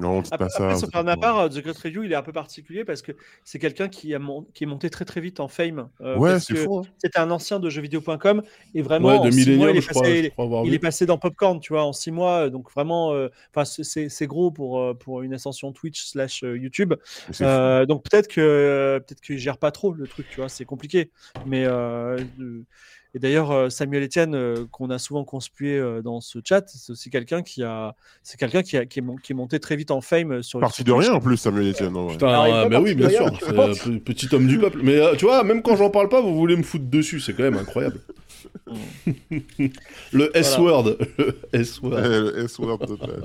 [0.00, 0.70] Non, Après, pas ça.
[0.70, 3.12] après, par ma part, The Great Review, il est un peu particulier parce que
[3.44, 5.90] c'est quelqu'un qui, a mon- qui est monté très très vite en fame.
[6.00, 6.78] euh, Ouais, c'est fou.
[6.78, 6.82] hein.
[6.96, 8.42] C'était un ancien de jeuxvideo.com
[8.74, 10.64] et vraiment, ouais, en de six mois, Millennium, il est crois, passé, je crois avoir
[10.64, 10.76] il vu.
[10.76, 12.48] est passé dans Popcorn, tu vois, en six mois.
[12.48, 16.42] Donc vraiment, euh, enfin, c'est- c'est c'est gros pour, euh, pour une ascension Twitch slash
[16.42, 16.94] euh, YouTube.
[17.30, 17.44] C'est.
[17.44, 21.10] Euh, donc peut-être que peut-être qu'il gère pas trop le truc, tu vois, c'est compliqué.
[21.44, 22.62] Mais euh, euh,
[23.14, 26.92] et d'ailleurs euh, Samuel Etienne euh, qu'on a souvent conspué euh, dans ce chat, c'est
[26.92, 29.76] aussi quelqu'un qui a, c'est quelqu'un qui, a- qui, est mon- qui est monté très
[29.76, 31.94] vite en fame sur Parti de rien en plus, Samuel Etienne.
[32.10, 33.30] Putain, bah oui, bien sûr,
[34.04, 34.80] petit homme du peuple.
[34.82, 37.32] Mais euh, tu vois, même quand j'en parle pas, vous voulez me foutre dessus, c'est
[37.34, 38.00] quand même incroyable.
[40.12, 42.00] le S-word, le S-word.
[42.00, 43.22] Le S-word total.